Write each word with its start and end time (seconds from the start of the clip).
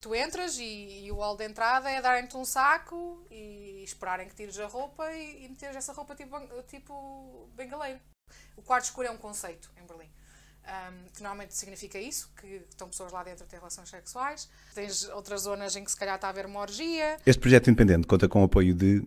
Tu 0.00 0.14
entras 0.14 0.58
e, 0.58 1.06
e 1.06 1.10
o 1.10 1.16
hall 1.16 1.36
de 1.36 1.44
entrada 1.44 1.90
é 1.90 2.00
darem-te 2.00 2.36
um 2.36 2.44
saco 2.44 3.26
e 3.30 3.82
esperarem 3.82 4.28
que 4.28 4.34
tires 4.34 4.56
a 4.60 4.66
roupa 4.66 5.12
e, 5.12 5.44
e 5.44 5.48
meteres 5.48 5.74
essa 5.74 5.92
roupa 5.92 6.14
tipo, 6.14 6.38
tipo 6.68 7.50
bengaleiro. 7.56 7.98
O 8.56 8.62
quarto 8.62 8.84
escuro 8.84 9.08
é 9.08 9.10
um 9.10 9.16
conceito 9.16 9.70
em 9.76 9.84
Berlim. 9.86 10.08
Um, 10.68 11.08
que 11.14 11.22
normalmente 11.22 11.54
significa 11.54 11.98
isso, 11.98 12.30
que 12.38 12.62
estão 12.68 12.88
pessoas 12.88 13.10
lá 13.10 13.24
dentro 13.24 13.42
a 13.42 13.46
ter 13.48 13.56
relações 13.56 13.88
sexuais. 13.88 14.48
Tens 14.74 15.08
outras 15.08 15.42
zonas 15.42 15.74
em 15.74 15.82
que 15.82 15.90
se 15.90 15.96
calhar 15.96 16.14
está 16.14 16.28
a 16.28 16.30
haver 16.30 16.46
uma 16.46 16.60
orgia. 16.60 17.16
Este 17.26 17.40
projeto 17.40 17.68
independente 17.70 18.06
conta 18.06 18.28
com 18.28 18.42
o 18.42 18.44
apoio 18.44 18.74
de 18.74 19.02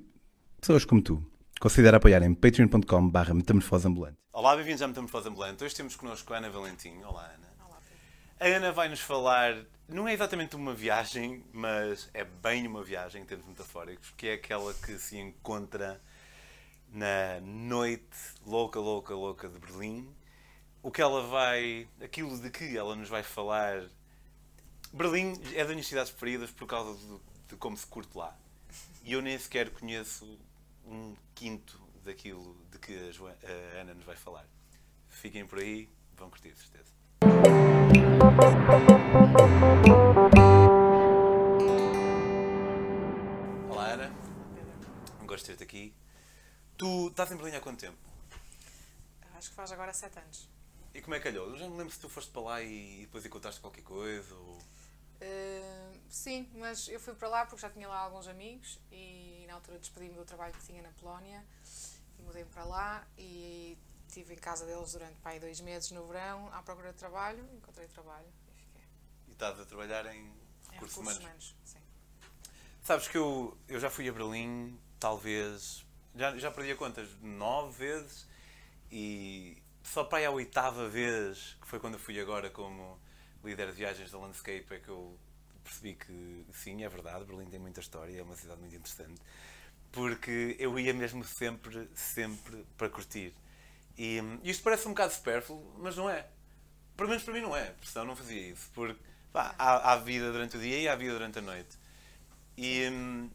pessoas 0.60 0.84
como 0.84 1.02
tu. 1.02 1.24
Considera 1.60 1.98
apoiar 1.98 2.22
em 2.24 2.34
patreon.com 2.34 3.08
barra 3.10 3.34
metamorfose 3.34 3.88
ambulante. 3.88 4.18
Olá, 4.34 4.56
bem-vindos 4.56 4.82
à 4.82 4.88
Metamorfose 4.88 5.30
Ambulante. 5.30 5.64
Hoje 5.64 5.76
temos 5.76 5.96
connosco 5.96 6.34
a 6.34 6.38
Ana 6.38 6.50
Valentim. 6.50 6.98
Olá, 7.04 7.32
Ana. 7.36 7.48
Olá, 7.66 7.78
A 8.40 8.46
Ana 8.46 8.72
vai 8.72 8.90
nos 8.90 9.00
falar, 9.02 9.54
não 9.92 10.08
é 10.08 10.14
exatamente 10.14 10.56
uma 10.56 10.74
viagem, 10.74 11.44
mas 11.52 12.10
é 12.14 12.24
bem 12.24 12.66
uma 12.66 12.82
viagem 12.84 13.22
em 13.22 13.26
termos 13.26 13.46
metafóricos, 13.46 14.12
que 14.12 14.28
é 14.28 14.34
aquela 14.34 14.74
que 14.74 14.98
se 14.98 15.18
encontra 15.18 16.02
na 16.88 17.42
noite 17.42 18.18
louca, 18.46 18.80
louca, 18.80 19.14
louca 19.14 19.50
de 19.50 19.60
Berlim. 19.60 20.10
O 20.82 20.90
que 20.90 21.02
ela 21.02 21.22
vai, 21.28 21.88
aquilo 22.02 22.40
de 22.40 22.50
que 22.50 22.78
ela 22.78 22.96
nos 22.96 23.10
vai 23.10 23.22
falar. 23.22 23.84
Berlim 24.94 25.34
é 25.54 25.64
das 25.64 25.70
minhas 25.70 25.88
cidades 25.88 26.12
preferidas 26.12 26.52
por 26.52 26.68
causa 26.68 26.98
de, 26.98 27.20
de 27.50 27.56
como 27.58 27.76
se 27.76 27.86
curte 27.86 28.18
lá. 28.18 28.36
E 29.04 29.12
eu 29.14 29.22
nem 29.22 29.38
sequer 29.38 29.70
conheço 29.72 30.40
um 30.86 31.16
quinto 31.36 31.80
daquilo 32.04 32.58
de 32.72 32.80
que 32.80 33.10
a, 33.10 33.12
Joana, 33.12 33.38
a 33.44 33.82
Ana 33.82 33.94
nos 33.94 34.06
vai 34.06 34.16
falar. 34.16 34.48
Fiquem 35.10 35.46
por 35.46 35.60
aí, 35.60 35.90
vão 36.16 36.30
curtir, 36.30 36.56
certeza. 36.56 37.01
Olá, 43.70 43.90
Ana. 43.94 44.12
Um 45.22 45.28
gosto 45.28 45.46
de 45.46 45.52
ter-te 45.52 45.64
aqui. 45.64 45.94
Tu 46.76 47.10
estás 47.10 47.32
em 47.32 47.36
Berlim 47.36 47.56
há 47.56 47.62
quanto 47.62 47.80
tempo? 47.80 47.98
Acho 49.36 49.50
que 49.50 49.56
faz 49.56 49.72
agora 49.72 49.94
7 49.94 50.18
anos. 50.18 50.50
E 50.96 51.02
como 51.02 51.14
é 51.14 51.20
que 51.20 51.26
calhou? 51.26 51.50
Eu 51.50 51.58
já 51.58 51.70
me 51.70 51.78
lembro 51.78 51.94
se 51.94 52.00
tu 52.00 52.10
foste 52.10 52.32
para 52.32 52.42
lá 52.42 52.62
e 52.64 53.02
depois 53.02 53.24
encontraste 53.24 53.62
qualquer 53.62 53.84
coisa 53.84 54.34
ou... 54.34 54.58
Uh, 55.22 56.00
sim, 56.10 56.50
mas 56.56 56.88
eu 56.88 57.00
fui 57.00 57.14
para 57.14 57.28
lá 57.28 57.46
porque 57.46 57.62
já 57.62 57.70
tinha 57.70 57.88
lá 57.88 58.00
alguns 58.00 58.28
amigos 58.28 58.80
e 58.92 59.46
na 59.48 59.54
altura 59.54 59.78
despedi-me 59.78 60.16
do 60.16 60.26
trabalho 60.26 60.54
que 60.54 60.66
tinha 60.66 60.82
na 60.82 60.90
Polónia 60.94 61.46
e 62.18 62.24
mudei-me 62.24 62.50
para 62.50 62.64
lá 62.64 63.08
e 63.16 63.78
estive 64.12 64.34
em 64.34 64.38
casa 64.38 64.66
deles 64.66 64.92
durante 64.92 65.16
pai, 65.22 65.40
dois 65.40 65.62
meses 65.62 65.90
no 65.92 66.06
verão 66.06 66.50
à 66.54 66.62
procura 66.62 66.92
de 66.92 66.98
trabalho, 66.98 67.48
encontrei 67.56 67.88
trabalho 67.88 68.28
e 68.50 68.60
fiquei. 68.60 68.84
E 69.30 69.32
estás 69.32 69.58
a 69.58 69.66
trabalhar 69.66 70.06
em 70.08 70.26
recursos, 70.26 70.68
em 70.70 70.74
recursos 70.74 70.98
humanos? 70.98 71.20
humanos 71.20 71.56
sim. 71.64 71.80
Sabes 72.84 73.08
que 73.08 73.18
eu, 73.18 73.58
eu 73.70 73.80
já 73.80 73.90
fui 73.90 74.10
a 74.10 74.12
Berlim, 74.12 74.78
talvez, 75.00 75.86
já, 76.14 76.38
já 76.38 76.52
perdi 76.52 76.72
a 76.72 76.76
contas, 76.76 77.08
nove 77.22 77.86
vezes 77.86 78.28
e 78.92 79.62
só 79.82 80.04
para 80.04 80.20
aí 80.20 80.26
a 80.26 80.32
oitava 80.32 80.90
vez, 80.90 81.58
que 81.62 81.68
foi 81.68 81.80
quando 81.80 81.94
eu 81.94 82.00
fui 82.00 82.20
agora 82.20 82.50
como 82.50 83.00
líder 83.44 83.68
de 83.68 83.74
viagens 83.74 84.12
da 84.12 84.20
Landscape, 84.20 84.66
é 84.72 84.80
que 84.80 84.90
eu 84.90 85.18
percebi 85.64 85.96
que 85.96 86.46
sim, 86.54 86.84
é 86.84 86.90
verdade, 86.90 87.24
Berlim 87.24 87.50
tem 87.50 87.60
muita 87.60 87.80
história, 87.80 88.20
é 88.20 88.24
uma 88.24 88.36
cidade 88.36 88.60
muito 88.60 88.76
interessante, 88.76 89.22
porque 89.90 90.58
eu 90.60 90.78
ia 90.78 90.94
mesmo 90.94 91.24
sempre, 91.24 91.90
sempre 91.96 92.66
para 92.78 92.90
curtir. 92.90 93.34
E 94.04 94.20
isto 94.50 94.64
parece 94.64 94.88
um 94.88 94.92
bocado 94.92 95.14
supérfluo, 95.14 95.64
mas 95.78 95.96
não 95.96 96.10
é. 96.10 96.26
Pelo 96.98 97.08
menos 97.08 97.24
para 97.24 97.36
mim 97.36 97.42
não 97.42 97.56
é, 97.56 97.72
senão 97.84 98.04
não 98.08 98.16
fazia 98.16 98.50
isso. 98.50 98.68
Porque 98.74 99.00
pá, 99.32 99.54
há, 99.60 99.94
há, 99.94 99.96
vida 99.98 100.32
durante 100.32 100.58
o 100.58 100.60
dia 100.60 100.80
e 100.80 100.88
há 100.88 100.96
vida 100.96 101.14
durante 101.14 101.38
a 101.38 101.42
noite. 101.44 101.78
E, 102.58 102.90
um, 102.90 103.30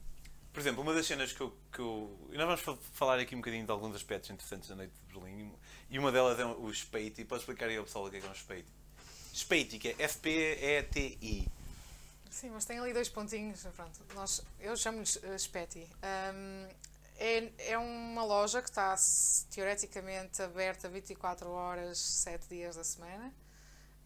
por 0.53 0.59
exemplo, 0.59 0.83
uma 0.83 0.93
das 0.93 1.07
cenas 1.07 1.33
que 1.33 1.41
eu, 1.41 1.57
que 1.73 1.79
eu. 1.79 2.19
E 2.33 2.37
nós 2.37 2.61
vamos 2.61 2.83
falar 2.95 3.21
aqui 3.21 3.37
um 3.37 3.39
bocadinho 3.39 3.65
de 3.65 3.71
alguns 3.71 3.95
aspectos 3.95 4.29
interessantes 4.29 4.69
da 4.69 4.75
noite 4.75 4.93
de 5.07 5.15
Berlim, 5.15 5.53
e 5.89 6.01
uma 6.01 6.11
delas 6.11 6.37
é 6.41 6.45
o 6.45 6.75
Spati. 6.75 7.25
Podes 7.25 7.43
explicar 7.43 7.69
aí 7.69 7.77
ao 7.77 7.85
pessoal 7.85 8.07
o 8.07 8.11
que 8.11 8.17
é, 8.17 8.21
que 8.21 8.27
é 8.27 8.31
um 8.31 8.35
Spati? 8.35 8.67
Spati, 9.33 9.79
que 9.79 9.89
é 9.91 9.95
S-P-E-T-I. 10.01 11.49
Sim, 12.29 12.51
mas 12.51 12.65
tem 12.65 12.81
ali 12.81 12.93
dois 12.93 13.09
pontinhos. 13.09 13.63
Pronto, 13.77 14.01
nós, 14.17 14.45
eu 14.59 14.77
chamo-lhes 14.77 15.15
uh, 15.15 15.39
Spati. 15.39 15.89
Um, 16.35 16.69
é, 17.19 17.53
é 17.73 17.79
uma 17.79 18.25
loja 18.25 18.61
que 18.61 18.69
está 18.69 18.95
teoreticamente 19.51 20.43
aberta 20.43 20.89
24 20.89 21.51
horas, 21.51 21.99
7 21.99 22.49
dias 22.49 22.77
da 22.77 22.85
semana. 22.85 23.35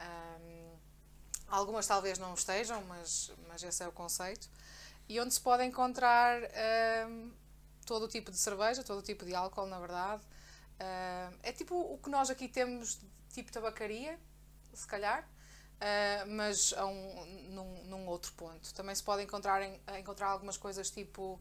Um, 0.00 0.76
algumas 1.49 1.87
talvez 1.87 2.19
não 2.19 2.34
estejam, 2.34 2.82
mas, 2.84 3.32
mas 3.49 3.62
esse 3.62 3.82
é 3.82 3.88
o 3.88 3.93
conceito. 3.93 4.49
E 5.09 5.20
onde 5.20 5.34
se 5.34 5.41
pode 5.41 5.65
encontrar 5.65 6.41
um, 7.09 7.32
todo 7.84 8.04
o 8.04 8.09
tipo 8.09 8.31
de 8.31 8.38
cerveja, 8.38 8.84
todo 8.84 9.00
o 9.00 9.03
tipo 9.03 9.25
de 9.25 9.34
álcool, 9.34 9.66
na 9.66 9.81
verdade. 9.81 10.22
Um, 10.81 11.38
é 11.43 11.53
tipo 11.53 11.75
o 11.75 11.99
que 11.99 12.09
nós 12.09 12.31
aqui 12.31 12.47
temos, 12.47 13.00
tipo 13.34 13.50
tabacaria, 13.50 14.19
se 14.72 14.87
calhar. 14.87 15.28
Uh, 15.81 16.28
mas 16.28 16.75
a 16.75 16.84
um, 16.84 17.25
num, 17.49 17.84
num, 17.87 18.06
outro 18.06 18.32
ponto. 18.34 18.72
Também 18.75 18.94
se 18.94 19.03
pode 19.03 19.22
encontrar, 19.22 19.62
encontrar 19.99 20.28
algumas 20.28 20.59
coisas 20.59 20.91
tipo 20.91 21.41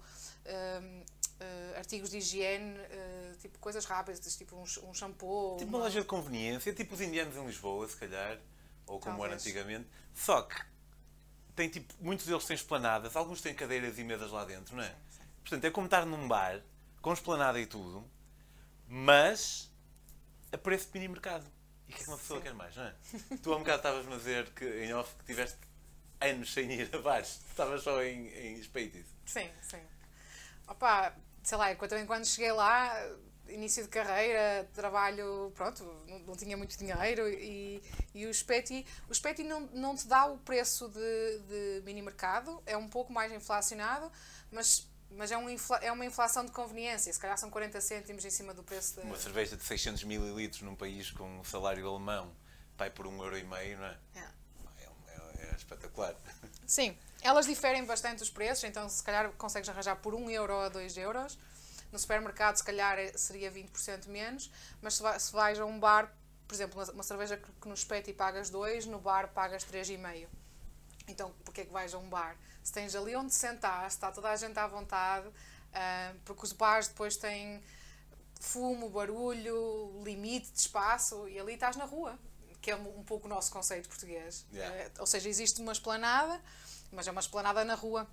um, 0.82 1.04
uh, 1.40 1.78
artigos 1.78 2.10
de 2.10 2.18
higiene, 2.18 2.78
uh, 2.78 3.38
tipo 3.38 3.60
coisas 3.60 3.86
rápidas, 3.86 4.36
tipo 4.36 4.56
um, 4.56 4.64
um 4.90 4.94
shampoo. 4.94 5.58
Tipo 5.58 5.70
uma... 5.70 5.80
loja 5.80 6.02
de 6.02 6.08
conveniência, 6.08 6.74
tipo 6.74 6.94
os 6.94 7.02
indianos 7.02 7.36
em 7.36 7.46
Lisboa, 7.46 7.88
se 7.88 7.98
calhar, 7.98 8.38
ou 8.86 9.00
como 9.00 9.18
Talvez. 9.18 9.26
era 9.26 9.36
antigamente. 9.36 9.88
Só 10.14 10.42
que 10.42 10.62
tem 11.56 11.70
tipo, 11.70 11.94
muitos 12.00 12.26
deles 12.26 12.46
têm 12.46 12.56
esplanadas, 12.56 13.16
alguns 13.16 13.42
têm 13.42 13.54
cadeiras 13.54 13.98
e 14.00 14.04
mesas 14.04 14.32
lá 14.32 14.46
dentro, 14.46 14.76
não 14.76 14.84
é? 14.84 14.88
Sim, 14.88 14.96
sim. 15.10 15.24
Portanto, 15.42 15.66
é 15.66 15.72
como 15.72 15.86
estar 15.86 16.06
num 16.06 16.28
bar, 16.28 16.62
com 17.02 17.14
esplanada 17.14 17.60
e 17.60 17.66
tudo, 17.66 18.10
mas 18.88 19.70
a 20.52 20.58
preço 20.58 20.88
de 20.88 20.94
mini 20.94 21.08
mercado. 21.08 21.46
E 21.88 21.92
o 21.92 21.96
que 21.96 22.02
é 22.02 22.04
que 22.04 22.10
uma 22.10 22.18
pessoa 22.18 22.40
sim. 22.40 22.44
quer 22.46 22.54
mais, 22.54 22.76
não 22.76 22.84
é? 22.84 22.96
tu 23.42 23.52
há 23.52 23.56
um 23.56 23.60
bocado 23.60 23.78
estavas-me 23.78 24.14
a 24.14 24.18
dizer 24.18 24.50
que 24.52 24.66
em 24.84 24.94
off 24.94 25.14
que 25.16 25.26
tiveste 25.26 25.58
anos 26.22 26.54
sem 26.54 26.72
ir 26.72 26.94
a 26.94 27.00
bares, 27.00 27.42
estavas 27.50 27.82
só 27.82 28.04
em, 28.04 28.28
em 28.28 28.62
Speitis. 28.62 29.08
Sim, 29.26 29.50
sim. 29.62 29.82
Opa, 30.68 31.16
sei 31.50 31.58
lá, 31.58 31.72
enquanto, 31.72 31.96
enquanto 31.96 32.28
cheguei 32.28 32.52
lá, 32.52 32.96
início 33.48 33.82
de 33.82 33.90
carreira, 33.90 34.70
trabalho, 34.72 35.52
pronto, 35.56 35.84
não, 36.08 36.20
não 36.20 36.36
tinha 36.36 36.56
muito 36.56 36.78
dinheiro 36.78 37.28
e, 37.28 37.82
e 38.14 38.28
o 38.28 38.34
Speti, 38.34 38.86
o 39.10 39.16
Speti 39.16 39.44
não, 39.44 39.62
não 39.74 39.96
te 39.96 40.08
dá 40.08 40.28
o 40.28 40.38
preço 40.38 40.88
de, 40.90 41.40
de 41.48 41.82
mini 41.84 42.04
mercado, 42.04 42.62
é 42.68 42.78
um 42.78 42.88
pouco 42.88 43.12
mais 43.12 43.34
inflacionado, 43.34 44.12
mas 44.52 44.88
mas 45.12 45.32
é, 45.32 45.38
um 45.40 45.50
infla, 45.50 45.78
é 45.78 45.92
uma 45.92 46.06
inflação 46.06 46.46
de 46.46 46.52
conveniência, 46.52 47.12
se 47.12 47.20
calhar 47.20 47.36
são 47.36 47.50
40 47.50 47.82
cêntimos 47.82 48.24
em 48.24 48.30
cima 48.30 48.54
do 48.54 48.62
preço 48.62 49.02
de... 49.02 49.08
Uma 49.08 49.18
cerveja 49.18 49.58
de 49.58 49.64
600 49.64 50.04
ml 50.04 50.52
num 50.62 50.76
país 50.76 51.10
com 51.10 51.40
um 51.40 51.44
salário 51.44 51.90
alemão, 51.90 52.32
pai 52.78 52.92
por 52.92 53.08
um 53.08 53.24
euro 53.24 53.36
e 53.36 53.44
meio, 53.44 53.80
não 53.80 53.86
é? 53.86 53.98
É. 54.14 54.20
É, 54.20 54.84
é, 55.08 55.52
é 55.52 55.56
espetacular. 55.56 56.16
Sim, 56.68 56.96
elas 57.22 57.46
diferem 57.46 57.84
bastante 57.86 58.24
os 58.24 58.30
preços, 58.30 58.64
então 58.64 58.88
se 58.88 59.04
calhar 59.04 59.32
consegues 59.34 59.68
arranjar 59.70 59.96
por 59.98 60.14
1 60.14 60.30
euro 60.30 60.58
a 60.60 60.70
2 60.70 60.98
euros. 60.98 61.38
No 61.92 61.98
supermercado, 61.98 62.56
se 62.56 62.64
calhar 62.64 63.00
é, 63.00 63.12
seria 63.18 63.52
20% 63.52 64.08
menos, 64.08 64.52
mas 64.82 64.96
se, 64.96 65.02
vai, 65.02 65.20
se 65.20 65.32
vais 65.32 65.60
a 65.60 65.66
um 65.66 65.80
bar, 65.80 66.14
por 66.48 66.54
exemplo, 66.54 66.84
uma, 66.94 67.04
cerveja 67.04 67.38
que, 67.38 67.68
no 67.68 67.74
espeto 67.74 68.10
e 68.10 68.14
pagas 68.14 68.50
2, 68.50 68.86
no 68.86 69.00
bar 69.00 69.30
pagas 69.30 69.66
3,5. 69.66 70.28
Então, 71.08 71.34
porquê 71.44 71.66
que 71.66 71.72
vais 71.72 71.94
a 71.94 71.98
um 71.98 72.08
bar? 72.08 72.38
Se 72.64 72.72
tens 72.72 72.94
ali 72.96 73.16
onde 73.16 73.34
sentar, 73.34 73.88
está 73.88 74.12
toda 74.12 74.30
a 74.30 74.36
gente 74.36 74.58
à 74.60 74.68
vontade, 74.68 75.28
uh, 75.28 76.20
porque 76.24 76.44
os 76.44 76.54
bares 76.54 76.88
depois 76.88 77.18
têm 77.18 77.64
fumo, 78.40 78.90
barulho, 78.90 80.02
limite 80.04 80.52
de 80.52 80.60
espaço 80.60 81.28
e 81.28 81.40
ali 81.40 81.56
estás 81.56 81.76
na 81.76 81.86
rua, 81.86 82.18
que 82.62 82.70
é 82.70 82.76
um, 82.76 83.04
pouco 83.04 83.26
o 83.26 83.30
nosso 83.30 83.52
conceito 83.52 83.90
português. 83.90 84.46
Yeah. 84.54 84.90
Uh, 84.90 84.92
ou 85.00 85.08
seja, 85.08 85.28
existe 85.28 85.60
uma 85.60 85.72
esplanada, 85.72 86.40
mas 86.92 87.08
é 87.08 87.12
uma 87.12 87.22
esplanada 87.22 87.64
na 87.64 87.76
rua 87.76 88.08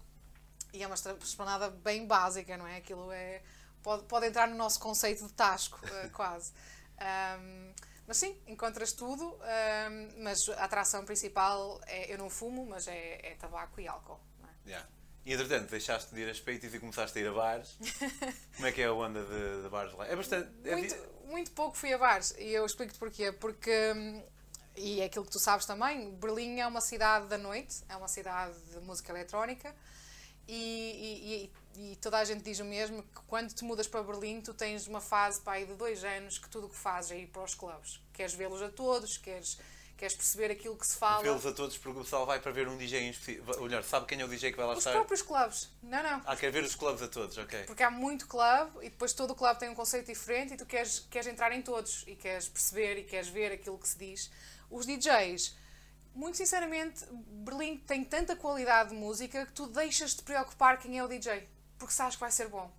e 0.72 0.82
é 0.82 0.86
uma 0.86 0.96
esplanada 0.96 1.70
bem 1.70 2.06
básica, 2.06 2.56
não 2.56 2.66
é? 2.66 2.76
Aquilo 2.76 3.10
é 3.12 3.42
pode, 3.86 4.02
pode 4.04 4.26
entrar 4.26 4.48
no 4.48 4.56
nosso 4.56 4.80
conceito 4.80 5.24
de 5.24 5.32
tasco, 5.32 5.78
uh, 5.86 6.10
quase. 6.10 6.52
Um, 7.00 7.72
mas 8.06 8.16
sim, 8.16 8.36
encontras 8.46 8.92
tudo, 8.92 9.24
um, 9.24 10.22
mas 10.22 10.48
a 10.48 10.64
atração 10.64 11.04
principal 11.04 11.80
é 11.86 12.12
eu 12.12 12.18
não 12.18 12.28
fumo, 12.28 12.66
mas 12.66 12.88
é, 12.88 13.20
é 13.22 13.34
tabaco 13.36 13.80
e 13.80 13.86
álcool. 13.86 14.20
É? 14.66 14.70
Yeah. 14.70 14.88
E 15.24 15.32
entretanto, 15.32 15.70
deixaste 15.70 16.14
de 16.14 16.20
ir 16.20 16.28
a 16.28 16.30
espeitos 16.30 16.72
e 16.72 16.78
começaste 16.78 17.18
a 17.18 17.22
ir 17.22 17.28
a 17.28 17.32
bares. 17.32 17.76
Como 18.54 18.66
é 18.68 18.72
que 18.72 18.80
é 18.82 18.86
a 18.86 18.92
onda 18.92 19.24
de, 19.24 19.62
de 19.62 19.68
bares 19.68 19.92
lá? 19.94 20.06
É 20.06 20.14
bastante. 20.14 20.48
É 20.64 20.76
muito, 20.76 20.96
muito 21.24 21.50
pouco 21.50 21.76
fui 21.76 21.92
a 21.92 21.98
bares 21.98 22.32
e 22.38 22.48
eu 22.50 22.64
explico-te 22.64 22.98
porquê. 22.98 23.32
Porque, 23.32 23.92
hum, 23.96 24.22
e 24.76 25.00
é 25.00 25.04
aquilo 25.04 25.24
que 25.24 25.30
tu 25.30 25.38
sabes 25.38 25.66
também, 25.66 26.10
Berlim 26.12 26.60
é 26.60 26.66
uma 26.66 26.80
cidade 26.80 27.26
da 27.26 27.38
noite, 27.38 27.82
é 27.88 27.96
uma 27.96 28.08
cidade 28.08 28.54
de 28.72 28.80
música 28.80 29.12
eletrónica 29.12 29.74
e, 30.48 31.50
e, 31.76 31.90
e, 31.92 31.96
toda 31.96 32.18
a 32.18 32.24
gente 32.24 32.42
diz 32.42 32.60
o 32.60 32.64
mesmo 32.64 33.02
que 33.02 33.20
quando 33.26 33.52
te 33.52 33.64
mudas 33.64 33.88
para 33.88 34.02
Berlim 34.02 34.40
tu 34.40 34.54
tens 34.54 34.86
uma 34.86 35.00
fase 35.00 35.40
pai, 35.40 35.64
de 35.64 35.74
dois 35.74 36.04
anos 36.04 36.38
que 36.38 36.48
tudo 36.48 36.66
o 36.66 36.70
que 36.70 36.76
fazes 36.76 37.10
é 37.10 37.18
ir 37.18 37.26
para 37.26 37.42
os 37.42 37.54
clubes 37.54 38.00
queres 38.12 38.34
vê-los 38.34 38.62
a 38.62 38.68
todos 38.68 39.18
queres, 39.18 39.58
queres 39.96 40.14
perceber 40.14 40.50
aquilo 40.50 40.76
que 40.76 40.86
se 40.86 40.96
fala. 40.96 41.22
Vê-los 41.22 41.46
a 41.46 41.52
todos 41.52 41.78
porque 41.78 41.98
o 41.98 42.02
pessoal 42.02 42.26
vai 42.26 42.38
para 42.38 42.52
ver 42.52 42.68
um 42.68 42.76
DJ 42.76 43.00
em 43.00 43.10
específico. 43.10 43.50
Ou 43.56 43.62
melhor, 43.62 43.82
sabe 43.82 44.06
quem 44.06 44.20
é 44.20 44.24
o 44.24 44.28
DJ 44.28 44.50
que 44.50 44.56
vai 44.56 44.66
lá 44.66 44.72
Os 44.72 44.78
estar? 44.78 44.92
próprios 44.92 45.22
clubes. 45.22 45.70
Não, 45.82 46.02
não. 46.02 46.22
Ah, 46.26 46.36
quer 46.36 46.50
ver 46.50 46.62
os 46.62 46.74
clubes 46.74 47.02
a 47.02 47.08
todos, 47.08 47.36
ok. 47.38 47.64
Porque 47.64 47.82
há 47.82 47.90
muito 47.90 48.26
clube 48.26 48.72
e 48.82 48.90
depois 48.90 49.12
todo 49.12 49.30
o 49.30 49.34
clube 49.34 49.58
tem 49.58 49.68
um 49.68 49.74
conceito 49.74 50.06
diferente 50.06 50.54
e 50.54 50.56
tu 50.56 50.66
queres, 50.66 51.00
queres 51.10 51.26
entrar 51.26 51.52
em 51.52 51.62
todos 51.62 52.04
e 52.06 52.14
queres 52.14 52.48
perceber 52.48 52.98
e 52.98 53.04
queres 53.04 53.28
ver 53.28 53.52
aquilo 53.52 53.78
que 53.78 53.88
se 53.88 53.98
diz. 53.98 54.30
Os 54.70 54.86
DJs, 54.86 55.56
muito 56.14 56.36
sinceramente, 56.36 57.04
Berlim 57.12 57.76
tem 57.78 58.04
tanta 58.04 58.34
qualidade 58.34 58.90
de 58.90 58.96
música 58.96 59.46
que 59.46 59.52
tu 59.52 59.66
deixas 59.66 60.14
de 60.14 60.22
preocupar 60.22 60.78
quem 60.78 60.98
é 60.98 61.04
o 61.04 61.08
DJ, 61.08 61.48
porque 61.78 61.92
sabes 61.92 62.14
que 62.14 62.20
vai 62.20 62.30
ser 62.30 62.48
bom. 62.48 62.70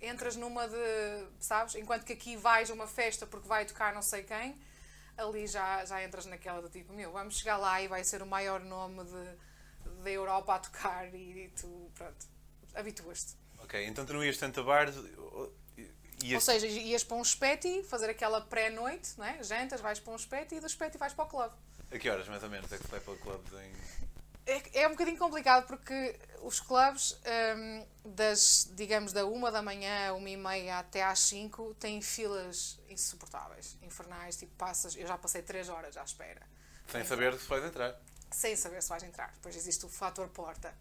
Entras 0.00 0.36
numa 0.36 0.68
de, 0.68 1.26
sabes? 1.38 1.74
Enquanto 1.74 2.04
que 2.04 2.12
aqui 2.12 2.36
vais 2.36 2.70
a 2.70 2.74
uma 2.74 2.86
festa 2.86 3.26
porque 3.26 3.48
vai 3.48 3.64
tocar 3.64 3.94
não 3.94 4.02
sei 4.02 4.24
quem, 4.24 4.56
ali 5.16 5.46
já, 5.46 5.84
já 5.84 6.02
entras 6.04 6.26
naquela 6.26 6.60
do 6.60 6.68
tipo, 6.68 6.92
meu, 6.92 7.12
vamos 7.12 7.38
chegar 7.38 7.56
lá 7.56 7.80
e 7.80 7.88
vai 7.88 8.04
ser 8.04 8.22
o 8.22 8.26
maior 8.26 8.60
nome 8.60 9.02
da 10.02 10.10
Europa 10.10 10.54
a 10.54 10.58
tocar 10.58 11.14
e, 11.14 11.44
e 11.44 11.48
tu, 11.50 11.90
pronto, 11.94 12.26
habituas-te. 12.74 13.36
Ok, 13.58 13.86
então 13.86 14.04
tu 14.04 14.12
não 14.12 14.24
ias 14.24 14.36
tanto 14.36 14.60
a 14.60 14.64
bares. 14.64 14.96
Ias... 16.22 16.34
Ou 16.34 16.40
seja, 16.40 16.66
ias 16.66 17.04
para 17.04 17.16
um 17.16 17.22
espeti, 17.22 17.82
fazer 17.84 18.08
aquela 18.10 18.40
pré-noite, 18.40 19.18
não 19.18 19.24
é? 19.24 19.42
jantas, 19.42 19.80
vais 19.80 19.98
para 19.98 20.12
um 20.12 20.16
espeti 20.16 20.56
e 20.56 20.60
do 20.60 20.66
espeti 20.66 20.96
vais 20.98 21.12
para 21.12 21.24
o 21.24 21.28
clube. 21.28 21.54
A 21.90 21.98
que 21.98 22.08
horas 22.08 22.28
mais 22.28 22.42
ou 22.42 22.48
menos 22.48 22.72
é 22.72 22.78
que 22.78 22.86
vai 22.86 23.00
para 23.00 23.12
o 23.12 23.18
clube 23.18 23.44
em. 23.56 23.72
É, 24.44 24.82
é 24.82 24.88
um 24.88 24.92
bocadinho 24.92 25.18
complicado 25.18 25.66
porque 25.66 26.18
os 26.42 26.58
clubes, 26.58 27.16
hum, 27.56 27.86
das, 28.04 28.68
digamos, 28.74 29.12
da 29.12 29.24
uma 29.24 29.52
da 29.52 29.62
manhã, 29.62 30.12
uma 30.14 30.28
e 30.28 30.36
meia 30.36 30.78
até 30.78 31.02
às 31.04 31.20
5, 31.20 31.74
têm 31.74 32.00
filas 32.02 32.80
insuportáveis, 32.88 33.76
infernais, 33.82 34.36
tipo 34.36 34.52
passas, 34.56 34.96
eu 34.96 35.06
já 35.06 35.16
passei 35.16 35.42
3 35.42 35.68
horas 35.68 35.96
à 35.96 36.02
espera. 36.02 36.42
Sem 36.88 37.04
saber 37.04 37.38
se 37.38 37.46
vais 37.46 37.64
entrar. 37.64 38.00
Sem 38.30 38.56
saber 38.56 38.82
se 38.82 38.88
vais 38.88 39.02
entrar. 39.04 39.30
Depois 39.34 39.54
existe 39.54 39.86
o 39.86 39.88
fator 39.88 40.28
porta. 40.28 40.74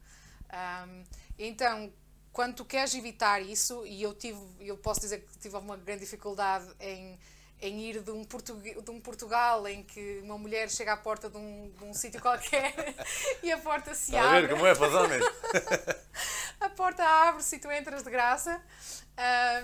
Hum, 0.88 1.04
então, 1.38 1.94
quando 2.32 2.56
tu 2.56 2.66
queres 2.66 2.94
evitar 2.96 3.42
isso, 3.42 3.86
e 3.86 4.02
eu 4.02 4.14
tive, 4.14 4.40
eu 4.60 4.78
posso 4.78 5.02
dizer 5.02 5.20
que 5.20 5.38
tive 5.38 5.56
uma 5.58 5.76
grande 5.76 6.02
dificuldade 6.02 6.66
em, 6.80 7.20
em 7.62 7.82
ir 7.82 8.02
de 8.02 8.12
um, 8.12 8.24
Portug 8.24 8.82
de 8.82 8.92
um 8.92 9.00
Portugal 9.02 9.68
em 9.68 9.84
que 9.84 10.22
uma 10.24 10.38
mulher 10.38 10.70
chega 10.70 10.94
à 10.94 10.98
porta 10.98 11.30
de 11.30 11.38
um, 11.38 11.72
de 11.78 11.84
um 11.84 11.94
sítio 11.94 12.22
qualquer 12.22 12.74
e 13.44 13.52
a 13.52 13.58
porta 13.58 13.94
se 13.94 14.16
Está 14.16 14.22
a 14.22 14.32
ver 14.32 14.46
abre. 14.46 14.54
como 14.54 14.66
é 14.66 14.76
para 14.76 14.88
os 14.88 14.96
homens? 14.96 15.26
A 16.62 16.70
porta 16.70 17.04
abre-se 17.04 17.56
e 17.56 17.60
tu 17.60 17.72
entras 17.72 18.04
de 18.04 18.12
graça 18.12 18.62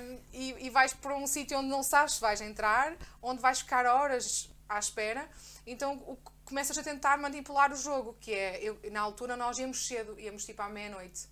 hum, 0.01 0.19
e, 0.33 0.65
e 0.65 0.69
vais 0.71 0.93
para 0.93 1.15
um 1.15 1.27
sítio 1.27 1.59
onde 1.59 1.67
não 1.67 1.83
sabes 1.83 2.15
se 2.15 2.21
vais 2.21 2.41
entrar, 2.41 2.97
onde 3.21 3.39
vais 3.39 3.59
ficar 3.59 3.85
horas 3.85 4.49
à 4.67 4.79
espera. 4.79 5.29
Então 5.63 5.93
o, 6.07 6.17
começas 6.43 6.75
a 6.75 6.81
tentar 6.81 7.17
manipular 7.17 7.71
o 7.71 7.75
jogo, 7.75 8.17
que 8.19 8.33
é, 8.33 8.63
eu, 8.63 8.79
na 8.91 9.01
altura 9.01 9.37
nós 9.37 9.59
íamos 9.59 9.85
cedo, 9.85 10.19
íamos 10.19 10.43
tipo 10.43 10.59
à 10.61 10.69
meia-noite, 10.69 11.27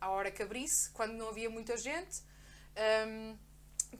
à 0.00 0.08
hora 0.10 0.30
que 0.30 0.42
abrisse, 0.42 0.90
quando 0.90 1.12
não 1.12 1.28
havia 1.28 1.50
muita 1.50 1.76
gente. 1.76 2.22
Hum, 3.06 3.36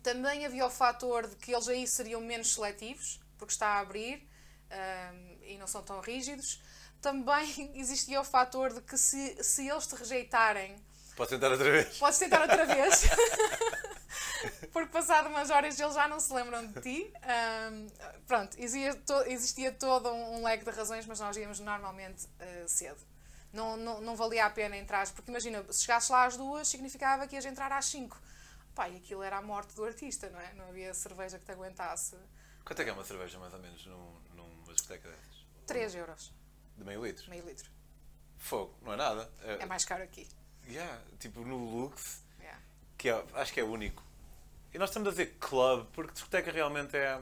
também 0.02 0.46
havia 0.46 0.64
o 0.66 0.70
fator 0.70 1.26
de 1.26 1.36
que 1.36 1.52
eles 1.52 1.68
aí 1.68 1.86
seriam 1.86 2.20
menos 2.20 2.54
seletivos, 2.54 3.20
porque 3.36 3.52
está 3.52 3.66
a 3.68 3.80
abrir 3.80 4.28
hum, 4.70 5.38
e 5.42 5.58
não 5.58 5.66
são 5.66 5.82
tão 5.82 6.00
rígidos. 6.00 6.62
Também 7.00 7.72
existia 7.78 8.20
o 8.20 8.24
fator 8.24 8.72
de 8.72 8.80
que 8.82 8.96
se, 8.96 9.42
se 9.42 9.68
eles 9.68 9.86
te 9.86 9.94
rejeitarem, 9.94 10.76
Podes 11.16 11.30
tentar 11.30 11.50
outra 11.50 11.70
vez. 11.70 11.98
Podes 11.98 12.18
tentar 12.18 12.40
outra 12.40 12.64
vez. 12.64 13.02
Porque 14.72 14.90
passado 14.90 15.28
umas 15.28 15.50
horas 15.50 15.78
eles 15.78 15.94
já 15.94 16.08
não 16.08 16.18
se 16.20 16.32
lembram 16.32 16.66
de 16.66 16.80
ti. 16.80 17.12
Ahm, 17.22 17.86
pronto, 18.26 18.56
existia, 18.58 18.94
to- 18.94 19.24
existia 19.26 19.72
todo 19.72 20.10
um, 20.10 20.38
um 20.38 20.44
leque 20.44 20.64
de 20.64 20.70
razões, 20.70 21.06
mas 21.06 21.20
nós 21.20 21.36
íamos 21.36 21.60
normalmente 21.60 22.26
ah, 22.38 22.64
cedo. 22.66 23.00
Não, 23.52 23.76
não, 23.76 24.00
não 24.00 24.14
valia 24.16 24.46
a 24.46 24.50
pena 24.50 24.76
entrar, 24.76 25.08
porque 25.12 25.30
imagina, 25.30 25.64
se 25.72 25.82
chegasses 25.82 26.08
lá 26.10 26.24
às 26.24 26.36
duas, 26.36 26.68
significava 26.68 27.26
que 27.26 27.34
ias 27.34 27.44
entrar 27.44 27.72
às 27.72 27.86
cinco. 27.86 28.16
Pá, 28.74 28.88
e 28.88 28.96
aquilo 28.98 29.22
era 29.22 29.38
a 29.38 29.42
morte 29.42 29.74
do 29.74 29.84
artista, 29.84 30.30
não 30.30 30.40
é? 30.40 30.52
Não 30.54 30.68
havia 30.68 30.94
cerveja 30.94 31.38
que 31.38 31.44
te 31.44 31.50
aguentasse. 31.52 32.16
Quanto 32.64 32.80
é 32.80 32.84
que 32.84 32.90
é 32.90 32.92
uma 32.92 33.04
cerveja, 33.04 33.38
mais 33.40 33.52
ou 33.52 33.58
menos, 33.58 33.84
num, 33.86 34.20
numa 34.34 34.72
discoteca 34.72 35.08
dessas? 35.08 35.46
3 35.66 35.94
euros, 35.96 36.32
De 36.76 36.84
meio 36.84 37.04
litro? 37.04 37.28
meio 37.28 37.44
litro. 37.44 37.68
Fogo, 38.38 38.74
não 38.82 38.92
é 38.92 38.96
nada. 38.96 39.30
É 39.42 39.66
mais 39.66 39.84
caro 39.84 40.02
aqui. 40.04 40.28
Yeah, 40.68 41.02
tipo 41.18 41.40
no 41.40 41.56
Lux, 41.56 42.22
Yeah. 42.38 42.60
que 42.96 43.08
é, 43.08 43.24
acho 43.34 43.52
que 43.52 43.58
é 43.60 43.64
único. 43.64 44.02
E 44.72 44.78
nós 44.78 44.90
estamos 44.90 45.08
a 45.08 45.10
dizer 45.10 45.36
club, 45.40 45.88
porque 45.92 46.12
discoteca 46.12 46.52
realmente 46.52 46.96
é, 46.96 47.20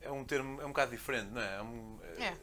é 0.00 0.10
um 0.10 0.24
termo, 0.24 0.60
é 0.62 0.64
um 0.64 0.68
bocado 0.68 0.90
diferente, 0.92 1.30
não 1.30 1.42
é? 1.42 1.56
É 1.56 1.62
um- 1.62 2.00
é- 2.18 2.24
É. 2.28 2.36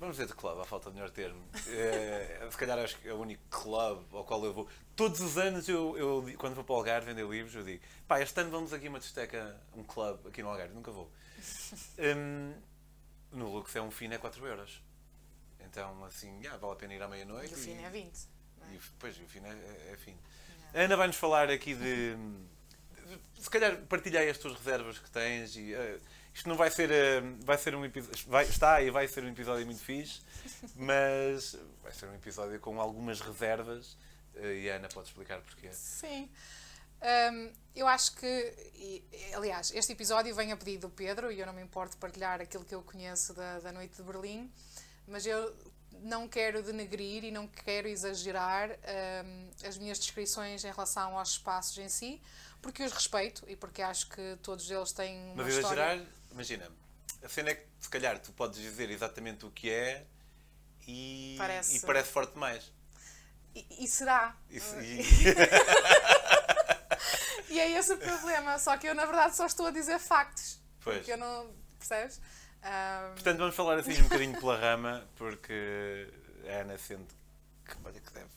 Vamos 0.00 0.16
dizer 0.16 0.28
de 0.28 0.32
club, 0.34 0.58
à 0.58 0.64
falta 0.64 0.88
de 0.88 0.94
melhor 0.96 1.10
termo. 1.10 1.40
É, 1.68 2.48
se 2.50 2.56
calhar 2.56 2.78
acho 2.78 2.96
que 2.98 3.06
é 3.06 3.12
o 3.12 3.20
único 3.20 3.42
club 3.50 4.02
ao 4.14 4.24
qual 4.24 4.42
eu 4.46 4.52
vou. 4.54 4.66
Todos 4.96 5.20
os 5.20 5.36
anos, 5.36 5.68
eu, 5.68 5.96
eu 5.98 6.24
quando 6.38 6.54
vou 6.54 6.64
para 6.64 6.72
o 6.72 6.76
Algarve 6.76 7.12
vender 7.12 7.28
livros, 7.28 7.54
eu 7.54 7.62
digo: 7.62 7.82
pá, 8.08 8.18
este 8.18 8.40
ano 8.40 8.50
vamos 8.50 8.72
aqui 8.72 8.86
a 8.86 8.88
uma 8.88 8.98
discoteca, 8.98 9.60
um 9.76 9.84
club 9.84 10.26
aqui 10.26 10.42
no 10.42 10.48
Algarve. 10.48 10.74
Nunca 10.74 10.90
vou. 10.90 11.10
Hum, 11.98 12.54
no 13.32 13.48
Lux 13.52 13.76
é 13.76 13.80
um 13.82 13.90
fino, 13.90 14.14
é 14.14 14.18
4 14.18 14.44
euros. 14.46 14.82
Então, 15.60 16.02
assim, 16.04 16.36
yeah, 16.38 16.56
vale 16.58 16.72
a 16.72 16.76
pena 16.76 16.94
ir 16.94 17.02
à 17.02 17.06
meia-noite. 17.06 17.52
E 17.52 17.54
o 17.54 17.58
fim 17.58 17.76
é 17.84 17.90
20. 17.90 18.28
não 18.58 18.66
é? 18.66 18.74
E, 18.74 18.80
pois, 18.98 19.16
o 19.18 19.26
fim 19.26 19.40
é, 19.40 19.50
é, 19.50 19.92
é 19.92 19.96
fino. 19.96 20.18
A 20.74 20.80
Ana 20.80 20.96
vai-nos 20.96 21.16
falar 21.16 21.48
aqui 21.50 21.74
de, 21.74 22.16
de- 22.16 23.42
Se 23.42 23.48
calhar 23.50 23.76
partilhar 23.82 24.26
as 24.26 24.38
tuas 24.38 24.54
reservas 24.54 24.98
que 24.98 25.10
tens. 25.10 25.54
E, 25.56 25.74
eh, 25.74 26.00
isto 26.34 26.48
não 26.48 26.56
vai 26.56 26.70
ser. 26.70 26.90
eh, 26.90 27.20
vai 27.40 27.58
ser 27.58 27.74
um 27.74 27.84
episódio. 27.84 28.24
Vai, 28.28 28.44
está 28.44 28.80
e 28.82 28.90
vai 28.90 29.06
ser 29.08 29.24
um 29.24 29.28
episódio 29.28 29.64
muito 29.66 29.80
fixe, 29.82 30.20
mas 30.76 31.56
vai 31.82 31.92
ser 31.92 32.06
um 32.06 32.14
episódio 32.14 32.58
com 32.60 32.80
algumas 32.80 33.20
reservas. 33.20 33.96
eh, 34.36 34.54
e 34.62 34.70
a 34.70 34.76
Ana 34.76 34.88
pode 34.88 35.08
explicar 35.08 35.40
porquê. 35.40 35.70
Sim. 35.72 36.30
Hum, 37.02 37.50
eu 37.74 37.88
acho 37.88 38.14
que, 38.16 38.26
e, 38.74 39.02
aliás, 39.34 39.72
este 39.74 39.92
episódio 39.92 40.34
vem 40.34 40.52
a 40.52 40.56
pedido 40.56 40.82
do 40.88 40.90
Pedro 40.90 41.32
e 41.32 41.40
eu 41.40 41.46
não 41.46 41.52
me 41.54 41.62
importo 41.62 41.92
de 41.94 41.96
partilhar 42.00 42.40
aquilo 42.40 42.64
que 42.64 42.74
eu 42.74 42.82
conheço 42.82 43.32
da, 43.32 43.58
da 43.60 43.72
Noite 43.72 43.96
de 43.96 44.02
Berlim, 44.02 44.52
mas 45.08 45.24
eu 45.24 45.56
não 46.02 46.26
quero 46.28 46.62
denegrir 46.62 47.24
e 47.24 47.30
não 47.30 47.46
quero 47.46 47.88
exagerar 47.88 48.70
hum, 48.70 49.50
as 49.66 49.76
minhas 49.76 49.98
descrições 49.98 50.64
em 50.64 50.70
relação 50.70 51.18
aos 51.18 51.30
espaços 51.32 51.76
em 51.78 51.88
si, 51.88 52.20
porque 52.62 52.82
os 52.82 52.92
respeito 52.92 53.44
e 53.48 53.56
porque 53.56 53.82
acho 53.82 54.08
que 54.08 54.38
todos 54.42 54.70
eles 54.70 54.92
têm 54.92 55.32
uma 55.32 55.42
Mas 55.44 55.54
história. 55.54 55.82
exagerar, 55.82 56.06
imagina, 56.30 56.70
a 57.22 57.28
cena 57.28 57.50
é 57.50 57.54
que 57.54 57.66
se 57.80 57.88
calhar 57.88 58.18
tu 58.18 58.32
podes 58.32 58.58
dizer 58.60 58.90
exatamente 58.90 59.44
o 59.44 59.50
que 59.50 59.70
é 59.70 60.06
e 60.86 61.34
Parece- 61.38 61.76
e 61.76 61.80
parece 61.80 62.10
forte 62.10 62.32
demais. 62.34 62.72
E, 63.54 63.84
e 63.84 63.88
será. 63.88 64.36
Isso- 64.48 64.74
e- 64.80 65.00
E 67.48 67.58
é 67.58 67.70
esse 67.72 67.92
o 67.92 67.98
problema, 67.98 68.58
só 68.58 68.76
que 68.76 68.86
eu 68.88 68.94
na 68.94 69.04
verdade 69.04 69.34
só 69.36 69.44
estou 69.46 69.66
a 69.66 69.70
dizer 69.72 69.98
factos. 69.98 70.60
Pois. 70.80 70.98
Porque 70.98 71.12
eu 71.12 71.18
não. 71.18 71.52
Percebes? 71.78 72.20
Hum, 72.62 73.14
Portanto, 73.14 73.38
vamos 73.38 73.54
falar 73.54 73.78
assim 73.78 73.98
um 74.00 74.02
bocadinho 74.04 74.38
pela 74.38 74.56
rama, 74.58 75.06
porque 75.16 76.08
a 76.46 76.60
Ana 76.60 76.76
sente 76.78 77.14
que, 77.64 77.74
que 77.74 78.12
deve. 78.12 78.30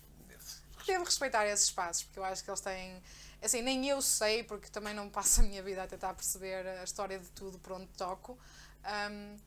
devo 0.85 1.03
respeitar 1.03 1.45
esses 1.47 1.65
espaços, 1.65 2.03
porque 2.03 2.19
eu 2.19 2.23
acho 2.23 2.43
que 2.43 2.49
eles 2.49 2.61
têm. 2.61 3.01
Assim, 3.41 3.61
nem 3.61 3.87
eu 3.89 4.01
sei, 4.01 4.43
porque 4.43 4.69
também 4.69 4.93
não 4.93 5.09
passo 5.09 5.41
a 5.41 5.43
minha 5.43 5.61
vida 5.61 5.83
a 5.83 5.87
tentar 5.87 6.13
perceber 6.13 6.65
a 6.65 6.83
história 6.83 7.19
de 7.19 7.29
tudo 7.31 7.59
por 7.59 7.73
onde 7.73 7.87
toco. 7.97 8.37
Ahm, 8.83 9.37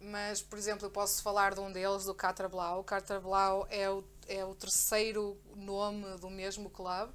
mas, 0.00 0.40
por 0.40 0.58
exemplo, 0.58 0.86
eu 0.86 0.90
posso 0.90 1.22
falar 1.22 1.54
de 1.54 1.60
um 1.60 1.70
deles, 1.70 2.04
do 2.04 2.14
Catra 2.14 2.48
Blau. 2.48 2.80
O 2.80 2.84
Catra 2.84 3.20
Blau 3.20 3.66
é 3.70 3.90
o, 3.90 4.04
é 4.28 4.44
o 4.44 4.54
terceiro 4.54 5.36
nome 5.54 6.16
do 6.18 6.30
mesmo 6.30 6.70
clube 6.70 7.12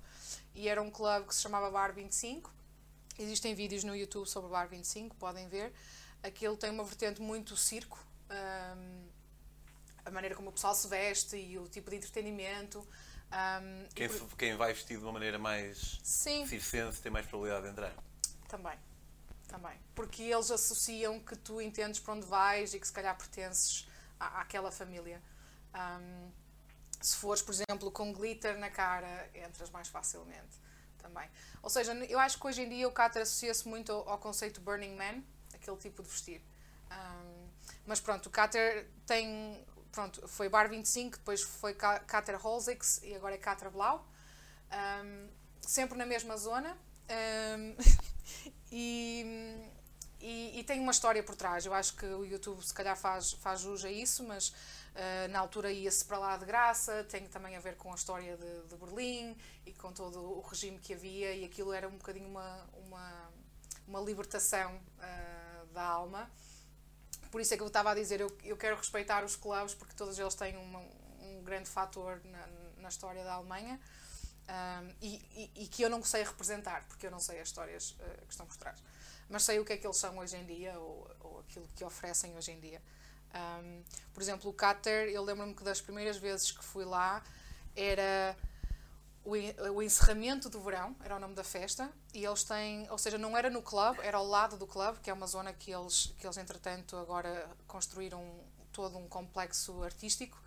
e 0.53 0.67
era 0.69 0.81
um 0.81 0.91
clube 0.91 1.27
que 1.27 1.36
se 1.36 1.41
chamava 1.41 1.69
Bar 1.72 1.93
25. 1.93 2.53
Existem 3.17 3.55
vídeos 3.55 3.84
no 3.84 3.95
YouTube 3.95 4.27
sobre 4.27 4.50
o 4.50 4.51
Bar 4.51 4.67
25, 4.67 5.15
podem 5.15 5.48
ver. 5.48 5.74
Aquilo 6.25 6.58
tem 6.58 6.70
uma 6.72 6.84
vertente 6.84 7.22
muito 7.22 7.55
circo. 7.55 8.03
ahm, 8.29 9.05
a 10.03 10.12
maneira 10.12 10.36
como 10.36 10.50
o 10.50 10.51
pessoal 10.51 10.74
se 10.75 10.88
veste 10.88 11.36
e 11.36 11.58
o 11.60 11.67
tipo 11.67 11.89
de 11.89 11.96
entretenimento. 11.98 12.88
e 13.91 13.94
Quem, 13.94 14.08
por- 14.10 14.36
quem 14.38 14.55
vai 14.55 14.74
vestido 14.74 15.00
de 15.00 15.05
uma 15.05 15.12
maneira 15.13 15.38
mais 15.39 16.00
Sim, 16.03 16.46
circense 16.48 17.01
tem 17.01 17.12
mais 17.12 17.25
probabilidade 17.27 17.65
de 17.65 17.72
entrar. 17.72 17.94
também. 18.48 18.77
Também. 19.48 19.77
Porque 19.94 20.24
eles 20.24 20.50
associam 20.51 21.20
que 21.20 21.36
tu 21.36 21.62
entendes 21.62 22.00
para 22.00 22.13
onde 22.15 22.25
vais 22.25 22.74
e 22.74 22.79
que 22.79 22.88
se 22.88 22.94
calhar 22.94 23.15
pertences 23.17 23.88
à, 24.20 24.41
àquela 24.41 24.72
família. 24.72 25.22
Ahm, 25.74 26.29
se 27.01 27.15
fores, 27.17 27.41
por 27.44 27.53
exemplo, 27.53 27.91
com 27.91 28.12
glitter 28.13 28.58
na 28.58 28.70
cara, 28.72 29.29
entras 29.36 29.70
mais 29.70 29.88
facilmente 29.88 30.60
também. 30.98 31.29
Ou 31.62 31.70
seja, 31.70 31.94
eu 31.94 32.17
acho 32.20 32.39
que 32.39 32.48
hoje 32.48 32.63
em 32.63 32.70
dia 32.70 32.88
o 32.88 32.91
Cater 32.91 33.22
associa-se 33.22 33.67
muito 33.67 33.91
ao, 33.91 34.10
ao 34.10 34.17
conceito 34.17 34.60
Burning 34.62 34.96
Man, 34.96 35.22
aquele 35.65 35.77
tipo 35.77 36.03
de 36.03 36.10
vestir. 36.10 36.41
Ahm, 36.89 37.50
mas 37.86 38.00
pronto, 38.00 38.27
o 38.27 38.29
Cater 38.29 38.88
tem. 39.05 39.65
Pronto, 39.91 40.27
foi 40.27 40.50
Bar 40.50 40.69
25, 40.69 41.17
depois 41.17 41.41
foi 41.41 41.74
Ca- 41.74 42.00
Cater 42.00 42.36
Holzix 42.36 43.01
e 43.01 43.15
agora 43.15 43.36
é 43.36 43.38
Cater 43.38 43.72
Blau. 43.72 44.05
Ahm, 44.69 45.27
sempre 45.62 45.98
na 45.98 46.05
mesma 46.05 46.38
zona. 46.38 46.77
Ahm, 47.10 47.75
e, 48.72 49.69
e, 50.19 50.60
e 50.60 50.63
tem 50.63 50.79
uma 50.79 50.91
história 50.91 51.24
por 51.24 51.36
trás. 51.36 51.65
Eu 51.65 51.74
acho 51.74 51.95
que 51.95 52.05
o 52.05 52.25
YouTube 52.25 52.62
se 52.63 52.74
calhar 52.74 52.98
faz, 52.98 53.31
faz 53.34 53.62
jus 53.62 53.84
a 53.86 53.89
isso, 53.89 54.24
mas 54.24 54.50
uh, 54.50 55.27
na 55.29 55.39
altura 55.39 55.72
ia-se 55.72 56.03
para 56.05 56.17
lá 56.19 56.38
de 56.38 56.45
graça. 56.45 57.05
Tem 57.05 57.27
também 57.27 57.55
a 57.55 57.60
ver 57.60 57.75
com 57.77 57.91
a 57.91 57.95
história 57.95 58.36
de, 58.36 58.67
de, 58.67 58.75
Berlim 58.75 59.36
e 59.65 59.74
com 59.74 59.91
todo 59.93 60.19
o 60.19 60.41
regime 60.41 60.77
que 60.79 60.93
havia, 60.93 61.34
e 61.34 61.45
aquilo 61.45 61.72
era 61.72 61.88
um 61.88 61.98
bocadinho 61.98 62.27
uma, 62.27 62.69
uma, 62.74 63.31
uma 63.88 64.00
libertação 64.01 64.75
uh, 64.75 65.44
da 65.75 65.84
alma. 65.84 66.27
Por 67.29 67.39
isso 67.39 67.53
é 67.53 67.58
que 67.58 67.62
eu 67.62 67.67
estava 67.67 67.91
a 67.91 67.96
dizer, 67.96 68.20
eu, 68.20 68.36
eu 68.44 68.58
quero 68.58 68.75
respeitar 68.75 69.24
os 69.24 69.36
clubes 69.36 69.75
porque 69.75 69.94
todos 69.94 70.17
eles 70.17 70.34
têm 70.34 70.58
uma, 70.58 70.79
um 70.79 71.44
grande 71.44 71.70
fator 71.70 72.20
na, 72.24 72.48
na 72.82 72.89
história 72.89 73.24
da 73.24 73.34
Alemanha. 73.34 73.79
Um, 74.48 74.94
e, 75.01 75.15
e, 75.55 75.63
e, 75.63 75.67
que 75.67 75.82
eu 75.82 75.89
não 75.89 76.03
sei 76.03 76.24
representar, 76.24 76.86
porque 76.88 77.08
eu 77.08 77.12
não 77.12 77.20
sei 77.20 77.39
as 77.39 77.48
histórias 77.48 77.91
uh, 77.91 78.25
que 78.27 78.32
estão 78.32 78.46
por 78.46 78.55
trás 78.58 78.79
mas 79.29 79.44
sei 79.44 79.60
o 79.60 79.65
que 79.65 79.74
é 79.74 79.77
que 79.77 79.86
eles 79.86 79.98
são 79.98 80.17
hoje 80.17 80.36
em 80.38 80.46
dia 80.46 80.77
ou, 80.79 81.10
ou 81.22 81.39
aquilo 81.39 81.67
que 81.75 81.84
oferecem 81.84 82.36
hoje 82.36 82.51
em 82.51 82.60
dia. 82.60 82.82
Um, 83.34 83.84
por 84.13 84.22
exemplo, 84.22 84.50
o 84.50 84.53
Cater, 84.53 85.10
eu 85.10 85.24
lembro-me 85.24 85.53
que 85.53 85.63
das 85.63 85.82
primeiras 85.82 86.17
vezes 86.17 86.51
que 86.51 86.63
fui 86.63 86.86
lá 86.86 87.24
era 87.75 88.38
o, 89.25 89.32
o 89.74 89.82
encerramento 89.82 90.50
do 90.50 90.62
verão, 90.62 90.96
era 91.03 91.15
o 91.15 91.20
nome 91.20 91.34
da 91.34 91.44
festa, 91.44 91.91
e 92.13 92.24
eles 92.24 92.44
têm, 92.44 92.89
ou 92.91 92.98
seja, 92.98 93.17
não 93.17 93.36
era 93.36 93.50
no 93.50 93.62
clube, 93.62 94.00
era 94.03 94.17
ao 94.17 94.25
lado 94.25 94.55
do 94.55 94.67
clube, 94.67 95.00
que 95.00 95.10
é 95.10 95.13
uma 95.13 95.25
zona 95.25 95.51
que 95.51 95.72
eles, 95.72 96.13
que 96.17 96.25
eles 96.25 96.38
entretanto 96.38 96.96
agora 96.96 97.50
construíram 97.67 98.24
todo 98.72 98.98
um 98.98 99.08
complexo 99.08 99.84
artístico, 99.84 100.39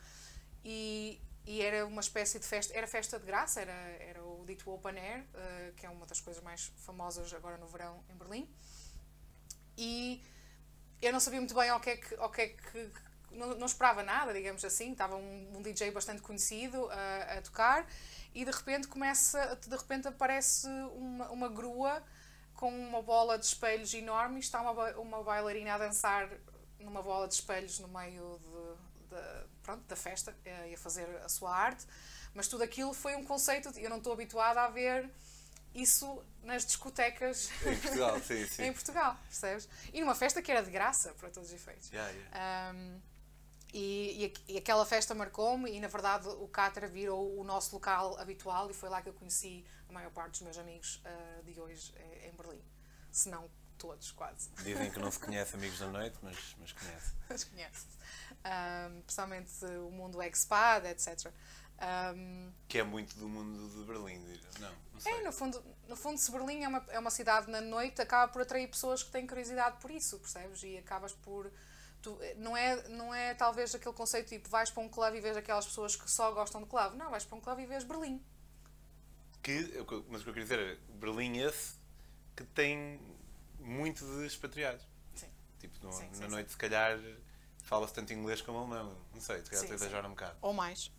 e, 0.64 1.20
e 1.44 1.60
era 1.60 1.84
uma 1.86 2.00
espécie 2.00 2.38
de 2.38 2.46
festa, 2.46 2.72
era 2.72 2.86
festa 2.86 3.18
de 3.18 3.26
graça, 3.26 3.60
era, 3.60 3.72
era 3.72 4.24
o 4.24 4.44
dito 4.46 4.70
Open 4.70 4.96
Air, 4.96 5.22
uh, 5.22 5.72
que 5.74 5.84
é 5.84 5.90
uma 5.90 6.06
das 6.06 6.20
coisas 6.20 6.42
mais 6.42 6.72
famosas 6.76 7.32
agora 7.34 7.56
no 7.56 7.66
verão 7.66 8.04
em 8.08 8.14
Berlim. 8.14 8.48
E 9.76 10.22
eu 11.00 11.12
não 11.12 11.20
sabia 11.20 11.40
muito 11.40 11.54
bem 11.54 11.68
ao 11.68 11.80
que 11.80 11.90
é 11.90 11.96
que, 11.96 12.14
ao 12.16 12.30
que, 12.30 12.42
é 12.42 12.48
que 12.48 12.92
não, 13.30 13.56
não, 13.56 13.66
esperava 13.66 14.02
nada, 14.02 14.32
digamos 14.32 14.64
assim. 14.64 14.92
Estava 14.92 15.16
um, 15.16 15.56
um 15.56 15.62
DJ 15.62 15.90
bastante 15.90 16.22
conhecido 16.22 16.88
a, 16.90 17.38
a, 17.38 17.42
tocar 17.42 17.86
e 18.34 18.44
de 18.44 18.50
repente 18.50 18.88
começa, 18.88 19.56
de 19.56 19.76
repente 19.76 20.08
aparece 20.08 20.66
uma, 20.94 21.30
uma 21.30 21.48
grua 21.48 22.02
com 22.54 22.68
uma 22.68 23.00
bola 23.00 23.38
de 23.38 23.46
espelhos 23.46 23.94
enorme 23.94 24.36
e 24.36 24.40
está 24.40 24.60
uma, 24.60 24.90
uma 24.96 25.22
bailarina 25.22 25.74
a 25.74 25.78
dançar 25.78 26.28
numa 26.80 27.02
bola 27.02 27.28
de 27.28 27.34
espelhos 27.34 27.78
no 27.78 27.88
meio 27.88 28.40
de, 28.42 29.16
de 29.16 29.48
pronto, 29.62 29.84
da 29.86 29.96
festa 29.96 30.36
eh, 30.44 30.70
e 30.70 30.74
a 30.74 30.78
fazer 30.78 31.06
a 31.24 31.28
sua 31.28 31.54
arte, 31.54 31.86
mas 32.34 32.48
tudo 32.48 32.62
aquilo 32.62 32.92
foi 32.92 33.14
um 33.14 33.24
conceito, 33.24 33.68
eu 33.78 33.90
não 33.90 33.98
estou 33.98 34.12
habituada 34.12 34.62
a 34.62 34.68
ver 34.68 35.08
isso 35.74 36.22
nas 36.42 36.64
discotecas 36.64 37.50
em 37.64 37.76
Portugal, 37.76 38.20
sim, 38.20 38.46
sim. 38.48 38.62
em 38.64 38.72
Portugal, 38.72 39.16
percebes? 39.28 39.68
E 39.92 40.00
numa 40.00 40.14
festa 40.14 40.40
que 40.40 40.50
era 40.50 40.62
de 40.62 40.70
graça, 40.70 41.12
para 41.14 41.30
todos 41.30 41.50
os 41.50 41.54
efeitos. 41.54 41.90
Yeah, 41.90 42.10
yeah. 42.10 42.72
Um, 42.72 43.00
e, 43.72 44.32
e, 44.48 44.52
e, 44.54 44.58
aquela 44.58 44.86
festa 44.86 45.14
marcou-me 45.14 45.70
e 45.70 45.80
na 45.80 45.88
verdade 45.88 46.28
o 46.28 46.48
Cáter 46.48 46.88
virou 46.88 47.38
o 47.38 47.44
nosso 47.44 47.74
local 47.74 48.18
habitual 48.18 48.70
e 48.70 48.74
foi 48.74 48.88
lá 48.88 49.02
que 49.02 49.08
eu 49.08 49.12
conheci 49.12 49.64
a 49.88 49.92
maior 49.92 50.10
parte 50.10 50.32
dos 50.32 50.42
meus 50.42 50.58
amigos 50.58 51.02
uh, 51.04 51.42
de 51.44 51.60
hoje 51.60 51.92
eh, 51.96 52.28
em 52.28 52.36
Berlim. 52.36 52.62
Se 53.10 53.28
não 53.28 53.48
todos, 53.76 54.10
quase. 54.12 54.50
Dizem 54.62 54.90
que 54.90 54.98
não 54.98 55.10
se 55.10 55.18
conhece 55.20 55.54
amigos 55.54 55.78
da 55.78 55.86
noite, 55.86 56.16
mas, 56.22 56.56
mas 56.58 56.72
conhece. 56.72 57.14
mas 57.28 57.44
conhece 57.44 57.86
um, 58.38 59.00
principalmente 59.02 59.64
o 59.64 59.90
mundo 59.90 60.22
expat, 60.22 60.86
etc. 60.86 61.32
Um, 61.80 62.52
que 62.66 62.78
é 62.78 62.82
muito 62.82 63.16
do 63.16 63.28
mundo 63.28 63.68
de 63.68 63.84
Berlim, 63.84 64.18
não? 64.58 64.74
não 64.92 65.00
sei. 65.00 65.12
É, 65.12 65.22
no 65.22 65.32
fundo, 65.32 65.64
no 65.86 65.96
fundo, 65.96 66.18
se 66.18 66.30
Berlim 66.30 66.64
é 66.64 66.68
uma, 66.68 66.84
é 66.88 66.98
uma 66.98 67.10
cidade 67.10 67.50
na 67.50 67.60
noite, 67.60 68.02
acaba 68.02 68.30
por 68.32 68.42
atrair 68.42 68.68
pessoas 68.68 69.02
que 69.02 69.10
têm 69.10 69.26
curiosidade 69.26 69.80
por 69.80 69.90
isso, 69.90 70.18
percebes? 70.18 70.62
E 70.62 70.76
acabas 70.78 71.12
por. 71.12 71.50
Tu, 72.08 72.18
não, 72.36 72.56
é, 72.56 72.88
não 72.88 73.14
é 73.14 73.34
talvez 73.34 73.74
aquele 73.74 73.94
conceito 73.94 74.28
tipo 74.28 74.48
vais 74.48 74.70
para 74.70 74.82
um 74.82 74.88
clube 74.88 75.18
e 75.18 75.20
vês 75.20 75.36
aquelas 75.36 75.66
pessoas 75.66 75.94
que 75.94 76.10
só 76.10 76.32
gostam 76.32 76.62
de 76.62 76.66
clube. 76.66 76.96
Não, 76.96 77.10
vais 77.10 77.24
para 77.24 77.36
um 77.36 77.40
clube 77.40 77.62
e 77.62 77.66
vês 77.66 77.84
Berlim. 77.84 78.24
Que, 79.42 79.84
mas 80.08 80.22
o 80.22 80.24
que 80.24 80.30
eu 80.30 80.34
queria 80.34 80.42
dizer 80.44 80.58
é 80.58 80.76
Berlim 80.94 81.38
esse 81.38 81.74
que 82.34 82.44
tem 82.44 82.98
muito 83.58 84.04
de 84.06 84.26
expatriados. 84.26 84.86
Sim. 85.14 85.28
Tipo, 85.58 85.86
no, 85.86 85.92
sim, 85.92 86.08
na 86.08 86.14
sim, 86.14 86.28
noite, 86.28 86.46
sim. 86.48 86.52
se 86.52 86.56
calhar 86.56 86.98
falo 87.62 87.86
tanto 87.88 88.12
inglês 88.14 88.40
como 88.40 88.58
alemão. 88.58 88.96
Não 89.12 89.20
sei, 89.20 89.42
se 89.44 89.50
calhar 89.50 89.64
estou 89.64 89.74
a 89.74 89.76
exagerar 89.76 90.06
um 90.06 90.10
bocado. 90.10 90.36
Ou 90.40 90.54
mais. 90.54 90.90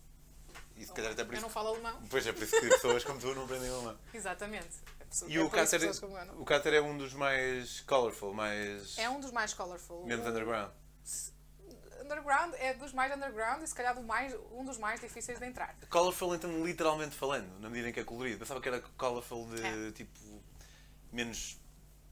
E 0.76 0.84
se 0.84 0.92
calhar 0.92 1.12
até 1.12 1.24
por 1.24 1.32
Eu 1.32 1.38
isso. 1.38 1.42
não 1.42 1.50
falo 1.50 1.68
alemão. 1.68 2.00
Pois 2.08 2.26
é, 2.26 2.32
por 2.32 2.42
isso 2.42 2.58
que 2.60 2.68
pessoas 2.68 3.04
como 3.04 3.18
tu 3.18 3.34
não 3.34 3.44
aprendem 3.44 3.68
alemão. 3.68 3.98
Exatamente. 4.14 4.78
É 5.00 5.26
E 5.26 5.36
é 5.36 5.42
o 5.42 5.50
Cáter, 5.50 5.82
eu 5.82 6.40
o 6.40 6.44
Cáter 6.44 6.74
é 6.74 6.80
um 6.80 6.96
dos 6.96 7.12
mais 7.14 7.80
colorful, 7.80 8.32
mais. 8.32 8.96
É 8.96 9.08
um 9.08 9.20
dos 9.20 9.32
mais 9.32 9.52
colorful. 9.52 10.06
menos 10.06 10.24
underground. 10.26 10.70
Underground 12.14 12.54
é 12.58 12.74
dos 12.74 12.92
mais 12.92 13.14
underground 13.14 13.62
e 13.62 13.66
se 13.68 13.74
calhar 13.74 13.94
do 13.94 14.02
mais, 14.02 14.34
um 14.50 14.64
dos 14.64 14.76
mais 14.78 15.00
difíceis 15.00 15.38
de 15.38 15.46
entrar. 15.46 15.76
Colorful, 15.88 16.34
então, 16.34 16.64
literalmente 16.66 17.14
falando, 17.14 17.48
na 17.60 17.70
medida 17.70 17.88
em 17.88 17.92
que 17.92 18.00
é 18.00 18.04
colorido. 18.04 18.38
Pensava 18.40 18.60
que 18.60 18.68
era 18.68 18.80
colorful 18.80 19.46
de 19.48 19.62
É. 19.64 19.92
tipo. 19.92 20.18
menos. 21.12 21.58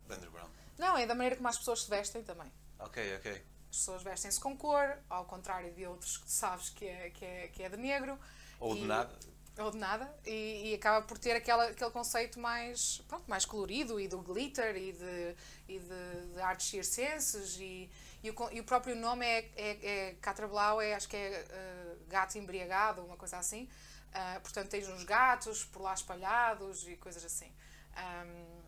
underground. 0.08 0.50
Não, 0.78 0.96
é 0.96 1.04
da 1.06 1.14
maneira 1.14 1.36
como 1.36 1.48
as 1.48 1.58
pessoas 1.58 1.82
se 1.82 1.90
vestem 1.90 2.22
também. 2.22 2.50
Ok, 2.78 3.16
ok. 3.16 3.32
As 3.70 3.76
pessoas 3.76 4.02
vestem-se 4.02 4.40
com 4.40 4.56
cor, 4.56 4.96
ao 5.10 5.24
contrário 5.26 5.70
de 5.74 5.84
outros 5.86 6.16
que 6.16 6.30
sabes 6.30 6.70
que 6.70 6.86
é, 6.86 7.10
que 7.10 7.24
é, 7.24 7.48
que 7.48 7.62
é 7.62 7.68
de 7.68 7.76
negro. 7.76 8.18
Ou 8.60 8.74
de 8.74 8.82
E- 8.82 8.86
nada. 8.86 9.18
Ou 9.58 9.70
de 9.72 9.76
nada. 9.76 10.10
E, 10.24 10.70
e 10.70 10.74
acaba 10.74 11.04
por 11.04 11.18
ter 11.18 11.32
aquela, 11.32 11.66
aquele 11.66 11.90
conceito 11.90 12.38
mais, 12.40 13.02
pronto, 13.08 13.28
mais 13.28 13.44
colorido 13.44 14.00
e 14.00 14.06
do 14.08 14.18
glitter 14.22 14.76
e 14.76 14.92
de, 14.92 15.36
e 15.68 15.78
de, 15.80 16.32
de 16.34 16.40
artes 16.40 16.68
circenses. 16.68 17.58
E, 17.60 17.90
e, 18.22 18.30
o, 18.30 18.34
e 18.50 18.60
o 18.60 18.64
próprio 18.64 18.96
nome 18.96 19.24
é, 19.24 19.50
é, 19.56 19.86
é 19.86 20.14
Catrablau, 20.20 20.80
é, 20.80 20.94
acho 20.94 21.08
que 21.08 21.16
é 21.16 21.46
eh, 21.48 21.96
gato 22.08 22.36
embriagado, 22.36 23.04
uma 23.04 23.16
coisa 23.16 23.38
assim. 23.38 23.68
Ah, 24.12 24.40
portanto, 24.42 24.68
tens 24.70 24.88
uns 24.88 25.04
gatos 25.04 25.64
por 25.64 25.82
lá 25.82 25.94
espalhados 25.94 26.86
e 26.88 26.96
coisas 26.96 27.24
assim. 27.24 27.52
Ahm, 27.94 28.62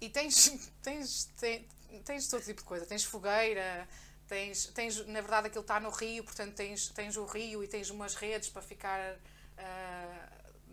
e 0.00 0.08
tens, 0.08 0.58
tens, 0.82 1.26
tens, 1.36 1.66
tens 2.04 2.28
todo 2.28 2.42
tipo 2.42 2.60
de 2.60 2.66
coisa. 2.66 2.86
Tens 2.86 3.04
fogueira, 3.04 3.88
tens, 4.26 4.66
tens 4.66 5.06
na 5.06 5.20
verdade 5.20 5.48
aquilo 5.48 5.62
está 5.62 5.78
no 5.78 5.90
rio, 5.90 6.24
portanto 6.24 6.54
tens, 6.54 6.88
tens 6.88 7.16
o 7.16 7.24
rio 7.24 7.62
e 7.62 7.68
tens 7.68 7.90
umas 7.90 8.14
redes 8.14 8.48
para 8.48 8.62
ficar 8.62 9.16
ah, 9.58 10.28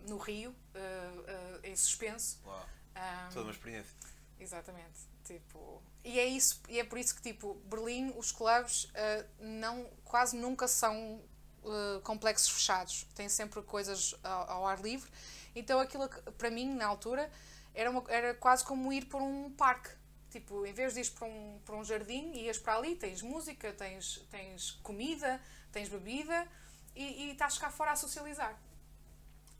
no 0.08 0.18
rio, 0.18 0.54
ah, 0.74 1.60
em 1.62 1.76
suspenso. 1.76 2.40
Uau. 2.44 2.66
Ahm, 2.94 3.28
Toda 3.28 3.42
uma 3.44 3.52
experiência. 3.52 3.94
Exatamente. 4.40 4.98
Tipo, 5.28 5.82
e 6.02 6.18
é 6.18 6.24
isso, 6.24 6.58
e 6.70 6.80
é 6.80 6.84
por 6.84 6.98
isso 6.98 7.14
que 7.14 7.20
tipo, 7.20 7.54
Berlim, 7.66 8.14
os 8.16 8.32
clubes 8.32 8.90
ah, 8.94 9.26
não, 9.38 9.84
quase 10.04 10.36
nunca 10.38 10.66
são 10.66 11.22
ah, 11.66 12.00
complexos 12.02 12.48
fechados. 12.48 13.06
Têm 13.14 13.28
sempre 13.28 13.60
coisas 13.62 14.14
ao, 14.24 14.50
ao 14.50 14.66
ar 14.66 14.80
livre. 14.80 15.10
Então 15.54 15.78
aquilo 15.78 16.08
que, 16.08 16.18
para 16.32 16.50
mim, 16.50 16.74
na 16.74 16.86
altura, 16.86 17.30
era, 17.74 17.90
uma, 17.90 18.02
era 18.08 18.34
quase 18.34 18.64
como 18.64 18.90
ir 18.90 19.04
por 19.04 19.20
um 19.20 19.50
parque. 19.50 19.90
Tipo, 20.30 20.64
em 20.64 20.72
vez 20.72 20.94
de 20.94 21.00
ir 21.00 21.10
para 21.10 21.26
um, 21.26 21.60
para 21.64 21.76
um 21.76 21.84
jardim, 21.84 22.32
ias 22.32 22.58
para 22.58 22.76
ali, 22.76 22.96
tens 22.96 23.20
música, 23.20 23.72
tens, 23.72 24.26
tens 24.30 24.72
comida, 24.82 25.40
tens 25.72 25.88
bebida 25.88 26.46
e, 26.94 27.24
e 27.24 27.32
estás 27.32 27.58
cá 27.58 27.70
fora 27.70 27.92
a 27.92 27.96
socializar. 27.96 28.58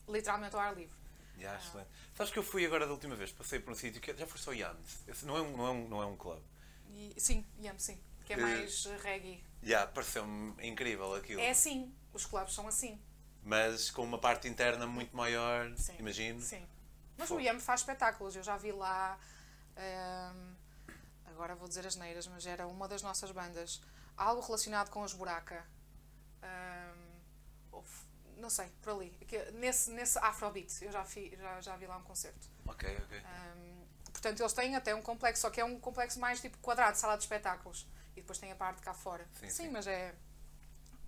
Literalmente 0.08 0.54
ao 0.54 0.62
ar 0.62 0.74
livre. 0.74 0.97
Yeah, 1.38 1.58
excelente. 1.62 1.88
Sabes 2.14 2.32
que 2.32 2.38
eu 2.38 2.42
fui 2.42 2.66
agora 2.66 2.84
da 2.86 2.92
última 2.92 3.14
vez, 3.14 3.30
passei 3.32 3.60
por 3.60 3.72
um 3.72 3.74
sítio 3.74 4.00
que 4.00 4.14
já 4.16 4.26
foi 4.26 4.38
só 4.38 4.52
Yams. 4.52 5.04
Esse 5.06 5.24
não 5.24 5.36
é 5.36 5.40
um, 5.42 5.56
não 5.56 5.66
é 5.66 5.70
um, 5.70 5.88
não 5.88 6.02
é 6.02 6.06
um 6.06 6.16
clube. 6.16 6.42
E, 6.90 7.14
sim, 7.16 7.46
Yam, 7.62 7.78
sim. 7.78 7.98
Que 8.24 8.32
é 8.32 8.36
mais 8.36 8.84
reggae. 9.02 9.42
Yeah, 9.62 9.90
pareceu-me 9.92 10.54
incrível 10.66 11.14
aquilo. 11.14 11.40
É 11.40 11.50
assim, 11.50 11.94
os 12.12 12.26
clubes 12.26 12.54
são 12.54 12.66
assim. 12.66 13.00
Mas 13.42 13.90
com 13.90 14.02
uma 14.02 14.18
parte 14.18 14.48
interna 14.48 14.86
muito 14.86 15.16
maior, 15.16 15.72
Sim. 15.76 15.94
imagino. 15.98 16.40
Sim. 16.40 16.66
Mas 17.16 17.28
Fogo. 17.28 17.40
o 17.40 17.42
IAM 17.42 17.58
faz 17.60 17.80
espetáculos, 17.80 18.36
eu 18.36 18.42
já 18.42 18.56
vi 18.56 18.72
lá. 18.72 19.18
ehm, 19.76 20.54
agora 21.26 21.54
vou 21.54 21.66
dizer 21.68 21.86
as 21.86 21.96
neiras, 21.96 22.26
mas 22.26 22.44
era 22.46 22.66
uma 22.66 22.86
das 22.88 23.02
nossas 23.02 23.30
bandas. 23.30 23.80
Algo 24.16 24.40
relacionado 24.42 24.90
com 24.90 25.02
os 25.02 25.12
buraca. 25.12 25.64
F- 26.42 26.87
não 28.38 28.50
sei, 28.50 28.70
por 28.82 28.94
ali. 28.94 29.12
Nesse, 29.54 29.90
nesse 29.90 30.18
Afrobeat, 30.18 30.84
eu 30.84 30.92
já, 30.92 31.04
fi, 31.04 31.36
já, 31.36 31.60
já 31.60 31.76
vi 31.76 31.86
lá 31.86 31.96
um 31.96 32.02
concerto. 32.02 32.48
Ok, 32.66 32.88
ok. 33.04 33.18
Ehm, 33.18 33.84
portanto, 34.12 34.40
eles 34.40 34.52
têm 34.52 34.76
até 34.76 34.94
um 34.94 35.02
complexo, 35.02 35.42
só 35.42 35.50
que 35.50 35.60
é 35.60 35.64
um 35.64 35.78
complexo 35.78 36.18
mais 36.18 36.40
tipo 36.40 36.56
quadrado, 36.58 36.96
sala 36.96 37.16
de 37.16 37.24
espetáculos. 37.24 37.86
E 38.16 38.20
depois 38.20 38.38
tem 38.38 38.50
a 38.50 38.56
parte 38.56 38.80
cá 38.82 38.94
fora. 38.94 39.28
Sim, 39.40 39.50
sim. 39.50 39.68
mas 39.70 39.86
é. 39.86 40.14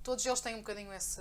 Todos 0.03 0.25
eles 0.25 0.41
têm 0.41 0.55
um 0.55 0.59
bocadinho 0.59 0.93
esse, 0.93 1.21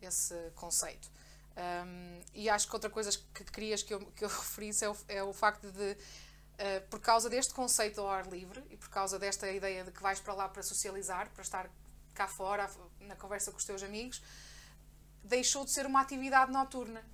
esse 0.00 0.34
conceito. 0.54 1.10
Um, 1.56 2.20
e 2.32 2.48
acho 2.48 2.68
que 2.68 2.74
outra 2.74 2.88
coisa 2.88 3.10
que 3.34 3.44
querias 3.44 3.82
que 3.82 3.92
eu, 3.92 4.00
que 4.12 4.24
eu 4.24 4.28
referisse 4.30 4.84
é 4.84 4.90
o, 4.90 4.96
é 5.08 5.22
o 5.22 5.32
facto 5.32 5.70
de, 5.72 5.92
uh, 5.92 6.88
por 6.88 7.00
causa 7.00 7.28
deste 7.28 7.52
conceito 7.52 8.00
ao 8.00 8.08
ar 8.08 8.26
livre 8.28 8.64
e 8.70 8.76
por 8.76 8.88
causa 8.88 9.18
desta 9.18 9.50
ideia 9.50 9.84
de 9.84 9.90
que 9.90 10.02
vais 10.02 10.20
para 10.20 10.34
lá 10.34 10.48
para 10.48 10.62
socializar, 10.62 11.28
para 11.30 11.42
estar 11.42 11.70
cá 12.14 12.28
fora, 12.28 12.70
na 13.00 13.16
conversa 13.16 13.50
com 13.50 13.58
os 13.58 13.64
teus 13.64 13.82
amigos, 13.82 14.22
deixou 15.24 15.64
de 15.64 15.70
ser 15.70 15.86
uma 15.86 16.00
atividade 16.00 16.50
noturna. 16.52 17.04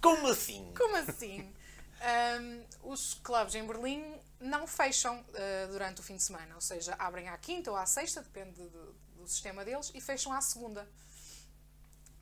Como 0.00 0.28
assim? 0.28 0.72
Como 0.76 0.96
assim? 0.96 1.54
Um, 2.00 2.92
os 2.92 3.14
clubes 3.14 3.54
em 3.54 3.66
Berlim 3.66 4.20
não 4.40 4.66
fecham 4.66 5.20
uh, 5.20 5.68
durante 5.72 6.00
o 6.00 6.04
fim 6.04 6.16
de 6.16 6.22
semana, 6.22 6.54
ou 6.54 6.60
seja, 6.60 6.94
abrem 6.94 7.28
à 7.28 7.36
quinta 7.36 7.70
ou 7.70 7.76
à 7.76 7.84
sexta, 7.86 8.22
depende 8.22 8.62
do, 8.68 8.92
do 9.16 9.26
sistema 9.26 9.64
deles, 9.64 9.90
e 9.94 10.00
fecham 10.00 10.32
à 10.32 10.40
segunda. 10.40 10.88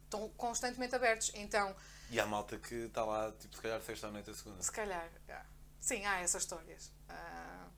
Estão 0.04 0.28
constantemente 0.30 0.94
abertos. 0.94 1.30
Então, 1.34 1.76
E 2.10 2.18
há 2.18 2.24
malta 2.26 2.58
que 2.58 2.74
está 2.74 3.04
lá, 3.04 3.32
tipo, 3.32 3.54
se 3.54 3.60
calhar 3.60 3.82
sexta 3.82 4.06
à 4.06 4.10
noite 4.10 4.30
a 4.30 4.34
segunda. 4.34 4.62
se 4.62 4.72
calhar, 4.72 5.10
ah, 5.28 5.44
sim, 5.80 6.06
há 6.06 6.20
essas 6.20 6.42
histórias. 6.42 6.90
Ah, 7.08 7.68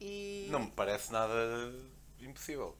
e... 0.00 0.46
Não 0.50 0.60
me 0.60 0.70
parece 0.70 1.10
nada 1.10 1.34
impossível. 2.20 2.78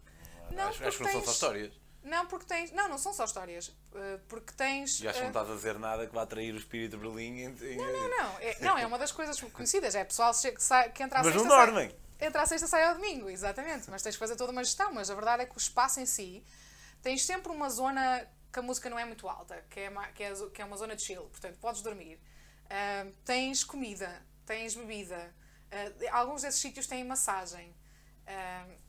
Não, 0.55 0.69
acho, 0.69 0.85
acho 0.85 0.97
que 0.99 1.05
não 1.05 1.11
são 1.13 1.21
só 1.21 1.27
tens- 1.27 1.35
histórias. 1.35 1.73
Não, 2.05 2.27
porque 2.27 2.47
tens. 2.47 2.73
Não, 2.73 2.89
não 2.89 2.99
são 2.99 3.13
só 3.13 3.25
histórias. 3.25 3.69
Uh, 3.69 4.19
Porque 4.29 4.53
tens. 4.55 4.99
E 5.01 5.07
acho 5.07 5.19
que 5.19 5.25
não 5.25 5.29
uh, 5.29 5.31
estás 5.31 5.51
a 5.51 5.55
dizer 5.55 5.79
nada 5.79 6.05
que 6.07 6.13
vá 6.13 6.23
atrair 6.23 6.53
o 6.53 6.57
espírito 6.59 6.97
de 6.97 6.97
Berlim. 6.97 7.39
Em, 7.43 7.45
em- 7.73 7.77
Não, 7.77 8.09
não, 8.11 8.39
é, 8.41 8.57
não, 8.61 8.79
é 8.79 8.85
uma 8.85 8.99
das 8.99 9.13
coisas 9.13 9.41
conhecidas. 9.41 9.95
É 9.95 10.03
pessoal 10.05 10.33
que, 10.35 10.61
sai, 10.63 10.91
que 10.91 11.01
entra 11.03 11.21
à 11.21 11.23
Mas 11.23 11.33
não 11.35 11.43
sexta. 11.43 11.57
sai- 11.57 11.67
dormem. 11.67 11.97
entra 12.21 12.43
à 12.43 12.47
sexta, 12.47 12.67
sai 12.67 12.85
ao 12.85 12.95
domingo, 12.97 13.31
exatamente. 13.31 13.89
Mas 13.89 14.03
tens 14.03 14.17
que 14.17 14.19
fazer 14.19 14.35
toda 14.35 14.51
uma 14.51 14.65
gestão. 14.65 14.93
Mas 14.93 15.11
a 15.11 15.15
verdade 15.15 15.43
é 15.45 15.47
que 15.47 15.55
o 15.57 15.59
espaço 15.59 16.01
em 16.01 16.07
si. 16.07 16.45
Tens 17.03 17.25
sempre 17.25 17.53
uma 17.53 17.71
zona 17.71 18.27
que 18.53 18.59
a 18.59 18.63
música 18.63 18.91
não 18.91 18.99
é 18.99 19.05
muito 19.05 19.29
alta, 19.29 19.65
que 19.71 19.79
é, 19.81 19.91
que 20.15 20.25
é, 20.25 20.33
que 20.53 20.61
é 20.61 20.65
uma 20.65 20.77
zona 20.77 20.97
de 20.97 21.03
chill. 21.03 21.23
Portanto, 21.27 21.57
podes 21.61 21.83
dormir. 21.83 22.17
Uh, 22.67 23.13
tens 23.25 23.63
comida, 23.63 24.21
tens 24.45 24.75
bebida. 24.75 25.33
Uh, 25.71 26.09
alguns 26.11 26.43
desses 26.43 26.61
sítios 26.61 26.87
têm 26.89 27.05
massagem. 27.05 27.73
Uh, 28.27 28.82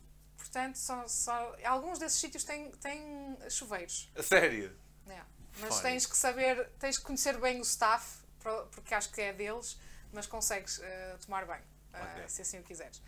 portanto, 0.53 0.75
são, 0.75 1.07
são- 1.07 1.55
alguns 1.65 1.97
desses 1.97 2.19
sítios 2.19 2.43
têm, 2.43 2.69
têm 2.73 3.35
chuveiros. 3.49 4.11
A 4.15 4.21
sério. 4.21 4.71
É. 5.07 5.19
Mas 5.59 5.59
Fónico. 5.59 5.81
tens 5.81 6.05
que 6.05 6.15
saber, 6.15 6.69
tens 6.79 6.97
que 6.97 7.03
conhecer 7.03 7.39
bem 7.39 7.59
o 7.59 7.63
staff, 7.63 8.19
porque 8.71 8.93
acho 8.93 9.11
que 9.11 9.21
é 9.21 9.33
deles, 9.33 9.79
mas 10.11 10.27
consegues 10.27 10.79
eh, 10.81 11.17
tomar 11.25 11.45
bem, 11.45 11.59
eh, 11.93 12.01
Ok. 12.03 12.29
se 12.29 12.41
assim 12.43 12.59
o 12.59 12.63
quiseres. 12.63 13.01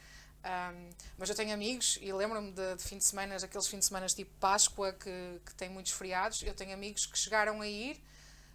Ahm, 0.43 0.89
mas 1.17 1.29
eu 1.29 1.35
tenho 1.35 1.53
amigos 1.53 1.97
e 2.01 2.11
lembro-me 2.13 2.51
de, 2.51 2.75
de 2.75 2.83
fim 2.83 2.97
de 2.97 3.03
semana, 3.03 3.35
aqueles 3.35 3.67
fins 3.67 3.79
de 3.79 3.85
semana 3.85 4.05
tipo 4.07 4.31
Páscoa 4.39 4.93
que, 4.93 5.41
que 5.45 5.53
têm 5.55 5.69
muitos 5.69 5.91
feriados. 5.91 6.43
Eu 6.43 6.53
tenho 6.53 6.73
amigos 6.73 7.05
que 7.07 7.17
chegaram 7.17 7.61
a 7.61 7.67
ir 7.67 8.03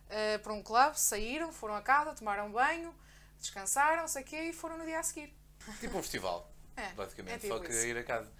eh, 0.08 0.38
para 0.38 0.52
um 0.52 0.62
clube, 0.62 0.98
saíram, 1.00 1.52
foram 1.52 1.74
a 1.74 1.82
casa, 1.82 2.14
tomaram 2.14 2.50
banho, 2.52 2.94
descansaram, 3.40 4.06
sei 4.06 4.22
o 4.22 4.24
quê, 4.24 4.42
e 4.50 4.52
foram 4.52 4.78
no 4.78 4.84
dia 4.84 5.00
a 5.00 5.02
seguir. 5.02 5.32
Tipo 5.80 5.98
um 5.98 6.02
festival. 6.02 6.48
É, 6.76 6.92
basicamente. 6.94 7.34
é 7.34 7.38
tipo 7.40 7.52
só 7.54 7.60
que 7.62 7.70
isso. 7.70 7.86
ir 7.88 7.98
a 7.98 8.02
casa. 8.04 8.32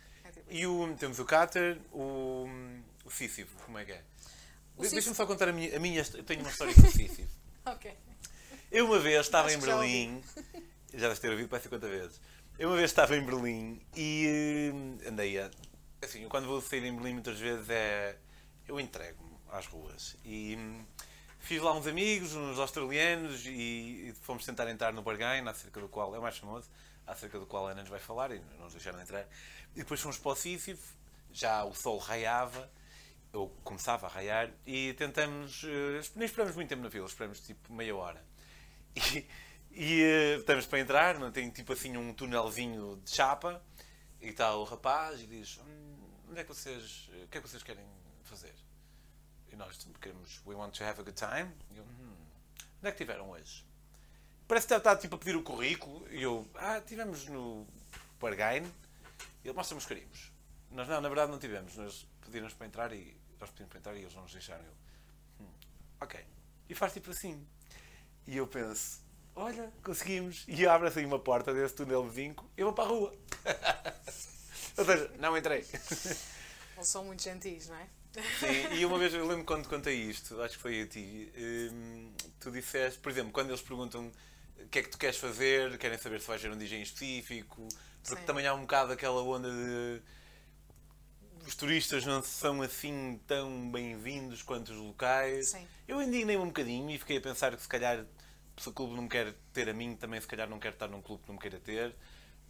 E 0.50 0.66
o, 0.66 0.94
temos 0.98 1.18
o 1.18 1.24
Cáter, 1.24 1.78
o, 1.92 2.48
o 3.04 3.10
Sísifo, 3.10 3.56
como 3.64 3.78
é 3.78 3.84
que 3.84 3.92
é? 3.92 4.02
Deixa-me 4.78 5.14
só 5.14 5.26
contar 5.26 5.48
a 5.48 5.52
minha, 5.52 5.76
a 5.76 5.80
minha. 5.80 6.04
Eu 6.14 6.24
tenho 6.24 6.40
uma 6.40 6.50
história 6.50 6.74
com 6.74 6.82
o 6.82 6.90
Sísifo. 6.90 7.28
Ok. 7.62 7.92
Eu 8.72 8.86
uma 8.86 8.98
vez 8.98 9.20
estava 9.26 9.48
Acho 9.48 9.56
em 9.56 9.60
que 9.60 9.66
já. 9.66 9.76
Berlim, 9.76 10.22
já 10.94 11.00
deves 11.00 11.18
ter 11.18 11.30
ouvido 11.30 11.50
para 11.50 11.60
50 11.60 11.88
vezes. 11.88 12.20
Eu 12.58 12.70
uma 12.70 12.76
vez 12.76 12.90
estava 12.90 13.14
em 13.14 13.24
Berlim 13.24 13.82
e 13.94 14.72
eh, 15.04 15.08
andei 15.08 15.38
a. 15.38 15.50
Assim, 16.02 16.26
quando 16.26 16.46
vou 16.46 16.62
sair 16.62 16.84
em 16.84 16.94
Berlim 16.94 17.12
muitas 17.12 17.38
vezes 17.38 17.68
é. 17.68 18.16
Eu 18.66 18.80
entrego-me 18.80 19.36
às 19.52 19.66
ruas. 19.66 20.16
E 20.24 20.56
fiz 21.40 21.60
lá 21.60 21.72
uns 21.74 21.86
amigos, 21.86 22.34
uns 22.34 22.58
australianos, 22.58 23.44
e, 23.46 24.08
e 24.08 24.14
fomos 24.22 24.44
tentar 24.44 24.68
entrar 24.70 24.92
no 24.92 25.02
Bargain, 25.02 25.46
acerca 25.48 25.80
do 25.80 25.88
qual 25.88 26.14
é 26.14 26.18
o 26.18 26.22
mais 26.22 26.38
famoso, 26.38 26.70
acerca 27.06 27.38
do 27.38 27.46
qual 27.46 27.66
a 27.66 27.72
Ana 27.72 27.80
nos 27.80 27.90
vai 27.90 27.98
falar, 27.98 28.30
e 28.30 28.40
não 28.58 28.64
nos 28.64 28.72
deixaram 28.72 29.00
entrar. 29.00 29.26
E 29.74 29.80
depois 29.80 30.00
fomos 30.00 30.18
para 30.18 30.32
o 30.32 30.36
Sísifo, 30.36 30.96
já 31.32 31.64
o 31.64 31.74
sol 31.74 31.98
raiava, 31.98 32.70
ou 33.32 33.48
começava 33.64 34.06
a 34.06 34.10
raiar, 34.10 34.50
e 34.66 34.92
tentamos. 34.94 35.64
eh, 35.64 36.00
nem 36.16 36.26
esperamos 36.26 36.54
muito 36.56 36.68
tempo 36.68 36.82
na 36.82 36.90
fila, 36.90 37.06
esperamos 37.06 37.40
tipo 37.40 37.72
meia 37.72 37.94
hora. 37.96 38.24
E, 38.94 39.26
e 39.70 40.02
eh, 40.02 40.36
estamos 40.38 40.66
para 40.66 40.80
entrar, 40.80 41.18
não 41.18 41.30
tem 41.30 41.48
tipo 41.50 41.72
assim 41.72 41.96
um 41.96 42.12
túnelzinho 42.12 43.00
de 43.04 43.10
chapa, 43.10 43.62
e 44.20 44.28
está 44.28 44.54
o 44.56 44.64
rapaz 44.64 45.20
e 45.20 45.26
diz: 45.26 45.58
"Hum, 45.58 45.96
onde 46.28 46.40
é 46.40 46.44
que 46.44 46.48
vocês. 46.48 47.08
O 47.24 47.28
que 47.28 47.38
é 47.38 47.40
que 47.40 47.48
vocês 47.48 47.62
querem 47.62 47.84
fazer? 48.24 48.54
Nós 49.60 49.86
queremos. 50.00 50.40
We 50.46 50.54
want 50.54 50.74
to 50.78 50.84
have 50.84 50.98
a 50.98 51.04
good 51.04 51.12
time. 51.12 51.52
E 51.70 51.76
eu, 51.76 51.84
"Hum, 51.84 52.16
onde 52.78 52.88
é 52.88 52.90
que 52.92 52.96
tiveram 52.96 53.28
hoje? 53.30 53.62
Parece 54.48 54.66
que 54.66 54.72
está 54.74 54.96
tipo 54.96 55.16
a 55.16 55.18
pedir 55.18 55.36
o 55.36 55.42
currículo. 55.42 56.08
E 56.10 56.22
eu, 56.22 56.48
ah, 56.54 56.80
tivemos 56.80 57.26
no 57.26 57.66
Bargain. 58.18 58.64
E 59.44 59.48
ele 59.48 59.52
mostra-me 59.54 59.78
os 59.78 59.86
carimbos. 59.86 60.32
Nós 60.70 60.88
não, 60.88 61.00
na 61.02 61.08
verdade 61.08 61.30
não 61.30 61.38
tivemos. 61.38 61.76
Nós 61.76 62.06
pediram-nos 62.22 62.54
para 62.54 62.66
entrar 62.66 62.90
e 62.94 63.14
nós 63.38 63.50
pedimos 63.50 63.68
para 63.70 63.78
entrar 63.78 63.94
e 63.96 64.00
eles 64.00 64.14
não 64.14 64.22
nos 64.22 64.32
deixaram. 64.32 64.64
Eu, 64.64 64.72
"Hum, 65.44 65.50
ok. 66.00 66.24
E 66.68 66.74
faz 66.74 66.94
tipo 66.94 67.10
assim. 67.10 67.46
E 68.26 68.38
eu 68.38 68.46
penso, 68.46 69.02
olha, 69.36 69.70
conseguimos. 69.84 70.44
E 70.48 70.66
abre 70.66 70.88
assim 70.88 71.04
uma 71.04 71.18
porta 71.18 71.52
desse 71.52 71.74
túnelzinho 71.74 72.34
e 72.56 72.60
eu 72.62 72.66
vou 72.68 72.74
para 72.74 72.84
a 72.84 72.88
rua. 72.88 73.14
Ou 74.78 74.84
seja, 74.86 75.08
não 75.18 75.36
entrei. 75.36 75.66
Eles 76.76 76.88
são 76.88 77.04
muito 77.04 77.22
gentis, 77.22 77.68
não 77.68 77.76
é? 77.76 77.86
Sim, 78.12 78.74
e 78.74 78.84
uma 78.84 78.98
vez 78.98 79.14
eu 79.14 79.26
lembro 79.26 79.44
quando 79.44 79.68
contei 79.68 79.94
isto, 79.94 80.40
acho 80.42 80.56
que 80.56 80.62
foi 80.62 80.82
a 80.82 80.86
ti, 80.86 81.32
hum, 81.72 82.12
tu 82.40 82.50
disseste, 82.50 82.98
por 82.98 83.10
exemplo, 83.12 83.32
quando 83.32 83.50
eles 83.50 83.60
perguntam 83.60 84.10
o 84.58 84.68
que 84.68 84.80
é 84.80 84.82
que 84.82 84.88
tu 84.88 84.98
queres 84.98 85.16
fazer, 85.16 85.78
querem 85.78 85.96
saber 85.96 86.20
se 86.20 86.26
vais 86.26 86.40
ser 86.40 86.50
um 86.50 86.58
DJ 86.58 86.78
em 86.78 86.82
específico, 86.82 87.68
porque 88.02 88.20
Sim. 88.20 88.26
também 88.26 88.46
há 88.46 88.54
um 88.54 88.62
bocado 88.62 88.92
aquela 88.92 89.22
onda 89.22 89.48
de 89.50 90.02
os 91.46 91.54
turistas 91.54 92.04
não 92.04 92.22
são 92.22 92.62
assim 92.62 93.20
tão 93.26 93.70
bem-vindos 93.70 94.42
quanto 94.42 94.72
os 94.72 94.78
locais. 94.78 95.50
Sim. 95.50 95.66
Eu 95.88 96.02
indignei-me 96.02 96.42
um 96.42 96.48
bocadinho 96.48 96.90
e 96.90 96.98
fiquei 96.98 97.16
a 97.16 97.20
pensar 97.20 97.56
que 97.56 97.62
se 97.62 97.68
calhar 97.68 98.04
se 98.56 98.68
o 98.68 98.72
clube 98.72 98.94
não 98.94 99.04
me 99.04 99.08
quer 99.08 99.34
ter 99.52 99.68
a 99.68 99.72
mim, 99.72 99.96
também 99.96 100.20
se 100.20 100.26
calhar 100.26 100.48
não 100.48 100.58
quero 100.58 100.74
estar 100.74 100.88
num 100.88 101.00
clube 101.00 101.22
que 101.22 101.28
não 101.28 101.36
me 101.36 101.40
queira 101.40 101.58
ter, 101.58 101.96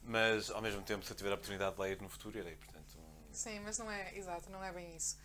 mas 0.02 0.50
ao 0.50 0.60
mesmo 0.60 0.82
tempo 0.82 1.04
se 1.04 1.12
eu 1.12 1.16
tiver 1.16 1.30
a 1.30 1.34
oportunidade 1.34 1.74
de 1.74 1.80
lá 1.80 1.88
ir 1.88 2.00
no 2.02 2.08
futuro, 2.08 2.36
irei, 2.36 2.56
portanto... 2.56 2.98
Sim, 3.30 3.60
mas 3.60 3.78
não 3.78 3.88
é, 3.88 4.16
exato, 4.18 4.50
não 4.50 4.62
é 4.62 4.72
bem 4.72 4.96
isso. 4.96 5.16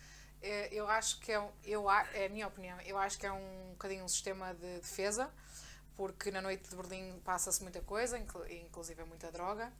É, 0.48 0.68
Eu 0.72 0.86
acho 0.88 1.18
que 1.20 1.32
é, 1.32 1.42
eu, 1.64 1.90
é 1.90 2.26
a 2.26 2.28
minha 2.28 2.46
opinião, 2.46 2.78
eu 2.82 2.96
acho 2.98 3.18
que 3.18 3.26
é 3.26 3.32
um 3.32 3.70
bocadinho 3.72 4.04
um 4.04 4.08
sistema 4.08 4.54
de 4.54 4.78
defesa, 4.80 5.28
porque 5.96 6.30
na 6.30 6.40
noite 6.42 6.68
de 6.68 6.76
Berlim 6.76 7.20
passa-se 7.24 7.62
muita 7.62 7.80
coisa, 7.80 8.18
inclu- 8.18 8.46
inclusive 8.48 9.02
muita 9.04 9.30
droga, 9.32 9.72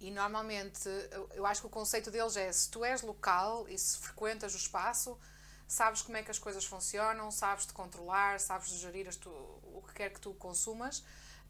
e 0.00 0.10
normalmente 0.10 0.88
eu- 1.32 1.46
acho 1.46 1.60
que 1.62 1.66
o 1.68 1.70
conceito 1.70 2.10
deles 2.10 2.36
é 2.36 2.52
se 2.52 2.70
tu 2.70 2.84
és 2.84 3.02
local 3.02 3.68
e 3.68 3.78
se 3.78 3.98
frequentas 3.98 4.54
o 4.54 4.58
espaço, 4.58 5.18
sabes 5.68 6.02
como 6.02 6.16
é 6.18 6.22
que 6.22 6.30
as 6.30 6.38
coisas 6.38 6.64
funcionam, 6.64 7.30
sabes 7.30 7.66
te 7.66 7.72
controlar, 7.72 8.40
sabes 8.40 8.68
gerir 8.70 9.08
as 9.08 9.16
tu, 9.16 9.30
o 9.30 9.82
que 9.88 9.94
quer 9.94 10.10
que 10.12 10.20
tu 10.20 10.34
consumas. 10.34 11.04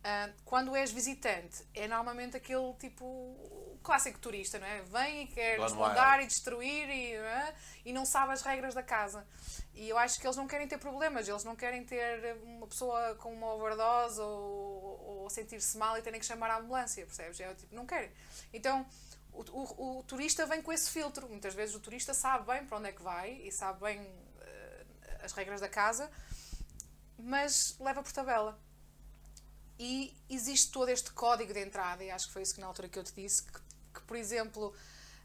Ah, 0.05 0.31
quando 0.45 0.77
és 0.77 0.91
visitante, 0.93 1.65
é 1.75 1.87
normalmente 1.89 2.37
aquele 2.37 2.73
tipo 2.75 3.70
clássico 3.83 4.19
turista, 4.19 4.59
não 4.59 4.67
é? 4.67 4.83
Vem 4.83 5.23
e 5.23 5.27
quer 5.27 5.57
Gone 5.57 5.73
wild. 5.73 6.25
e 6.25 6.27
destruir 6.27 6.89
e, 6.89 7.17
ah, 7.17 7.55
e 7.85 7.93
não 7.93 8.05
sabe 8.05 8.33
as 8.33 8.43
regras 8.43 8.75
da 8.75 8.83
casa. 8.83 9.27
E 9.75 9.89
eu 9.89 9.97
acho 9.97 10.21
que 10.21 10.27
eles 10.27 10.37
não 10.37 10.47
querem 10.47 10.69
ter 10.69 10.79
problemas, 10.79 11.29
eles 11.29 11.45
não 11.45 11.57
querem 11.57 11.85
ter 11.85 12.37
uma 12.43 12.67
pessoa 12.67 13.15
com 13.17 13.33
uma 13.33 13.55
overdose 13.55 14.21
ou, 14.21 15.23
ou 15.23 15.31
sentir-se 15.31 15.77
mal 15.79 15.97
e 15.97 16.03
terem 16.03 16.21
que 16.21 16.27
chamar 16.27 16.51
a 16.51 16.59
ambulância, 16.59 17.05
percebes? 17.07 17.41
É 17.41 17.51
o 17.51 17.55
tipo, 17.55 17.75
não 17.75 17.87
querem. 17.87 18.11
Então, 18.53 18.87
o, 19.33 19.43
o, 19.43 19.99
o 19.99 20.03
turista 20.03 20.45
vem 20.47 20.61
com 20.61 20.73
esse 20.73 20.91
filtro. 20.91 21.29
Muitas 21.29 21.55
vezes 21.55 21.75
o 21.75 21.81
turista 21.81 22.13
sabe 22.13 22.47
bem 22.47 22.67
para 22.67 22.79
onde 22.79 22.89
é 22.89 22.93
que 22.93 23.03
vai 23.03 23.33
e 23.33 23.53
sabe 23.53 23.81
bem 23.81 24.01
eh, 24.41 24.85
as 25.23 25.33
regras 25.33 25.61
da 25.61 25.69
casa, 25.69 26.11
mas 27.19 27.77
leva 27.79 28.03
por 28.03 28.13
tabela. 28.13 28.59
E 29.79 30.15
existe 30.29 30.71
todo 30.71 30.91
este 30.91 31.11
código 31.13 31.55
de 31.55 31.61
entrada, 31.61 32.05
e 32.05 32.11
acho 32.11 32.27
que 32.27 32.35
foi 32.35 32.43
isso 32.43 32.55
que 32.55 32.61
na 32.61 32.67
altura 32.67 32.87
que 32.87 32.99
eu 32.99 33.03
te 33.03 33.15
disse, 33.15 33.43
que, 33.45 33.61
que, 33.95 34.01
por 34.03 34.17
exemplo, 34.17 34.75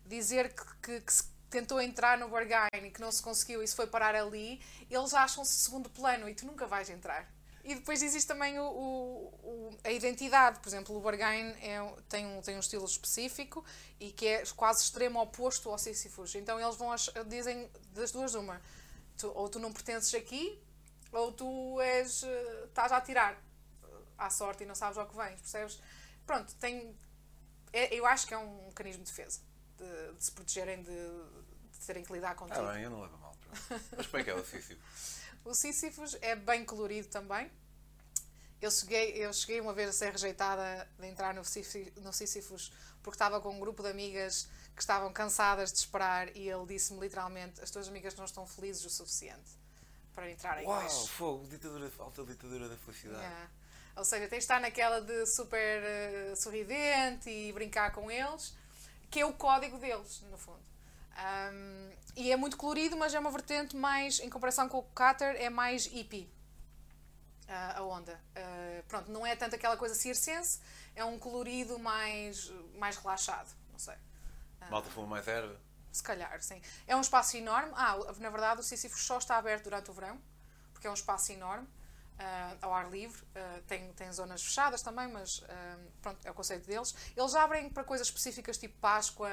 dizer 0.06 0.54
que, 0.54 0.64
que- 0.82 1.02
que 1.02 1.14
se 1.14 1.24
tentou 1.50 1.80
entrar 1.82 2.18
no 2.18 2.28
bargain 2.30 2.70
e 2.86 2.92
que 2.92 3.00
não 3.02 3.12
se 3.12 3.22
conseguiu 3.22 3.64
e 3.64 3.68
se 3.68 3.76
foi 3.76 3.88
parar 3.88 4.16
ali, 4.16 4.62
eles 4.90 5.14
acham-se 5.14 5.54
segundo 5.54 5.90
plano 5.90 6.28
e 6.28 6.36
tu 6.36 6.46
nunca 6.46 6.66
vais 6.68 6.90
entrar. 6.90 7.32
E 7.64 7.74
depois 7.76 8.04
existe 8.04 8.28
também 8.28 8.60
o, 8.60 8.64
o- 8.64 9.28
o- 9.44 9.78
a 9.84 9.92
identidade, 9.92 10.60
por 10.60 10.68
exemplo, 10.70 10.96
o 10.96 11.00
bargain 11.00 11.50
é, 11.62 11.80
tem, 12.08 12.26
um, 12.26 12.42
tem 12.42 12.56
um 12.56 12.60
estilo 12.60 12.86
específico 12.86 13.66
e 14.00 14.12
que 14.12 14.28
é 14.28 14.44
quase 14.56 14.84
extremo 14.84 15.20
oposto 15.20 15.70
ao 15.72 15.78
Sisyphus. 15.80 16.36
Então 16.36 16.60
eles 16.60 16.76
vão 16.76 16.94
dizem 17.28 17.70
das 17.94 18.12
duas 18.12 18.36
uma, 18.36 18.62
tu- 19.18 19.32
ou 19.34 19.50
tu 19.50 19.58
não 19.60 19.72
pertences 19.74 20.14
aqui, 20.14 20.62
ou 21.12 21.32
tu 21.32 21.80
és, 21.82 22.22
eh, 22.24 22.64
estás 22.68 22.92
a 22.92 22.98
atirar 22.98 23.34
eh, 23.34 23.88
à 24.18 24.30
sorte 24.30 24.64
e 24.64 24.66
não 24.68 24.76
sabes 24.76 24.98
ao 24.98 25.08
que 25.08 25.16
vens, 25.16 25.40
percebes? 25.42 25.80
Pronto, 26.26 26.54
tem, 26.56 26.96
eu 27.92 28.06
acho 28.06 28.28
que 28.28 28.34
é 28.34 28.38
um 28.38 28.68
mecanismo 28.68 29.04
de 29.04 29.10
defesa, 29.10 29.40
de, 29.78 30.14
de 30.18 30.24
se 30.24 30.32
protegerem 30.32 30.82
de, 30.84 30.92
de 30.92 31.86
terem 31.86 32.04
que 32.04 32.14
lidar 32.14 32.36
contigo. 32.36 32.60
Ah 32.60 32.74
bem, 32.74 32.84
eu 32.84 32.90
não 32.90 33.02
levo 33.02 33.18
mal. 33.18 33.36
Mas 33.96 34.08
como 34.08 34.22
é 34.22 34.24
que 34.24 34.30
é 34.30 34.36
o 34.36 34.46
Sísifo? 34.46 34.82
O 35.46 35.54
Sísifos 35.54 36.18
é 36.22 36.36
bem 36.36 36.66
colorido 36.66 37.08
também. 37.08 37.52
Eu 38.60 38.72
cheguei, 38.72 39.12
eu 39.12 39.32
cheguei 39.32 39.62
uma 39.62 39.74
vez 39.74 39.90
a 39.90 39.94
ser 39.94 40.12
rejeitada 40.12 40.90
de 40.98 41.06
entrar 41.06 41.36
no 41.36 41.44
Sísifos 41.46 42.74
porque 43.04 43.16
estava 43.16 43.40
com 43.40 43.56
um 43.56 43.60
grupo 43.60 43.84
de 43.84 43.90
amigas 43.90 44.50
que 44.76 44.82
estavam 44.82 45.14
cansadas 45.14 45.72
de 45.72 45.78
esperar 45.78 46.36
e 46.36 46.50
ele 46.50 46.66
disse-me 46.66 47.00
literalmente: 47.00 47.62
As 47.62 47.70
tuas 47.70 47.88
amigas 47.88 48.16
não 48.16 48.26
estão 48.26 48.48
felizes 48.48 48.84
o 48.86 48.90
suficiente 48.90 49.52
para 50.16 50.32
entrarem 50.32 50.66
Uau, 50.66 50.84
hoje. 50.84 51.08
fogo, 51.10 51.48
ditadura, 51.48 51.92
alta 52.00 52.24
ditadura 52.24 52.68
da 52.68 52.78
felicidade. 52.78 53.22
Yeah. 53.22 53.50
Ou 53.96 54.04
seja, 54.04 54.28
tens 54.28 54.40
de 54.40 54.44
estar 54.44 54.60
naquela 54.60 55.02
de 55.02 55.26
super 55.26 55.82
uh, 55.82 56.36
sorridente 56.36 57.30
e 57.30 57.52
brincar 57.54 57.92
com 57.92 58.12
eles, 58.12 58.54
que 59.10 59.22
é 59.22 59.26
o 59.26 59.34
código 59.34 59.78
deles, 59.78 60.22
no 60.30 60.38
fundo. 60.38 60.60
Um, 61.18 61.92
e 62.16 62.32
é 62.32 62.36
muito 62.36 62.58
colorido, 62.58 62.98
mas 62.98 63.14
é 63.14 63.20
uma 63.20 63.32
vertente 63.32 63.76
mais, 63.76 64.20
em 64.20 64.30
comparação 64.30 64.68
com 64.68 64.80
o 64.80 64.84
Cutter, 64.84 65.36
é 65.38 65.50
mais 65.50 65.86
hippie. 65.86 66.30
Uh, 67.48 67.78
a 67.78 67.84
onda. 67.84 68.20
Uh, 68.36 68.84
pronto, 68.88 69.12
não 69.12 69.26
é 69.26 69.36
tanto 69.36 69.56
aquela 69.56 69.78
coisa 69.78 69.96
circense, 69.96 70.60
é 70.96 71.06
um 71.06 71.18
colorido 71.18 71.78
mais, 71.80 72.52
mais 72.78 72.98
relaxado. 72.98 73.50
Não 73.72 73.80
sei. 73.80 73.96
Malta 74.70 74.90
fuma 74.90 75.08
mais 75.08 75.28
erva? 75.28 75.56
Se 75.92 76.04
calhar, 76.04 76.42
sim. 76.42 76.62
É 76.88 76.96
um 76.96 77.02
espaço 77.02 77.38
enorme. 77.38 77.72
Ah, 77.76 77.96
na 78.18 78.30
verdade, 78.30 78.60
o 78.60 78.64
Sísifo 78.64 78.98
só 78.98 79.18
está 79.18 79.38
aberto 79.38 79.66
durante 79.66 79.90
o 79.90 79.94
verão, 79.94 80.20
porque 80.74 80.88
é 80.88 80.90
um 80.90 80.94
espaço 80.94 81.32
enorme, 81.32 81.68
uh, 82.20 82.58
ao 82.62 82.74
ar 82.74 82.90
livre. 82.90 83.22
Uh, 83.22 83.62
tem, 83.68 83.92
tem 83.94 84.12
zonas 84.12 84.44
fechadas 84.44 84.82
também, 84.82 85.08
mas 85.08 85.40
uh, 85.40 85.92
pronto, 86.02 86.26
é 86.26 86.32
o 86.32 86.34
conceito 86.34 86.66
deles. 86.66 86.96
Eles 87.16 87.36
abrem 87.36 87.70
para 87.70 87.84
coisas 87.84 88.08
específicas 88.08 88.58
tipo 88.58 88.78
Páscoa, 88.80 89.30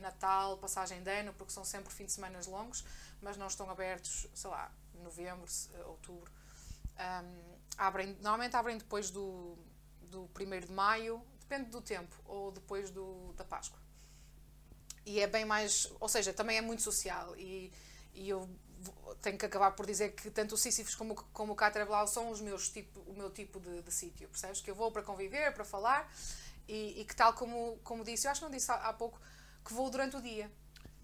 Natal, 0.00 0.58
passagem 0.58 1.02
de 1.02 1.10
ano, 1.10 1.32
porque 1.34 1.52
são 1.52 1.64
sempre 1.64 1.92
fins 1.92 2.06
de 2.06 2.12
semana 2.12 2.38
longos, 2.46 2.84
mas 3.20 3.36
não 3.36 3.46
estão 3.46 3.68
abertos, 3.70 4.26
sei 4.34 4.50
lá, 4.50 4.70
novembro, 5.02 5.46
outubro. 5.86 6.30
Um, 6.98 7.58
abrem, 7.76 8.16
normalmente 8.20 8.56
abrem 8.56 8.78
depois 8.78 9.10
do, 9.10 9.56
do 10.02 10.28
1 10.38 10.66
de 10.66 10.72
maio, 10.72 11.22
depende 11.40 11.70
do 11.70 11.80
tempo, 11.80 12.14
ou 12.24 12.50
depois 12.50 12.90
do, 12.90 13.32
da 13.34 13.44
Páscoa 13.44 13.78
e 15.08 15.20
é 15.20 15.26
bem 15.26 15.44
mais. 15.44 15.90
Ou 15.98 16.08
seja, 16.08 16.32
também 16.32 16.58
é 16.58 16.60
muito 16.60 16.82
social. 16.82 17.34
E, 17.36 17.72
e 18.12 18.28
eu 18.28 18.48
tenho 19.20 19.36
que 19.36 19.46
acabar 19.46 19.72
por 19.72 19.86
dizer 19.86 20.12
que 20.12 20.30
tanto 20.30 20.54
o 20.54 20.58
Sísifos 20.58 20.94
como, 20.94 21.14
como 21.32 21.52
o 21.52 21.56
Cátedra 21.56 21.86
Blau 21.86 22.06
são 22.06 22.30
os 22.30 22.40
meus 22.40 22.68
tipo, 22.68 23.00
o 23.00 23.14
meu 23.14 23.30
tipo 23.30 23.60
de, 23.60 23.82
de 23.82 23.92
sítio, 23.92 24.28
percebes? 24.28 24.60
Que 24.60 24.70
eu 24.70 24.74
vou 24.74 24.90
para 24.90 25.02
conviver, 25.02 25.52
para 25.52 25.64
falar 25.64 26.10
e, 26.68 27.00
e, 27.00 27.04
que, 27.04 27.16
tal 27.16 27.32
como, 27.32 27.78
como 27.82 28.04
disse, 28.04 28.26
eu 28.26 28.30
acho 28.30 28.40
que 28.40 28.44
não 28.44 28.52
disse 28.52 28.70
há, 28.70 28.74
há 28.74 28.92
pouco, 28.92 29.20
que 29.64 29.72
vou 29.72 29.90
durante 29.90 30.16
o 30.16 30.20
dia. 30.20 30.50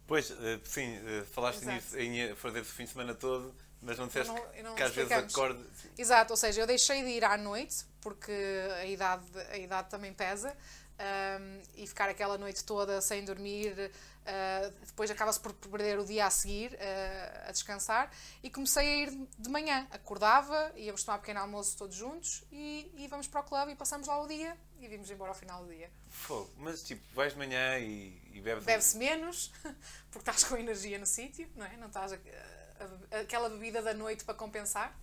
Pois, 0.07 0.31
eh, 0.31 0.61
sim, 0.65 1.01
eh, 1.07 1.25
falaste 1.33 1.63
Exato. 1.63 1.77
nisso 1.77 1.99
em 1.99 2.35
fazer 2.37 2.61
o 2.61 2.65
fim 2.65 2.85
de 2.85 2.91
semana 2.91 3.15
todo, 3.15 3.55
mas 3.81 3.99
não 3.99 4.07
disseste 4.07 4.33
não, 4.33 4.63
não 4.63 4.75
que 4.75 4.83
às 4.83 4.95
vezes 4.95 5.11
acorde. 5.11 5.65
Exato, 5.97 6.33
ou 6.35 6.37
seja, 6.37 6.61
eu 6.61 6.67
deixei 6.67 7.03
de 7.03 7.09
ir 7.09 7.25
à 7.25 7.39
noite, 7.39 7.87
porque 8.03 8.33
a 8.77 8.85
idade, 8.85 9.25
a 9.51 9.57
idade 9.57 9.89
também 9.89 10.13
pesa, 10.13 10.55
um, 10.99 11.63
e 11.77 11.87
ficar 11.87 12.09
aquela 12.09 12.39
noite 12.39 12.65
toda 12.65 13.01
sem 13.01 13.25
dormir, 13.25 13.73
uh, 13.73 14.71
depois 14.87 15.11
acaba-se 15.11 15.41
por 15.41 15.53
perder 15.53 15.99
o 15.99 16.05
dia 16.05 16.27
a 16.27 16.31
seguir 16.31 16.73
uh, 16.73 17.49
a 17.49 17.53
descansar. 17.53 18.11
E 18.43 18.51
comecei 18.51 18.87
a 18.87 18.97
ir 19.05 19.29
de 19.39 19.49
manhã, 19.49 19.87
acordava, 19.91 20.73
íamos 20.77 21.03
tomar 21.03 21.19
um 21.19 21.21
pequeno 21.21 21.41
almoço 21.41 21.77
todos 21.77 21.97
juntos 21.97 22.45
e, 22.51 22.93
e 22.97 23.09
vamos 23.09 23.27
para 23.27 23.41
o 23.41 23.45
clube 23.45 23.73
e 23.73 23.75
passamos 23.75 24.07
lá 24.07 24.21
o 24.23 24.27
dia 24.27 24.57
e 24.79 24.89
vimos 24.89 25.11
embora 25.11 25.31
ao 25.31 25.37
final 25.37 25.65
do 25.65 25.71
dia. 25.71 25.91
Fogo, 26.09 26.51
mas 26.59 26.83
tipo, 26.83 27.03
vais 27.15 27.33
de 27.33 27.39
manhã 27.39 27.79
e, 27.79 28.21
e 28.33 28.41
bebes. 28.41 28.65
Bebe-se 28.65 28.97
menos, 28.97 29.53
porque 30.11 30.31
estás 30.31 30.45
com 30.45 30.57
energia 30.57 30.99
no 30.99 31.07
sítio, 31.07 31.49
não 31.57 31.67
é? 31.67 31.77
Não 31.77 31.89
estás 31.89 32.13
a, 32.13 32.17
a, 32.17 33.17
a, 33.17 33.21
aquela 33.21 33.49
bebida 33.49 33.83
da 33.83 33.95
noite 33.95 34.25
para 34.25 34.35
compensar. 34.35 34.97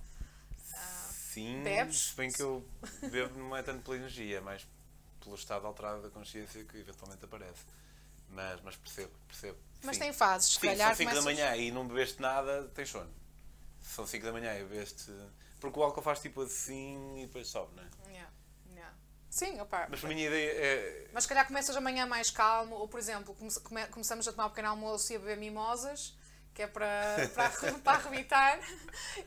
Uh, 0.72 1.14
Sim, 1.34 1.64
bebes. 1.64 2.14
bem 2.16 2.32
que 2.32 2.42
eu 2.42 2.66
bebo 3.10 3.38
não 3.40 3.56
é 3.56 3.64
tanto 3.64 3.84
pela 3.84 3.98
energia, 3.98 4.38
é 4.38 4.42
mais 4.42 4.66
pelo 5.24 5.36
estado 5.36 5.66
alterado 5.66 6.02
da 6.02 6.10
consciência 6.10 6.64
que 6.64 6.78
eventualmente 6.78 7.24
aparece. 7.24 7.64
Mas, 8.30 8.62
mas 8.62 8.76
percebo, 8.76 9.12
percebo. 9.28 9.58
Mas 9.84 9.98
Sim. 9.98 10.04
tem 10.04 10.14
fases, 10.14 10.54
se 10.54 10.60
Sim, 10.60 10.68
calhar. 10.68 10.96
Se 10.96 11.04
são 11.04 11.14
5 11.14 11.16
da 11.16 11.22
manhã 11.22 11.56
e 11.56 11.72
não 11.72 11.88
bebeste 11.88 12.22
nada, 12.22 12.70
tens 12.74 12.90
sono. 12.90 13.10
Se 13.82 13.94
são 13.94 14.08
5 14.08 14.26
da 14.26 14.32
manhã 14.32 14.58
e 14.58 14.64
bebeste. 14.64 15.12
Porque 15.60 15.80
o 15.80 15.84
álcool 15.84 16.02
faz 16.02 16.20
tipo 16.20 16.42
assim 16.42 17.20
e 17.20 17.28
depois 17.28 17.48
sobe, 17.48 17.76
não 17.76 17.84
é? 17.84 17.88
Yeah. 18.12 18.32
Yeah. 18.74 18.96
Sim, 19.30 19.60
opa. 19.60 19.88
Mas 19.90 20.04
a 20.04 20.08
minha 20.08 20.28
ideia 20.28 20.52
é. 20.52 21.10
Mas 21.14 21.24
se 21.24 21.30
calhar 21.30 21.46
começas 21.46 21.76
amanhã 21.76 22.06
mais 22.06 22.32
calmo, 22.32 22.76
ou 22.76 22.88
por 22.88 23.00
exemplo, 23.00 23.36
come 23.64 23.88
começamos 23.88 24.28
a 24.28 24.32
tomar 24.32 24.48
um 24.48 24.50
pequeno 24.50 24.70
almoço 24.70 25.12
e 25.12 25.16
a 25.16 25.20
beber 25.20 25.38
mimosas 25.38 26.16
que 26.54 26.64
é 26.64 26.68
para, 26.68 27.30
para, 27.34 27.74
para 27.80 27.98
arrebitar, 27.98 28.60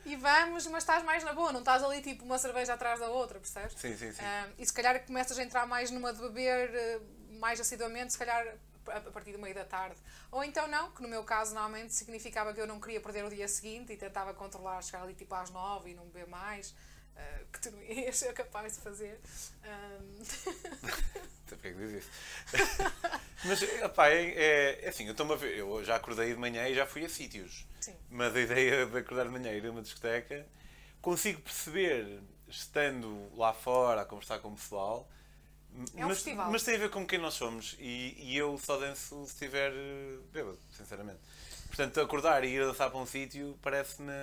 e 0.05 0.15
vamos, 0.15 0.67
mas 0.67 0.83
estás 0.83 1.03
mais 1.03 1.23
na 1.23 1.33
boa, 1.33 1.51
não 1.51 1.59
estás 1.59 1.83
ali 1.83 2.01
tipo 2.01 2.23
uma 2.23 2.37
cerveja 2.37 2.73
atrás 2.73 2.99
da 2.99 3.09
outra, 3.09 3.39
percebes? 3.39 3.73
Sim, 3.79 3.97
sim, 3.97 4.11
sim. 4.11 4.21
Um, 4.21 4.53
e 4.59 4.65
se 4.65 4.73
calhar 4.73 5.05
começas 5.05 5.37
a 5.37 5.43
entrar 5.43 5.65
mais 5.65 5.89
numa 5.91 6.13
de 6.13 6.21
beber 6.21 6.69
eh, 6.73 6.99
mais 7.39 7.59
assiduamente, 7.59 8.13
se 8.13 8.19
calhar 8.19 8.55
a 8.87 9.11
partir 9.11 9.31
do 9.31 9.39
meio 9.39 9.55
da 9.55 9.65
tarde. 9.65 9.97
Ou 10.31 10.43
então 10.43 10.67
não, 10.67 10.91
que 10.91 11.01
no 11.01 11.07
meu 11.07 11.23
caso 11.23 11.53
normalmente 11.53 11.93
significava 11.93 12.53
que 12.53 12.61
eu 12.61 12.67
não 12.67 12.79
queria 12.79 13.01
perder 13.01 13.25
o 13.25 13.29
dia 13.29 13.47
seguinte 13.47 13.93
e 13.93 13.97
tentava 13.97 14.33
controlar, 14.33 14.81
chegar 14.81 15.03
ali 15.03 15.13
tipo 15.13 15.33
às 15.33 15.49
nove 15.49 15.91
e 15.91 15.93
não 15.95 16.05
beber 16.05 16.27
mais. 16.27 16.75
Uh, 17.15 17.45
que 17.51 17.61
tu 17.61 17.71
não 17.71 17.81
ias 17.81 18.17
ser 18.17 18.33
capaz 18.33 18.75
de 18.75 18.81
fazer. 18.81 19.19
Um... 19.63 20.23
Porquê 21.47 21.71
que 21.71 21.77
diz 21.77 21.91
isso? 22.03 22.09
Mas, 23.45 23.61
opá, 23.83 24.09
é, 24.09 24.25
é, 24.25 24.85
é 24.85 24.89
assim, 24.89 25.05
eu, 25.05 25.11
estou 25.11 25.31
a 25.31 25.35
ver, 25.35 25.57
eu 25.57 25.83
já 25.83 25.95
acordei 25.95 26.33
de 26.33 26.39
manhã 26.39 26.67
e 26.67 26.73
já 26.73 26.85
fui 26.85 27.05
a 27.05 27.09
sítios. 27.09 27.65
Sim. 27.79 27.95
Mas 28.09 28.35
a 28.35 28.39
ideia 28.39 28.85
de 28.85 28.97
acordar 28.97 29.25
de 29.25 29.31
manhã 29.31 29.51
e 29.51 29.57
ir 29.57 29.67
a 29.67 29.71
uma 29.71 29.81
discoteca, 29.81 30.45
consigo 31.01 31.41
perceber, 31.41 32.21
estando 32.49 33.29
lá 33.35 33.53
fora 33.53 34.01
a 34.01 34.05
conversar 34.05 34.39
com 34.39 34.49
o 34.49 34.55
pessoal, 34.55 35.07
é 35.95 36.05
um 36.05 36.07
mas, 36.07 36.17
festival. 36.17 36.51
mas 36.51 36.63
tem 36.63 36.75
a 36.75 36.79
ver 36.79 36.89
com 36.89 37.05
quem 37.05 37.19
nós 37.19 37.33
somos. 37.33 37.75
E, 37.79 38.15
e 38.17 38.37
eu 38.37 38.57
só 38.57 38.77
danço 38.77 39.25
se 39.25 39.33
estiver 39.33 39.71
eh, 39.71 40.17
bêbado, 40.31 40.57
sinceramente. 40.71 41.19
Portanto, 41.75 41.99
acordar 41.99 42.45
e 42.45 42.47
ir 42.47 42.65
dançar 42.65 42.89
para 42.89 42.99
um 42.99 43.05
sítio 43.05 43.59
parece-me. 43.61 44.13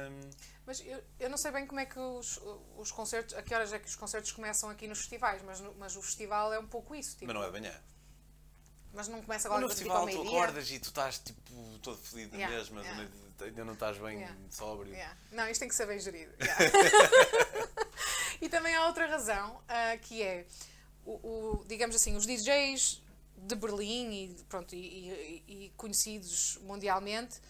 Mas 0.64 0.80
eu, 0.80 1.04
eu 1.20 1.28
não 1.28 1.36
sei 1.36 1.50
bem 1.50 1.66
como 1.66 1.80
é 1.80 1.84
que 1.84 1.98
os, 1.98 2.40
os 2.78 2.90
concertos. 2.90 3.34
A 3.34 3.42
que 3.42 3.54
horas 3.54 3.74
é 3.74 3.78
que 3.78 3.86
os 3.86 3.94
concertos 3.94 4.32
começam 4.32 4.70
aqui 4.70 4.88
nos 4.88 5.00
festivais, 5.00 5.42
mas, 5.42 5.60
mas 5.78 5.94
o 5.94 6.00
festival 6.00 6.50
é 6.54 6.58
um 6.58 6.66
pouco 6.66 6.94
isso. 6.94 7.10
Tipo, 7.10 7.26
mas 7.26 7.34
não 7.34 7.42
é 7.42 7.46
de 7.46 7.52
manhã. 7.52 7.80
Mas 8.94 9.08
não 9.08 9.20
começa 9.20 9.48
agora 9.48 9.60
no 9.60 9.68
festival 9.68 10.06
tipo, 10.08 10.22
tu 10.22 10.28
acordas 10.28 10.70
e 10.70 10.78
tu 10.78 10.88
estás 10.88 11.18
tipo 11.18 11.78
todo 11.82 11.98
fodido 11.98 12.36
yeah, 12.36 12.54
mesmo, 12.54 12.80
yeah. 12.80 13.08
ainda 13.40 13.64
não 13.64 13.72
estás 13.74 13.98
bem 13.98 14.18
yeah. 14.18 14.36
sóbrio. 14.50 14.92
Yeah. 14.92 15.16
Não, 15.30 15.48
isto 15.48 15.60
tem 15.60 15.68
que 15.68 15.74
ser 15.74 15.86
bem 15.86 15.98
gerido. 15.98 16.32
e 18.40 18.48
também 18.48 18.74
há 18.74 18.86
outra 18.86 19.06
razão 19.06 19.56
uh, 19.56 19.98
que 20.00 20.22
é 20.22 20.46
o, 21.04 21.12
o, 21.12 21.64
digamos 21.66 21.96
assim, 21.96 22.16
os 22.16 22.26
DJs 22.26 23.02
de 23.42 23.54
Berlim 23.54 24.12
e, 24.12 24.44
pronto, 24.48 24.74
e, 24.74 24.78
e, 24.78 25.64
e 25.66 25.72
conhecidos 25.76 26.58
mundialmente 26.62 27.40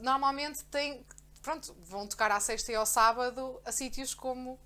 normalmente 0.00 0.64
têm, 0.64 1.04
pronto, 1.42 1.74
vão 1.84 2.06
tocar 2.06 2.30
à 2.32 2.40
sexta 2.40 2.72
e 2.72 2.74
ao 2.74 2.86
sábado 2.86 3.60
a 3.64 3.72
sítios 3.72 4.14
como 4.14 4.58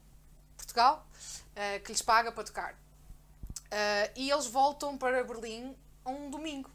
Portugal, 0.56 1.06
uh, 1.52 1.82
que 1.82 1.92
lhes 1.92 2.02
paga 2.02 2.32
para 2.32 2.44
tocar. 2.44 2.74
Uh, 2.74 4.12
e 4.16 4.30
eles 4.30 4.46
voltam 4.46 4.96
para 4.96 5.22
Berlim 5.24 5.76
um 6.04 6.30
domingo. 6.30 6.70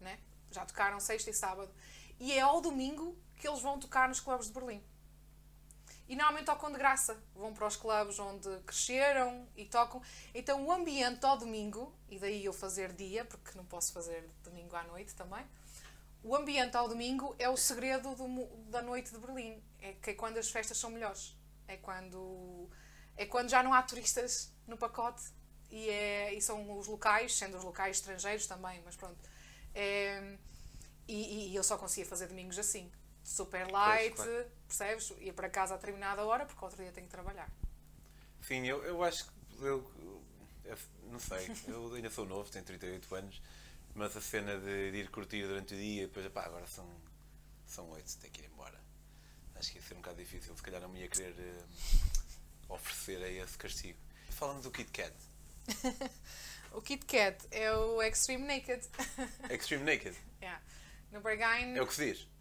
Né? 0.00 0.18
Já 0.50 0.64
tocaram 0.64 0.98
sexta 1.00 1.30
e 1.30 1.34
sábado. 1.34 1.70
E 2.18 2.32
é 2.32 2.40
ao 2.40 2.60
domingo 2.60 3.16
que 3.36 3.46
eles 3.46 3.60
vão 3.60 3.78
tocar 3.78 4.08
nos 4.08 4.20
clubes 4.20 4.46
de 4.46 4.52
Berlim. 4.52 4.82
E 6.08 6.16
normalmente 6.16 6.46
tocam 6.46 6.70
de 6.70 6.78
graça. 6.78 7.22
Vão 7.34 7.54
para 7.54 7.66
os 7.66 7.76
clubes 7.76 8.18
onde 8.18 8.48
cresceram 8.66 9.48
e 9.56 9.64
tocam. 9.64 10.02
Então 10.34 10.66
o 10.66 10.72
ambiente 10.72 11.24
ao 11.24 11.38
domingo, 11.38 11.94
e 12.08 12.18
daí 12.18 12.44
eu 12.44 12.52
fazer 12.52 12.92
dia, 12.92 13.24
porque 13.24 13.56
não 13.56 13.64
posso 13.64 13.92
fazer 13.92 14.28
domingo 14.42 14.74
à 14.76 14.82
noite 14.84 15.14
também. 15.14 15.44
O 16.22 16.36
ambiente 16.36 16.76
ao 16.76 16.88
domingo 16.88 17.34
é 17.38 17.48
o 17.48 17.56
segredo 17.56 18.14
do, 18.14 18.46
da 18.70 18.82
noite 18.82 19.10
de 19.10 19.18
Berlim. 19.18 19.62
É 19.80 19.92
que 19.94 20.10
é 20.10 20.14
quando 20.14 20.38
as 20.38 20.50
festas 20.50 20.76
são 20.76 20.90
melhores. 20.90 21.36
É 21.66 21.76
quando, 21.76 22.68
é 23.16 23.26
quando 23.26 23.48
já 23.48 23.62
não 23.62 23.72
há 23.72 23.82
turistas 23.82 24.52
no 24.66 24.76
pacote 24.76 25.22
e, 25.70 25.88
é, 25.88 26.34
e 26.34 26.40
são 26.40 26.78
os 26.78 26.86
locais, 26.86 27.34
sendo 27.34 27.56
os 27.56 27.64
locais 27.64 27.96
estrangeiros 27.96 28.46
também, 28.46 28.80
mas 28.84 28.94
pronto. 28.94 29.18
É, 29.74 30.36
e, 31.08 31.50
e 31.50 31.56
eu 31.56 31.64
só 31.64 31.76
conseguia 31.76 32.06
fazer 32.06 32.26
domingos 32.26 32.58
assim, 32.58 32.90
super 33.22 33.70
light, 33.70 34.14
pois, 34.16 34.28
claro. 34.28 34.50
percebes? 34.66 35.12
Ia 35.20 35.32
para 35.32 35.48
casa 35.48 35.74
a 35.74 35.76
determinada 35.76 36.24
hora 36.24 36.44
porque 36.46 36.64
outro 36.64 36.82
dia 36.82 36.92
tenho 36.92 37.06
que 37.06 37.12
trabalhar. 37.12 37.50
Sim, 38.42 38.66
eu, 38.66 38.82
eu 38.84 39.02
acho 39.02 39.26
que 39.26 39.32
eu, 39.60 39.90
eu, 40.64 40.78
não 41.10 41.20
sei, 41.20 41.50
eu 41.68 41.94
ainda 41.94 42.10
sou 42.10 42.26
novo, 42.26 42.50
tenho 42.50 42.64
38 42.64 43.14
anos, 43.14 43.42
mas 43.94 44.16
a 44.16 44.20
cena 44.20 44.58
de, 44.58 44.90
de 44.90 44.98
ir 44.98 45.10
curtir 45.10 45.46
durante 45.46 45.74
o 45.74 45.76
dia, 45.76 46.06
depois, 46.06 46.26
pá, 46.28 46.44
agora 46.44 46.66
são, 46.66 46.88
são 47.66 47.88
8, 47.90 48.18
tenho 48.18 48.32
que 48.32 48.42
ir 48.42 48.46
embora. 48.46 48.80
Acho 49.54 49.70
que 49.70 49.78
ia 49.78 49.82
ser 49.82 49.94
um 49.94 49.98
bocado 49.98 50.16
difícil, 50.16 50.56
se 50.56 50.62
calhar 50.62 50.80
não 50.80 50.88
me 50.88 51.00
ia 51.00 51.08
querer 51.08 51.34
uh, 51.34 52.74
oferecer 52.74 53.22
a 53.22 53.28
esse 53.28 53.56
castigo. 53.56 53.98
Falando 54.30 54.62
do 54.62 54.70
Kit 54.70 54.90
Kat, 54.90 55.14
o 56.72 56.80
Kit 56.80 57.04
Kat 57.06 57.46
é 57.50 57.72
o 57.72 58.02
Extreme 58.02 58.44
Naked. 58.44 58.88
Extreme 59.50 59.84
Naked? 59.84 60.16
yeah. 60.42 60.60
No. 61.12 61.20
É 61.28 61.82
o 61.82 61.86
que 61.86 61.94
se 61.94 62.06
diz? 62.06 62.31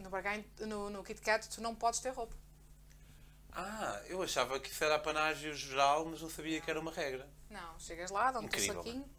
No, 0.00 0.10
Bargain, 0.10 0.44
no, 0.60 0.90
no 0.90 1.04
Kit 1.04 1.20
Kat 1.20 1.48
tu 1.48 1.60
não 1.60 1.74
podes 1.74 2.00
ter 2.00 2.10
roupa. 2.10 2.34
Ah, 3.52 4.00
eu 4.06 4.22
achava 4.22 4.58
que 4.60 4.70
isso 4.70 4.82
era 4.82 4.94
apanágio 4.94 5.54
geral, 5.54 6.04
mas 6.06 6.22
não 6.22 6.30
sabia 6.30 6.60
que 6.60 6.70
era 6.70 6.78
uma 6.78 6.92
regra. 6.92 7.28
Não, 7.48 7.78
chegas 7.78 8.10
lá, 8.10 8.30
dão-te 8.30 8.56
um 8.56 8.74
saquinho. 8.74 9.10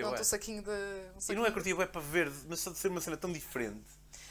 Dão-te 0.00 0.20
um 0.20 0.24
saquinho 0.24 0.62
de. 0.62 0.70
Um 1.14 1.20
saquinho. 1.20 1.38
E 1.38 1.40
não 1.40 1.46
é 1.46 1.50
curtir 1.50 1.80
é 1.80 1.86
para 1.86 2.00
ver, 2.00 2.32
mas 2.48 2.60
só 2.60 2.70
de 2.70 2.78
ser 2.78 2.88
uma 2.88 3.00
cena 3.00 3.16
tão 3.16 3.32
diferente. 3.32 3.84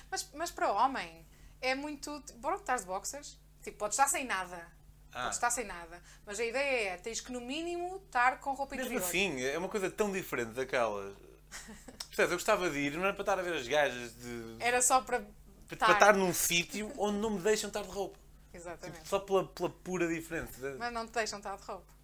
Mas, 0.10 0.27
mas 0.34 0.51
para 0.51 0.71
homem 0.71 1.25
é 1.62 1.75
muito. 1.75 2.23
Bora, 2.38 2.55
estás 2.55 2.81
de 2.81 2.88
boxers? 2.88 3.39
Tipo, 3.62 3.77
podes 3.77 3.97
estar 3.97 4.10
sem 4.10 4.25
nada. 4.25 4.67
Ah. 5.12 5.23
Podes 5.23 5.38
estar 5.38 5.51
sem 5.51 5.65
nada. 5.65 6.01
Mas 6.25 6.39
a 6.39 6.45
ideia 6.45 6.89
é, 6.89 6.97
tens 6.97 7.21
que 7.21 7.31
no 7.31 7.39
mínimo 7.39 8.01
estar 8.05 8.39
com 8.39 8.53
roupa 8.53 8.75
Mesmo 8.75 8.91
interior. 8.91 9.08
assim, 9.08 9.43
é 9.43 9.58
uma 9.58 9.69
coisa 9.69 9.89
tão 9.89 10.12
diferente 10.12 10.51
daquelas. 10.51 11.15
Percebes? 12.10 12.31
Eu 12.31 12.38
gostava 12.38 12.69
de 12.69 12.77
ir, 12.79 12.93
não 12.93 13.03
era 13.03 13.13
para 13.13 13.21
estar 13.21 13.39
a 13.39 13.41
ver 13.41 13.55
as 13.55 13.67
gajas 13.67 14.15
de. 14.15 14.58
Era 14.60 14.81
só 14.81 15.01
para 15.01 15.23
para 15.67 15.93
estar. 15.93 16.13
num 16.13 16.34
sítio 16.34 16.91
onde 16.97 17.17
não 17.17 17.32
me 17.32 17.39
deixam 17.39 17.67
estar 17.67 17.82
de 17.82 17.89
roupa. 17.89 18.17
Exatamente. 18.54 19.08
Só 19.08 19.19
pela, 19.19 19.45
pela 19.45 19.69
pura 19.69 20.08
diferença. 20.08 20.75
Mas 20.78 20.93
não 20.93 21.06
te 21.06 21.13
deixam 21.13 21.39
estar 21.39 21.56
de 21.56 21.63
roupa. 21.63 21.95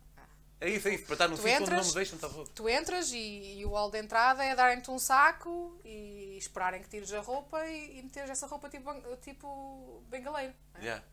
É 0.60 0.70
isso, 0.70 0.88
é 0.88 0.94
isso. 0.94 1.06
Para 1.06 1.14
estar 1.14 1.28
num 1.28 1.38
sítio 1.38 1.62
onde 1.64 1.72
não 1.72 1.86
me 1.86 1.94
deixam 1.94 2.16
estar 2.16 2.28
de 2.28 2.34
roupa. 2.34 2.52
Tu 2.54 2.70
entras 2.70 3.12
e, 3.12 3.60
e 3.60 3.66
o 3.66 3.70
hall 3.70 3.90
de 3.90 3.98
entrada 3.98 4.44
é 4.44 4.56
darem-te 4.56 4.92
um 4.92 5.00
saco 5.00 5.80
e 5.84 6.38
esperarem 6.38 6.82
que 6.84 6.90
tires 6.90 7.12
a 7.14 7.22
roupa 7.22 7.66
e, 7.66 7.98
e 7.98 8.04
meteres 8.04 8.30
essa 8.30 8.46
roupa 8.46 8.70
tipo, 8.70 8.94
tipo 9.22 10.04
bengaleiro. 10.08 10.54
é? 10.76 10.84
Yeah. 10.84 11.04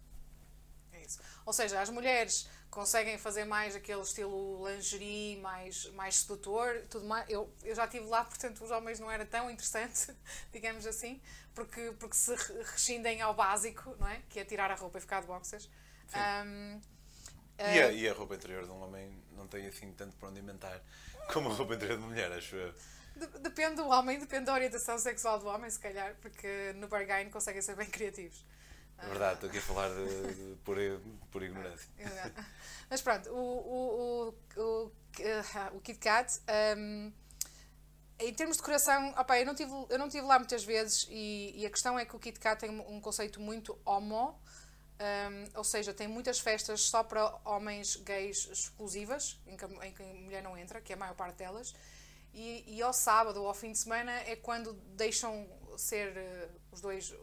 Isso. 1.08 1.20
Ou 1.46 1.52
seja, 1.52 1.80
as 1.80 1.88
mulheres 1.90 2.48
conseguem 2.70 3.16
fazer 3.18 3.44
mais 3.44 3.74
aquele 3.74 4.02
estilo 4.02 4.68
lingerie, 4.68 5.36
mais, 5.40 5.86
mais 5.92 6.16
sedutor, 6.16 6.82
tudo 6.90 7.06
mais. 7.06 7.28
Eu, 7.30 7.50
eu 7.64 7.74
já 7.74 7.84
estive 7.86 8.06
lá, 8.06 8.24
portanto, 8.24 8.62
os 8.62 8.70
homens 8.70 9.00
não 9.00 9.10
era 9.10 9.24
tão 9.24 9.50
interessante, 9.50 10.14
digamos 10.52 10.86
assim, 10.86 11.20
porque, 11.54 11.92
porque 11.98 12.14
se 12.16 12.34
re- 12.34 12.62
rescindem 12.62 13.22
ao 13.22 13.32
básico, 13.34 13.96
não 13.98 14.06
é? 14.06 14.20
Que 14.28 14.40
é 14.40 14.44
tirar 14.44 14.70
a 14.70 14.74
roupa 14.74 14.98
e 14.98 15.00
ficar 15.00 15.20
de 15.22 15.26
boxers. 15.26 15.68
Ahm, 16.12 16.80
E, 17.58 17.80
a, 17.80 17.90
e 17.92 18.08
a 18.08 18.12
roupa 18.12 18.34
interior 18.36 18.64
de 18.64 18.70
um 18.70 18.80
homem 18.82 19.20
não 19.36 19.48
tem 19.48 19.66
assim 19.66 19.92
tanto 19.92 20.16
para 20.16 20.28
onde 20.28 20.38
inventar 20.40 20.80
como 21.32 21.50
a 21.50 21.54
roupa 21.54 21.74
interior 21.74 21.98
de 21.98 22.04
mulher, 22.04 22.30
acho 22.32 22.54
eu. 22.54 22.72
de- 23.16 23.38
depende 23.40 23.76
do 23.76 23.88
homem, 23.88 24.18
depende 24.18 24.44
da 24.44 24.52
orientação 24.54 24.96
sexual 24.98 25.38
do 25.40 25.46
homem, 25.46 25.68
se 25.70 25.78
calhar, 25.80 26.14
porque 26.20 26.72
no 26.76 26.86
bargain 26.86 27.28
conseguem 27.30 27.60
ser 27.62 27.74
bem 27.74 27.86
criativos. 27.90 28.44
É 29.00 29.06
verdade, 29.06 29.34
estou 29.34 29.48
aqui 29.48 29.58
a 29.58 29.62
falar 29.62 29.88
de, 29.90 30.34
de- 30.34 30.56
por, 30.64 30.76
por 31.30 31.42
ignorância. 31.42 31.88
Exato. 31.98 32.44
Mas 32.90 33.00
pronto, 33.00 33.30
o, 33.30 33.36
o, 33.36 34.34
o, 34.56 34.60
o, 34.60 35.76
o 35.76 35.80
Kit 35.80 35.98
Kat, 35.98 36.40
hum, 36.76 37.12
em 38.18 38.34
termos 38.34 38.56
de 38.56 38.62
decoração, 38.62 39.10
opa, 39.16 39.38
eu, 39.38 39.46
não 39.46 39.54
tive, 39.54 39.70
eu 39.88 39.98
não 39.98 40.08
tive 40.08 40.26
lá 40.26 40.38
muitas 40.38 40.64
vezes 40.64 41.06
e, 41.10 41.52
e 41.56 41.64
a 41.66 41.70
questão 41.70 41.96
é 41.98 42.04
que 42.04 42.16
o 42.16 42.18
Kit 42.18 42.40
Kat 42.40 42.58
tem 42.60 42.70
um 42.70 43.00
conceito 43.00 43.40
muito 43.40 43.78
homo, 43.84 44.30
hum, 44.98 45.44
ou 45.54 45.62
seja, 45.64 45.94
tem 45.94 46.08
muitas 46.08 46.40
festas 46.40 46.80
só 46.82 47.04
para 47.04 47.38
homens 47.44 47.94
gays 47.96 48.48
exclusivas, 48.50 49.38
em 49.46 49.56
que, 49.56 49.64
em 49.64 49.92
que 49.92 50.02
a 50.02 50.06
mulher 50.06 50.42
não 50.42 50.56
entra, 50.58 50.80
que 50.80 50.92
é 50.92 50.96
a 50.96 50.98
maior 50.98 51.14
parte 51.14 51.36
delas, 51.36 51.72
e, 52.34 52.64
e 52.66 52.82
ao 52.82 52.92
sábado 52.92 53.40
ou 53.40 53.46
ao 53.46 53.54
fim 53.54 53.70
de 53.70 53.78
semana 53.78 54.10
é 54.22 54.34
quando 54.34 54.72
deixam 54.96 55.48
ser 55.76 56.16
eh, 56.16 56.48
os 56.72 56.80
dois 56.80 57.14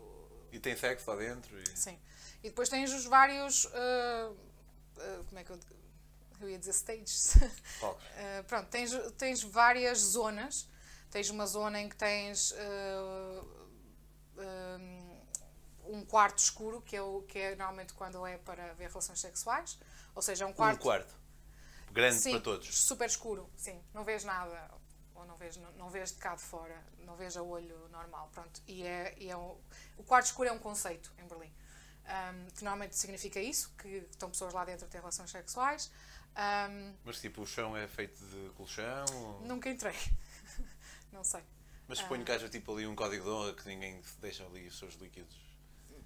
E 0.56 0.60
tem 0.60 0.76
sexo 0.78 1.10
lá 1.10 1.18
dentro. 1.18 1.60
E... 1.60 1.78
Sim. 1.78 2.00
E 2.42 2.48
depois 2.48 2.70
tens 2.70 2.94
os 2.94 3.06
vários. 3.06 3.66
ah, 3.74 4.32
ah, 4.98 5.24
como 5.28 5.40
é 5.40 5.44
que 5.44 5.52
eu. 5.52 5.60
Eu 6.40 6.50
ia 6.50 6.58
dizer 6.58 6.72
stages. 6.72 7.36
Ah, 7.84 8.44
pronto, 8.48 8.70
tens, 8.70 8.92
tens 9.18 9.44
várias 9.44 10.00
zonas. 10.00 10.68
Tens 11.12 11.30
uma 11.30 11.46
zona 11.46 11.80
em 11.82 11.90
que 11.90 11.96
tens 11.96 12.54
um 15.86 16.04
quarto 16.06 16.40
escuro, 16.40 16.82
que 16.82 16.96
é, 16.96 17.02
o, 17.02 17.22
que 17.24 17.38
é 17.38 17.56
normalmente 17.56 17.94
quando 17.94 18.26
é 18.26 18.38
para 18.38 18.74
ver 18.74 18.90
relações 18.90 19.20
sexuais. 19.20 19.78
Ou 20.14 20.22
seja, 20.22 20.46
é 20.46 20.48
um 20.48 20.54
quarto. 20.54 20.80
Um 20.80 20.84
quarto. 20.84 21.16
Grande 21.92 22.20
Sim, 22.20 22.32
para 22.32 22.42
todos. 22.42 22.78
super 22.78 23.08
escuro, 23.08 23.50
sim. 23.56 23.82
Não 23.94 24.04
vês 24.04 24.24
nada, 24.26 24.70
não 25.26 25.38
vês, 25.38 25.58
não, 25.58 25.72
não 25.74 25.90
vês 25.90 26.12
de 26.12 26.18
cá 26.18 26.36
de 26.36 26.42
fora, 26.42 26.82
não 27.00 27.16
vês 27.16 27.36
a 27.38 27.42
olho 27.44 27.88
normal, 27.90 28.30
pronto. 28.34 28.62
E 28.68 28.84
é, 28.84 29.14
e 29.18 29.30
é 29.30 29.38
um, 29.38 29.58
o 29.98 30.04
quarto 30.04 30.26
escuro 30.28 30.50
é 30.50 30.52
um 30.52 30.60
conceito 30.60 31.12
em 31.18 31.28
Berlim, 31.28 31.52
Ahm, 32.08 32.48
que 32.56 32.64
normalmente 32.64 32.96
significa 32.96 33.40
isso, 33.40 33.74
que 33.78 33.88
estão 34.12 34.30
pessoas 34.30 34.54
lá 34.54 34.64
dentro 34.64 34.86
a 34.86 34.90
ter 34.90 35.00
relações 35.00 35.32
sexuais. 35.32 35.92
Ahm, 36.36 36.94
Mas 37.04 37.20
tipo, 37.20 37.42
o 37.42 37.48
chão 37.48 37.76
é 37.76 37.88
feito 37.88 38.24
de 38.26 38.50
colchão? 38.56 39.06
ou- 39.14 39.42
nunca 39.42 39.70
entrei, 39.70 39.96
não 41.12 41.24
sei. 41.24 41.42
Mas 41.88 42.00
suponho 42.00 42.24
que 42.26 42.32
haja 42.32 42.50
tipo 42.50 42.74
ali 42.74 42.86
um 42.88 42.96
código 42.96 43.24
de 43.24 43.30
honra 43.30 43.54
que 43.54 43.68
ninguém 43.68 44.02
deixa 44.20 44.44
ali 44.46 44.68
os 44.68 44.78
seus 44.78 44.96
líquidos. 44.96 45.36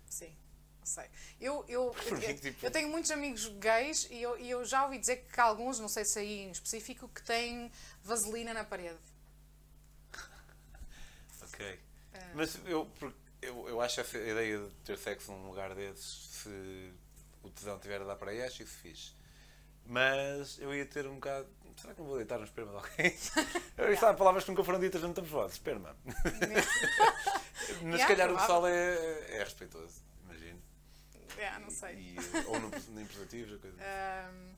Sim, 0.09 0.35
não 0.79 0.85
sei. 0.85 1.09
Eu, 1.39 1.63
eu, 1.67 1.95
eu, 2.05 2.35
tipo- 2.39 2.65
eu 2.65 2.71
tenho 2.71 2.89
muitos 2.89 3.11
amigos 3.11 3.47
gays 3.59 4.07
e 4.11 4.21
eu, 4.21 4.37
e 4.37 4.49
eu 4.49 4.63
já 4.65 4.83
ouvi 4.85 4.97
dizer 4.99 5.25
que 5.31 5.39
há 5.39 5.43
alguns, 5.45 5.79
não 5.79 5.87
sei 5.87 6.03
se 6.05 6.19
aí 6.19 6.39
em 6.41 6.51
específico, 6.51 7.07
que 7.09 7.21
têm 7.23 7.71
vaselina 8.03 8.53
na 8.53 8.63
parede. 8.63 8.99
Ok. 11.59 11.79
Ah. 12.13 12.17
Mas 12.33 12.57
eu, 12.65 12.87
eu, 13.41 13.67
eu 13.67 13.81
acho 13.81 13.99
essa 13.99 14.17
ideia 14.17 14.57
de 14.59 14.69
ter 14.85 14.97
sexo 14.97 15.31
num 15.31 15.47
lugar 15.47 15.75
desses, 15.75 16.29
se 16.31 16.93
o 17.43 17.49
tesão 17.49 17.75
estiver 17.75 18.01
a 18.01 18.05
dar 18.05 18.15
para 18.15 18.31
aí, 18.31 18.41
acho 18.41 18.63
isso 18.63 18.77
fixe. 18.77 19.13
Mas 19.85 20.57
eu 20.59 20.73
ia 20.73 20.85
ter 20.85 21.05
um 21.07 21.15
bocado. 21.15 21.47
Será 21.75 21.93
que 21.93 21.99
não 22.01 22.07
vou 22.07 22.17
deitar 22.17 22.37
no 22.37 22.45
esperma 22.45 22.71
de 22.71 22.77
alguém? 22.77 23.17
Eu 23.77 24.07
há 24.07 24.13
palavras 24.13 24.43
que 24.43 24.51
nunca 24.51 24.63
foram 24.63 24.79
ditas 24.79 25.01
no 25.01 25.13
tempo 25.13 25.27
voz. 25.27 25.53
Esperma. 25.53 25.95
Mas 26.05 27.75
se 27.75 27.85
Yeah, 27.85 28.07
calhar 28.07 28.31
o 28.31 28.37
pessoal 28.37 28.67
é, 28.67 29.37
é 29.37 29.43
respeitoso, 29.43 30.01
imagino. 30.23 30.61
É, 31.37 31.57
não 31.59 31.69
sei. 31.69 31.95
E, 31.95 32.17
eh, 32.17 32.43
ou 32.47 32.59
no, 32.59 32.69
nem 32.89 33.05
preservativos, 33.05 33.53
ou 33.53 33.59
coisa 33.59 33.77
assim. 33.77 33.85
Ahm, 33.85 34.55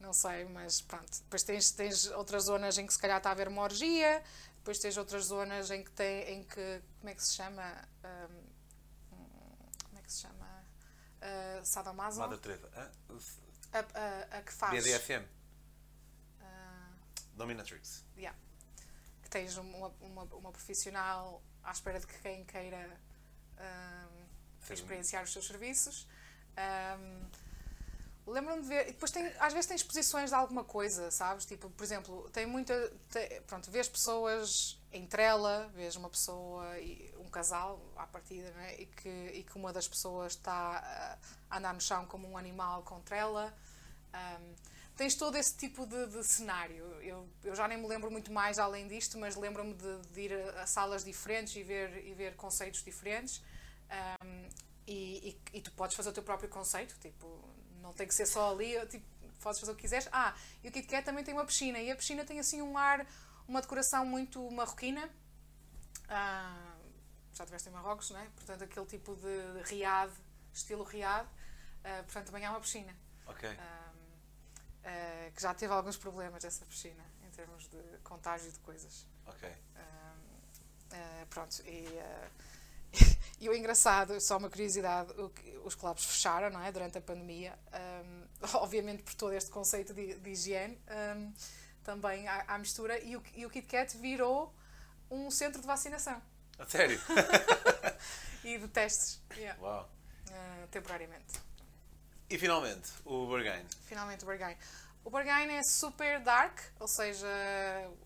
não 0.00 0.12
sei, 0.12 0.44
mas 0.44 0.80
pronto. 0.80 1.10
Depois 1.24 1.42
tens, 1.42 1.70
tens 1.72 2.06
outras 2.12 2.44
zonas 2.44 2.78
em 2.78 2.86
que 2.86 2.92
se 2.92 2.98
calhar 2.98 3.18
está 3.18 3.30
a 3.30 3.32
haver 3.32 3.48
uma 3.48 3.62
orgia, 3.62 4.22
depois 4.58 4.78
tens 4.78 4.96
outras 4.96 5.24
zonas 5.26 5.70
em 5.70 5.82
que 5.82 5.90
tem, 5.92 6.30
em 6.34 6.44
que, 6.44 6.82
como 6.98 7.08
é 7.10 7.14
que 7.14 7.22
se 7.24 7.34
chama? 7.34 7.88
Ahm, 8.04 8.42
como 9.84 9.98
é 9.98 10.02
que 10.02 10.12
se 10.12 10.20
chama? 10.22 10.64
Uh, 11.20 11.64
Sadomaso? 11.64 12.20
Madre 12.20 12.38
Teresa. 12.38 12.70
Ah, 12.76 12.90
A, 13.72 13.78
a, 13.78 14.38
a 14.38 14.42
que 14.42 14.52
faz. 14.52 14.72
BDSM. 14.84 15.24
Ah, 16.40 16.90
Dominatrix. 17.34 18.04
yeah. 18.16 18.36
Que 19.22 19.28
tens 19.30 19.56
uma, 19.56 19.88
uma, 20.00 20.22
uma 20.24 20.52
profissional 20.52 21.42
à 21.62 21.70
espera 21.72 21.98
de 22.00 22.06
que 22.06 22.18
quem 22.20 22.44
queira 22.44 22.98
um- 23.58 24.72
experienciar 24.72 25.24
os 25.24 25.32
seus 25.32 25.46
serviços. 25.46 26.06
Ahm, 26.56 27.26
Lembro-me 28.30 28.62
de 28.62 28.68
ver. 28.68 28.88
E 28.88 28.92
depois 28.92 29.10
tem, 29.10 29.26
às 29.38 29.52
vezes 29.52 29.66
tem 29.66 29.76
exposições 29.76 30.30
de 30.30 30.36
alguma 30.36 30.64
coisa, 30.64 31.10
sabes? 31.10 31.44
Tipo, 31.44 31.70
por 31.70 31.84
exemplo, 31.84 32.28
tem 32.30 32.46
muita. 32.46 32.74
tem- 33.10 33.40
pronto, 33.42 33.70
vês 33.70 33.88
pessoas 33.88 34.78
em 34.92 35.06
trela, 35.06 35.70
vês 35.74 35.96
uma 35.96 36.08
pessoa, 36.08 36.78
e 36.78 37.14
um 37.18 37.28
casal 37.30 37.80
à 37.96 38.06
partida, 38.06 38.50
não 38.52 38.60
é? 38.62 38.80
E 38.80 38.86
que, 38.86 39.08
e 39.34 39.42
que 39.44 39.56
uma 39.56 39.72
das 39.72 39.86
pessoas 39.88 40.32
está 40.32 41.18
a 41.50 41.56
andar 41.58 41.74
no 41.74 41.80
chão 41.80 42.06
como 42.06 42.28
um 42.28 42.36
animal 42.38 42.82
com 42.82 43.00
trela. 43.00 43.54
Ahm, 44.12 44.54
tens 44.96 45.14
todo 45.14 45.36
esse 45.36 45.56
tipo 45.56 45.86
de, 45.86 46.06
de 46.08 46.24
cenário. 46.24 46.84
Eu, 47.02 47.28
eu 47.44 47.54
já 47.54 47.68
nem 47.68 47.78
me 47.78 47.86
lembro 47.86 48.10
muito 48.10 48.32
mais 48.32 48.58
além 48.58 48.88
disto, 48.88 49.18
mas 49.18 49.36
lembro-me 49.36 49.74
de, 49.74 49.98
de 50.12 50.20
ir 50.20 50.32
a, 50.32 50.62
a 50.62 50.66
salas 50.66 51.04
diferentes 51.04 51.54
e 51.56 51.62
ver, 51.62 52.04
e 52.06 52.14
ver 52.14 52.34
conceitos 52.36 52.82
diferentes. 52.82 53.42
Ahm, 53.90 54.48
e, 54.88 55.38
e, 55.52 55.58
e 55.58 55.60
tu 55.60 55.70
podes 55.72 55.94
fazer 55.94 56.08
o 56.08 56.12
teu 56.12 56.22
próprio 56.22 56.48
conceito, 56.48 56.98
tipo, 56.98 57.26
não 57.82 57.92
tem 57.92 58.08
que 58.08 58.14
ser 58.14 58.24
só 58.24 58.52
ali, 58.52 58.74
tipo, 58.86 59.06
podes 59.38 59.60
fazer 59.60 59.72
o 59.72 59.74
que 59.74 59.82
quiseres. 59.82 60.08
Ah, 60.10 60.34
e 60.64 60.68
o 60.68 60.72
Kit 60.72 60.88
Kat 60.88 61.04
também 61.04 61.22
tem 61.22 61.34
uma 61.34 61.44
piscina, 61.44 61.78
e 61.78 61.90
a 61.90 61.96
piscina 61.96 62.24
tem 62.24 62.40
assim 62.40 62.62
um 62.62 62.78
ar, 62.78 63.06
uma 63.46 63.60
decoração 63.60 64.06
muito 64.06 64.50
marroquina. 64.50 65.10
Ah, 66.08 66.74
já 67.34 67.44
estiveste 67.44 67.68
em 67.68 67.72
Marrocos, 67.72 68.10
não 68.10 68.18
é? 68.18 68.24
Portanto, 68.34 68.64
aquele 68.64 68.86
tipo 68.86 69.14
de, 69.14 69.62
riad, 69.64 70.10
estilo 70.54 70.84
riad. 70.84 71.28
Ah, 71.84 72.02
portanto, 72.04 72.26
também 72.26 72.46
há 72.46 72.50
uma 72.50 72.60
piscina. 72.60 72.96
Ok. 73.26 73.46
Ah, 73.46 73.92
ah, 74.84 75.30
que 75.34 75.42
já 75.42 75.52
teve 75.52 75.70
alguns 75.70 75.98
problemas 75.98 76.42
essa 76.44 76.64
piscina, 76.64 77.04
em 77.26 77.30
termos 77.30 77.68
de 77.68 77.98
contágio 78.02 78.50
de 78.50 78.58
coisas. 78.60 79.06
Ok. 79.26 79.48
Uh, 80.90 81.26
pronto, 81.28 81.60
e, 81.66 81.86
e 83.40 83.48
o 83.48 83.54
engraçado, 83.54 84.20
só 84.20 84.36
uma 84.36 84.50
curiosidade, 84.50 85.12
os 85.64 85.74
clubes 85.74 86.04
fecharam, 86.04 86.50
não 86.50 86.62
é? 86.62 86.72
Durante 86.72 86.98
a 86.98 87.00
pandemia, 87.00 87.56
um, 87.72 88.22
obviamente 88.58 89.02
por 89.02 89.14
todo 89.14 89.32
este 89.32 89.50
conceito 89.50 89.94
de, 89.94 90.14
de 90.14 90.30
higiene, 90.30 90.78
um, 91.16 91.32
também 91.84 92.26
à, 92.26 92.44
à 92.48 92.58
mistura, 92.58 92.98
e 92.98 93.16
o, 93.16 93.22
e 93.34 93.46
o 93.46 93.50
Kit 93.50 93.66
Kat 93.66 93.96
virou 93.96 94.52
um 95.10 95.30
centro 95.30 95.60
de 95.60 95.66
vacinação 95.66 96.20
A 96.58 96.66
sério? 96.66 97.00
e 98.44 98.58
de 98.58 98.68
testes, 98.68 99.20
yeah, 99.36 99.60
Uau. 99.62 99.88
uh, 100.30 100.66
temporariamente. 100.68 101.40
E 102.30 102.36
finalmente, 102.36 102.90
o 103.06 103.26
Bargain. 103.26 103.64
Finalmente 103.86 104.24
o 104.24 104.26
bargain. 104.26 104.54
O 105.08 105.10
bargain 105.10 105.48
é 105.56 105.62
super 105.62 106.20
dark, 106.20 106.58
ou 106.78 106.86
seja, 106.86 107.26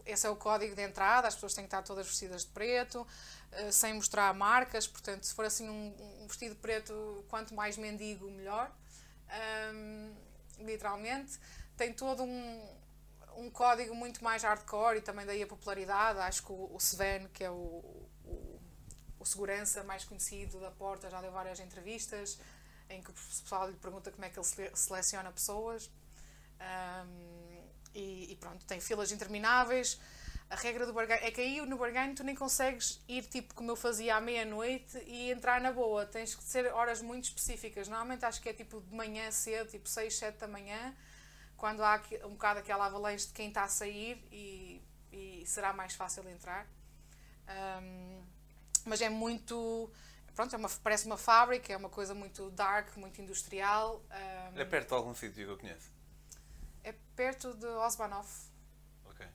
esse 0.07 0.25
é 0.25 0.31
o 0.31 0.37
código 0.37 0.73
de 0.77 0.83
entrada, 0.83 1.27
as 1.27 1.35
pessoas 1.35 1.53
têm 1.53 1.65
que 1.65 1.67
estar 1.67 1.83
todas 1.83 2.07
vestidas 2.07 2.43
de 2.45 2.51
preto, 2.53 3.05
eh, 3.51 3.73
sem 3.73 3.95
mostrar 3.95 4.33
marcas, 4.35 4.87
portanto, 4.87 5.25
se 5.25 5.35
for 5.35 5.45
assim 5.45 5.69
um, 5.69 6.23
um 6.23 6.27
vestido 6.29 6.55
preto, 6.55 7.25
quanto 7.29 7.55
mais 7.55 7.77
mendigo, 7.77 8.31
melhor. 8.31 8.71
Ahm, 9.29 10.15
literalmente. 10.59 11.41
Tem 11.77 11.93
todo 11.93 12.23
um, 12.23 12.69
um 13.37 13.51
código 13.51 13.95
muito 13.97 14.23
mais 14.23 14.45
hardcore 14.45 14.99
e 14.99 15.01
também 15.01 15.27
daí 15.27 15.43
a 15.43 15.47
popularidade. 15.47 16.21
Acho 16.21 16.45
que 16.45 16.53
o, 16.53 16.77
Sven, 16.79 17.27
que 17.35 17.43
é 17.43 17.51
o, 17.51 18.09
o, 18.25 18.61
o 19.19 19.25
segurança 19.27 19.83
mais 19.83 20.05
conhecido 20.05 20.61
da 20.61 20.71
porta, 20.71 21.11
já 21.11 21.21
deu 21.21 21.33
várias 21.33 21.59
entrevistas. 21.59 22.39
em 22.89 23.03
que 23.03 23.11
o 23.11 23.15
pessoal 23.15 23.69
lhe 23.69 23.77
pergunta 23.77 24.13
como 24.13 24.25
é 24.25 24.31
que 24.31 24.39
ele 24.39 24.47
sele- 24.47 24.77
seleciona 24.77 25.33
pessoas. 25.33 25.91
Um, 26.63 27.43
e, 27.95 28.33
e 28.33 28.37
pronto, 28.37 28.65
tem 28.65 28.81
filas 28.81 29.13
intermináveis. 29.13 29.99
A 30.49 30.57
regra 30.57 30.85
do 30.85 30.93
barganho 30.93 31.25
é 31.25 31.31
que 31.31 31.41
aí 31.41 31.65
no 31.65 31.79
barganho 31.79 32.15
tu 32.15 32.23
nem 32.23 32.35
consegues 32.35 33.01
ir 33.09 33.23
tipo 33.25 33.55
como 33.55 33.71
eu 33.71 33.77
fazia 33.77 34.17
à 34.17 34.21
meia-noite 34.21 34.99
e 35.07 35.31
entrar 35.31 35.61
na 35.61 35.73
boa. 35.73 36.05
Tens 36.05 36.35
que 36.35 36.43
ser 36.43 36.67
horas 36.73 37.01
muito 37.01 37.25
específicas. 37.25 37.89
Normalmente 37.89 38.25
acho 38.25 38.41
que 38.41 38.49
é 38.51 38.53
tipo 38.53 38.81
de 38.81 38.95
manhã 38.95 39.31
cedo, 39.31 39.71
tipo 39.71 39.89
6, 39.89 40.15
7 40.15 40.39
da 40.39 40.47
manhã, 40.47 40.95
quando 41.57 41.83
há 41.83 42.01
um 42.25 42.31
bocado 42.31 42.61
aquela 42.61 42.87
avalanche 42.87 43.29
de 43.29 43.33
quem 43.33 43.49
está 43.49 43.65
a 43.65 43.69
sair 43.69 44.23
e, 44.31 44.83
e 45.11 45.43
será 45.47 45.73
mais 45.73 45.95
fácil 45.95 46.29
entrar. 46.29 46.67
Um, 47.83 48.23
mas 48.85 49.01
é 49.01 49.09
muito. 49.09 49.91
Pronto, 50.35 50.55
é 50.55 50.59
uma, 50.59 50.69
parece 50.83 51.07
uma 51.07 51.17
fábrica, 51.17 51.73
é 51.73 51.77
uma 51.77 51.91
coisa 51.91 52.15
muito 52.15 52.51
dark, 52.51 52.97
muito 52.97 53.21
industrial. 53.23 54.05
um, 54.55 54.59
É 54.61 54.65
perto 54.65 54.89
de 54.89 54.95
algum 54.95 55.15
sítio 55.15 55.47
que 55.47 55.51
eu 55.51 55.59
conheço. 55.59 55.91
É 56.85 56.93
perto 57.17 57.55
de 57.55 57.67
Osbanov. 57.67 58.29
Ok. 59.05 59.27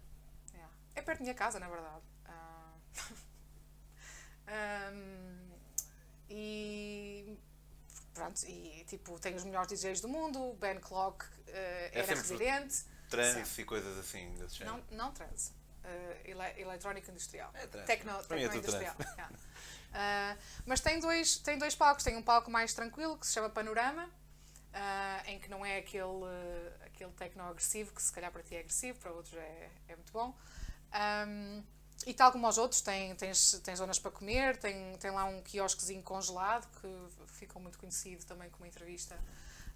Yeah. 0.53 0.73
É 0.95 1.01
perto 1.01 1.19
da 1.19 1.23
minha 1.23 1.35
casa, 1.35 1.59
na 1.59 1.69
verdade. 1.69 2.03
Ah. 2.25 2.73
Um, 4.47 5.51
e 6.29 7.37
pronto, 8.13 8.41
e 8.45 8.85
tipo, 8.87 9.19
tem 9.19 9.35
os 9.35 9.43
melhores 9.43 9.67
DJs 9.67 10.01
do 10.01 10.07
mundo. 10.07 10.41
O 10.41 10.53
Ben 10.55 10.79
Clock 10.79 11.25
eh, 11.47 11.91
É 11.93 11.99
era 11.99 12.15
residente. 12.15 12.85
Trânsito 13.09 13.61
e 13.61 13.65
coisas 13.65 13.97
assim 13.97 14.33
desse 14.35 14.55
género. 14.55 14.83
Não, 14.91 14.97
não 14.97 15.11
trans. 15.11 15.53
Uh, 15.83 16.17
ele, 16.25 16.61
eletrónica 16.61 17.11
industrial. 17.11 17.51
É 17.53 17.67
trans. 17.67 17.85
Tecno, 17.85 18.11
é 18.11 18.23
tecno 18.23 18.49
tudo 18.49 18.57
industrial. 18.57 18.95
yeah. 18.99 19.35
Uh, 19.87 20.37
mas 20.65 20.81
tem 20.81 20.99
dois, 20.99 21.37
tem 21.37 21.57
dois 21.57 21.75
palcos. 21.75 22.03
Tem 22.03 22.17
um 22.17 22.23
palco 22.23 22.51
mais 22.51 22.73
tranquilo 22.73 23.17
que 23.17 23.25
se 23.25 23.33
chama 23.33 23.49
Panorama, 23.49 24.09
uh, 24.77 25.29
em 25.29 25.39
que 25.39 25.49
não 25.49 25.65
é 25.65 25.77
aquele, 25.77 26.03
uh, 26.03 26.73
aquele 26.85 27.11
tecno 27.11 27.43
agressivo, 27.43 27.93
que 27.93 28.01
se 28.01 28.11
calhar 28.11 28.31
para 28.31 28.43
ti 28.43 28.55
é 28.55 28.59
agressivo, 28.59 28.99
para 28.99 29.11
outros 29.11 29.33
é, 29.35 29.69
é 29.87 29.95
muito 29.95 30.11
bom. 30.13 30.35
Um, 31.27 31.63
e 32.05 32.13
tal 32.13 32.31
como 32.31 32.47
os 32.47 32.57
outros, 32.57 32.81
tem, 32.81 33.15
tens, 33.15 33.59
tem 33.63 33.75
zonas 33.75 33.97
para 33.97 34.11
comer, 34.11 34.55
tem, 34.57 34.95
tem 34.97 35.11
lá 35.11 35.25
um 35.25 35.41
quiosquezinho 35.41 36.03
congelado 36.03 36.67
que 36.79 37.27
ficou 37.27 37.61
muito 37.61 37.77
conhecido 37.79 38.23
também 38.25 38.49
com 38.49 38.57
uma 38.57 38.67
entrevista 38.67 39.17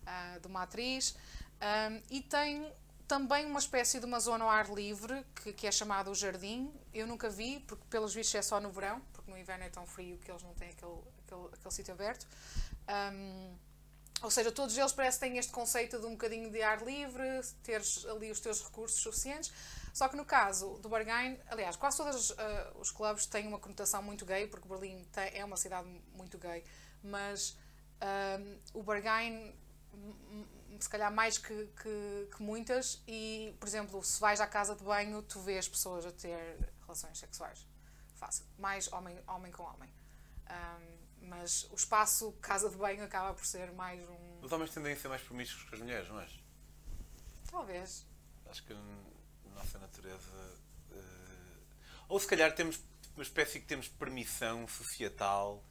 uh, 0.03 0.39
de 0.39 0.47
uma 0.47 0.63
atriz. 0.63 1.15
Um, 1.61 2.01
e 2.09 2.21
tem 2.21 2.71
também 3.07 3.45
uma 3.45 3.59
espécie 3.59 3.99
de 3.99 4.05
uma 4.05 4.19
zona 4.19 4.45
ao 4.45 4.49
ar 4.49 4.69
livre 4.69 5.25
que, 5.35 5.51
que 5.51 5.67
é 5.67 5.71
chamada 5.71 6.09
o 6.09 6.15
Jardim. 6.15 6.71
Eu 6.93 7.07
nunca 7.07 7.29
vi, 7.29 7.59
porque 7.61 7.83
pelos 7.89 8.13
vistos 8.13 8.35
é 8.35 8.41
só 8.41 8.59
no 8.59 8.71
verão, 8.71 9.01
porque 9.11 9.29
no 9.29 9.37
inverno 9.37 9.65
é 9.65 9.69
tão 9.69 9.85
frio 9.85 10.17
que 10.19 10.31
eles 10.31 10.43
não 10.43 10.53
têm 10.53 10.69
aquele, 10.69 11.01
aquele, 11.25 11.47
aquele 11.53 11.71
sítio 11.71 11.93
aberto. 11.93 12.25
Um, 13.13 13.53
ou 14.21 14.29
seja, 14.29 14.51
todos 14.51 14.77
eles 14.77 14.91
parece 14.91 15.19
que 15.19 15.25
têm 15.25 15.37
este 15.37 15.51
conceito 15.51 15.99
de 15.99 16.05
um 16.05 16.11
bocadinho 16.11 16.51
de 16.51 16.61
ar 16.61 16.83
livre, 16.83 17.41
teres 17.63 18.05
ali 18.05 18.29
os 18.29 18.39
teus 18.39 18.61
recursos 18.61 19.01
suficientes. 19.01 19.51
Só 19.93 20.07
que 20.07 20.15
no 20.15 20.23
caso 20.23 20.77
do 20.77 20.87
Bargain, 20.87 21.39
aliás, 21.47 21.75
quase 21.75 21.97
todos 21.97 22.29
uh, 22.29 22.35
os 22.79 22.91
clubes 22.91 23.25
têm 23.25 23.47
uma 23.47 23.59
conotação 23.59 24.01
muito 24.01 24.25
gay, 24.25 24.47
porque 24.47 24.67
Berlim 24.67 25.05
é 25.15 25.43
uma 25.43 25.57
cidade 25.57 25.87
muito 26.13 26.37
gay, 26.37 26.63
mas 27.03 27.57
um, 28.01 28.79
o 28.79 28.83
Bargain, 28.83 29.53
se 30.79 30.89
calhar 30.89 31.11
mais 31.11 31.37
que, 31.37 31.67
que, 31.81 32.29
que, 32.35 32.41
muitas, 32.41 33.01
e 33.07 33.55
por 33.59 33.67
exemplo, 33.67 34.03
se 34.03 34.19
vais 34.19 34.39
à 34.39 34.47
casa 34.47 34.75
de 34.75 34.83
banho, 34.83 35.21
tu 35.23 35.39
vês 35.41 35.67
pessoas 35.67 36.05
a 36.05 36.11
ter 36.11 36.73
relações 36.81 37.17
sexuais. 37.17 37.67
Fácil. 38.15 38.45
Mais 38.57 38.91
homem, 38.93 39.19
homem 39.27 39.51
com 39.51 39.63
homem. 39.63 39.91
Um, 40.49 41.00
mas 41.31 41.65
o 41.71 41.75
espaço 41.75 42.33
casa 42.41 42.69
de 42.69 42.75
banho 42.75 43.01
acaba 43.05 43.33
por 43.33 43.45
ser 43.45 43.71
mais 43.71 44.05
um. 44.09 44.39
Os 44.41 44.51
homens 44.51 44.69
tendem 44.71 44.91
a 44.91 44.97
ser 44.97 45.07
mais 45.07 45.21
promíscuos 45.21 45.63
que 45.63 45.75
as 45.75 45.81
mulheres, 45.81 46.09
não 46.09 46.19
é? 46.19 46.27
Talvez. 47.49 48.05
Acho 48.49 48.61
que 48.65 48.73
a 48.73 49.55
nossa 49.55 49.79
natureza. 49.79 50.59
Uh... 50.91 51.63
Ou 52.09 52.19
se 52.19 52.27
calhar 52.27 52.53
temos 52.53 52.81
uma 53.15 53.23
espécie 53.23 53.61
que 53.61 53.65
temos 53.65 53.87
permissão 53.87 54.67
societal 54.67 55.63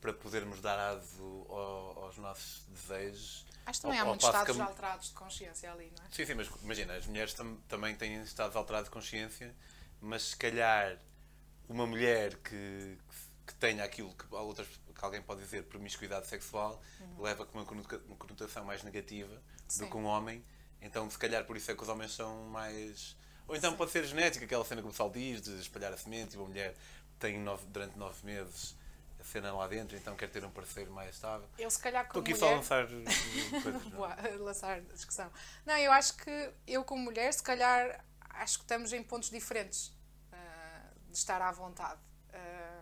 para 0.00 0.12
podermos 0.12 0.60
dar 0.60 0.78
aso 0.78 1.46
ao, 1.48 2.04
aos 2.04 2.16
nossos 2.18 2.64
desejos. 2.66 3.44
Acho 3.66 3.80
que 3.80 3.82
também 3.82 3.98
ao, 3.98 4.06
há 4.06 4.08
muitos 4.10 4.26
estados 4.26 4.56
que... 4.56 4.62
alterados 4.62 5.08
de 5.08 5.14
consciência 5.14 5.72
ali, 5.72 5.92
não 5.98 6.04
é? 6.04 6.08
Sim, 6.12 6.26
sim, 6.26 6.34
mas 6.34 6.48
imagina, 6.62 6.94
as 6.94 7.06
mulheres 7.06 7.34
tam 7.34 7.56
também 7.68 7.96
têm 7.96 8.22
estados 8.22 8.54
alterados 8.54 8.88
de 8.88 8.92
consciência, 8.92 9.52
mas 10.00 10.22
se 10.30 10.36
calhar 10.36 10.96
uma 11.68 11.86
mulher 11.88 12.36
que, 12.36 12.98
que 13.46 13.54
tenha 13.54 13.84
aquilo 13.84 14.14
que, 14.14 14.32
outras, 14.34 14.68
que 14.92 15.04
alguém 15.04 15.22
pode 15.22 15.40
dizer 15.40 15.64
promiscuidade 15.64 16.26
sexual 16.26 16.80
uhum. 17.00 17.22
leva 17.22 17.44
com 17.46 17.58
uma 17.58 18.16
conotação 18.16 18.64
mais 18.64 18.82
negativa 18.82 19.42
sim. 19.68 19.84
do 19.84 19.90
que 19.90 19.96
um 19.96 20.04
homem. 20.04 20.44
Então, 20.80 21.08
se 21.08 21.18
calhar, 21.18 21.44
por 21.44 21.56
isso 21.56 21.70
é 21.70 21.74
que 21.74 21.82
os 21.82 21.88
homens 21.88 22.12
são 22.12 22.44
mais. 22.46 23.16
Ou 23.46 23.56
então 23.56 23.70
Sim. 23.70 23.76
pode 23.76 23.90
ser 23.90 24.04
genética, 24.04 24.44
aquela 24.44 24.64
cena 24.64 24.80
que 24.80 24.88
o 24.88 24.90
pessoal 24.90 25.10
diz 25.10 25.40
de 25.40 25.58
espalhar 25.60 25.92
a 25.92 25.96
semente 25.96 26.34
e 26.34 26.38
uma 26.38 26.48
mulher 26.48 26.74
tem 27.18 27.38
nove, 27.38 27.66
durante 27.66 27.96
nove 27.96 28.24
meses 28.24 28.76
a 29.22 29.24
cena 29.24 29.52
lá 29.52 29.68
dentro, 29.68 29.96
então 29.96 30.16
quer 30.16 30.28
ter 30.28 30.44
um 30.44 30.50
parceiro 30.50 30.90
mais 30.90 31.14
estável. 31.14 31.48
Eu, 31.56 31.70
se 31.70 31.78
calhar, 31.78 32.04
Estou 32.04 32.22
como 32.22 32.34
aqui 32.34 32.34
mulher... 32.34 32.40
só 32.40 32.52
a 32.52 32.56
lançar 32.56 32.86
coisas. 33.62 33.82
Boa, 33.92 34.16
lançar 34.40 34.80
discussão. 34.80 35.30
Não, 35.64 35.76
eu 35.76 35.92
acho 35.92 36.16
que 36.16 36.52
eu, 36.66 36.82
como 36.84 37.04
mulher, 37.04 37.32
se 37.32 37.42
calhar, 37.42 38.04
acho 38.20 38.58
que 38.58 38.64
estamos 38.64 38.92
em 38.92 39.02
pontos 39.02 39.30
diferentes 39.30 39.88
uh, 40.32 41.10
de 41.10 41.16
estar 41.16 41.40
à 41.40 41.52
vontade, 41.52 42.00
uh, 42.00 42.34
é? 42.34 42.81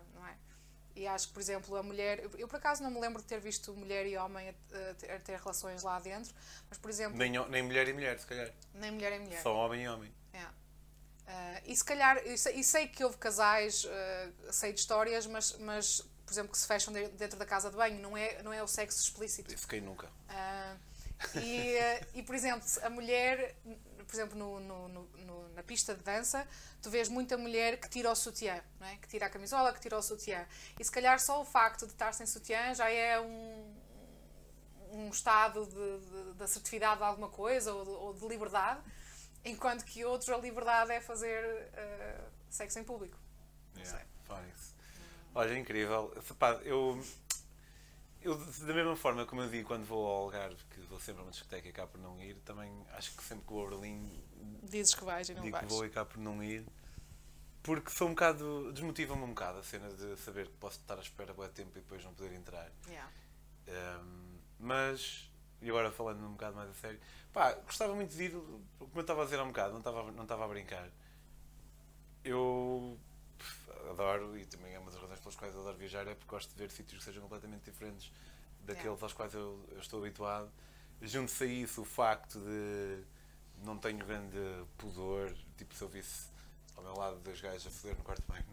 E 0.94 1.06
acho 1.06 1.28
que, 1.28 1.34
por 1.34 1.40
exemplo, 1.40 1.76
a 1.76 1.82
mulher. 1.82 2.28
Eu, 2.36 2.48
por 2.48 2.56
acaso, 2.56 2.82
não 2.82 2.90
me 2.90 3.00
lembro 3.00 3.22
de 3.22 3.28
ter 3.28 3.40
visto 3.40 3.74
mulher 3.74 4.06
e 4.06 4.16
homem 4.16 4.48
a, 4.48 4.90
a, 4.90 4.94
ter, 4.94 5.10
a 5.10 5.18
ter, 5.20 5.38
relações 5.38 5.82
lá 5.82 5.98
dentro, 6.00 6.34
mas, 6.68 6.78
por 6.78 6.90
exemplo. 6.90 7.16
Nem, 7.16 7.30
nem 7.48 7.62
mulher 7.62 7.88
e 7.88 7.92
mulher, 7.92 8.18
se 8.18 8.26
calhar. 8.26 8.50
Nem 8.74 8.90
mulher 8.90 9.12
e 9.12 9.18
mulher. 9.20 9.42
Só 9.42 9.54
homem 9.54 9.84
e 9.84 9.88
homem. 9.88 10.12
É. 10.32 10.42
Uh, 10.42 11.62
e 11.66 11.76
se 11.76 11.84
calhar. 11.84 12.18
E 12.26 12.36
sei, 12.36 12.56
e 12.56 12.64
sei, 12.64 12.88
que 12.88 13.04
houve 13.04 13.16
casais, 13.16 13.84
uh, 13.84 14.52
sei 14.52 14.72
de 14.72 14.80
histórias, 14.80 15.26
mas, 15.26 15.56
mas, 15.58 16.00
por 16.26 16.32
exemplo, 16.32 16.52
que 16.52 16.58
se 16.58 16.66
fecham 16.66 16.92
de, 16.92 17.08
dentro 17.10 17.38
da 17.38 17.46
casa 17.46 17.70
de 17.70 17.76
banho, 17.76 18.00
não 18.00 18.16
é, 18.16 18.42
não 18.42 18.52
é 18.52 18.62
o 18.62 18.66
sexo 18.66 19.00
explícito. 19.00 19.54
Isso 19.54 19.68
quem 19.68 19.80
nunca. 19.80 20.06
Uh, 20.06 20.90
e, 21.38 21.76
e, 22.14 22.22
por 22.22 22.34
exemplo, 22.34 22.66
a 22.82 22.90
mulher, 22.90 23.54
por 24.10 24.16
exemplo, 24.16 24.36
no, 24.36 24.58
no, 24.58 24.88
no, 24.88 25.48
na 25.54 25.62
pista 25.62 25.94
de 25.94 26.02
dança, 26.02 26.46
tu 26.82 26.90
vês 26.90 27.08
muita 27.08 27.38
mulher 27.38 27.78
que 27.78 27.88
tira 27.88 28.10
o 28.10 28.16
sutiã, 28.16 28.60
é? 28.80 28.96
que 28.96 29.06
tira 29.06 29.26
a 29.26 29.30
camisola, 29.30 29.72
que 29.72 29.80
tira 29.80 29.96
o 29.96 30.02
sutiã. 30.02 30.44
E 30.78 30.84
se 30.84 30.90
calhar 30.90 31.20
só 31.20 31.40
o 31.40 31.44
facto 31.44 31.86
de 31.86 31.92
estar 31.92 32.12
sem 32.12 32.26
sutiã 32.26 32.74
já 32.74 32.90
é 32.90 33.20
um, 33.20 33.72
um 34.90 35.08
estado 35.10 35.64
de, 35.64 36.34
de 36.34 36.42
assertividade 36.42 36.98
de 36.98 37.04
alguma 37.04 37.28
coisa 37.28 37.72
ou 37.72 37.84
de, 37.84 37.90
ou 37.90 38.14
de, 38.14 38.26
liberdade, 38.26 38.80
enquanto 39.44 39.84
que 39.84 40.04
outros 40.04 40.28
a 40.28 40.36
liberdade 40.36 40.90
é 40.90 41.00
fazer 41.00 41.44
uh, 41.44 42.24
sexo 42.50 42.80
em 42.80 42.84
público. 42.84 43.16
Yeah. 43.76 44.04
Olha, 45.32 45.56
incrível. 45.56 46.12
Eu, 46.64 47.00
eu, 48.22 48.36
da 48.36 48.74
mesma 48.74 48.96
forma 48.96 49.24
como 49.24 49.42
eu 49.42 49.48
digo 49.48 49.66
quando 49.66 49.84
vou 49.84 50.06
ao 50.06 50.24
Algarve, 50.24 50.62
que 50.70 50.80
vou 50.82 51.00
sempre 51.00 51.20
a 51.20 51.24
uma 51.24 51.30
discoteca 51.30 51.68
e 51.68 51.72
cá 51.72 51.86
por 51.86 52.00
não 52.00 52.20
ir, 52.20 52.36
também 52.44 52.70
acho 52.92 53.16
que 53.16 53.22
sempre 53.22 53.46
que 53.46 53.52
vou 53.52 53.66
a 53.66 53.70
Berlim 53.70 54.22
Dizes 54.62 54.94
que 54.94 55.04
vais 55.04 55.28
e 55.28 55.34
não 55.34 55.42
digo 55.42 55.52
vais. 55.52 55.66
que 55.66 55.72
vou 55.72 55.86
e 55.86 55.90
cá 55.90 56.04
por 56.04 56.18
não 56.18 56.42
ir. 56.42 56.64
Porque 57.62 57.90
sou 57.90 58.08
um 58.08 58.12
bocado. 58.12 58.72
desmotiva-me 58.72 59.22
um 59.22 59.28
bocado 59.28 59.58
a 59.58 59.62
cena 59.62 59.88
de 59.90 60.16
saber 60.16 60.46
que 60.46 60.54
posso 60.54 60.78
estar 60.78 60.96
à 60.96 61.00
espera 61.00 61.32
bué 61.34 61.48
tempo 61.48 61.70
e 61.76 61.80
depois 61.80 62.02
não 62.04 62.14
poder 62.14 62.32
entrar. 62.34 62.70
Yeah. 62.86 63.10
Um, 63.68 64.38
mas, 64.58 65.30
e 65.60 65.68
agora 65.68 65.90
falando 65.90 66.24
um 66.24 66.32
bocado 66.32 66.56
mais 66.56 66.70
a 66.70 66.74
sério, 66.74 66.98
pá, 67.32 67.52
gostava 67.52 67.94
muito 67.94 68.14
de 68.14 68.24
ir, 68.24 68.32
como 68.78 68.90
eu 68.94 69.00
estava 69.02 69.22
a 69.22 69.24
dizer 69.24 69.38
há 69.38 69.44
um 69.44 69.48
bocado, 69.48 69.72
não 69.72 69.78
estava, 69.78 70.10
não 70.12 70.22
estava 70.22 70.44
a 70.44 70.48
brincar. 70.48 70.88
Eu 72.24 72.98
adoro, 73.90 74.36
e 74.38 74.44
também 74.46 74.74
é 74.74 74.78
uma 74.78 74.90
das 74.90 75.00
razões 75.00 75.20
pelas 75.20 75.36
quais 75.36 75.56
adoro 75.56 75.76
viajar, 75.76 76.06
é 76.06 76.14
porque 76.14 76.30
gosto 76.30 76.50
de 76.50 76.56
ver 76.56 76.70
sítios 76.70 76.98
que 76.98 77.04
sejam 77.04 77.22
completamente 77.22 77.64
diferentes 77.64 78.12
daqueles 78.60 78.84
Yeah. 78.84 79.04
aos 79.04 79.12
quais 79.12 79.34
eu, 79.34 79.64
eu 79.70 79.80
estou 79.80 80.00
habituado. 80.00 80.50
Junto-se 81.02 81.44
a 81.44 81.46
isso 81.46 81.82
o 81.82 81.84
facto 81.84 82.38
de 82.40 83.02
não 83.64 83.78
tenho 83.78 83.98
grande 83.98 84.38
pudor, 84.76 85.34
tipo 85.56 85.74
se 85.74 85.82
eu 85.82 85.88
visse 85.88 86.28
ao 86.76 86.82
meu 86.82 86.94
lado 86.94 87.18
dois 87.20 87.40
gajos 87.40 87.66
a 87.66 87.70
foder 87.70 87.96
no 87.96 88.04
quarto 88.04 88.24
bem, 88.30 88.44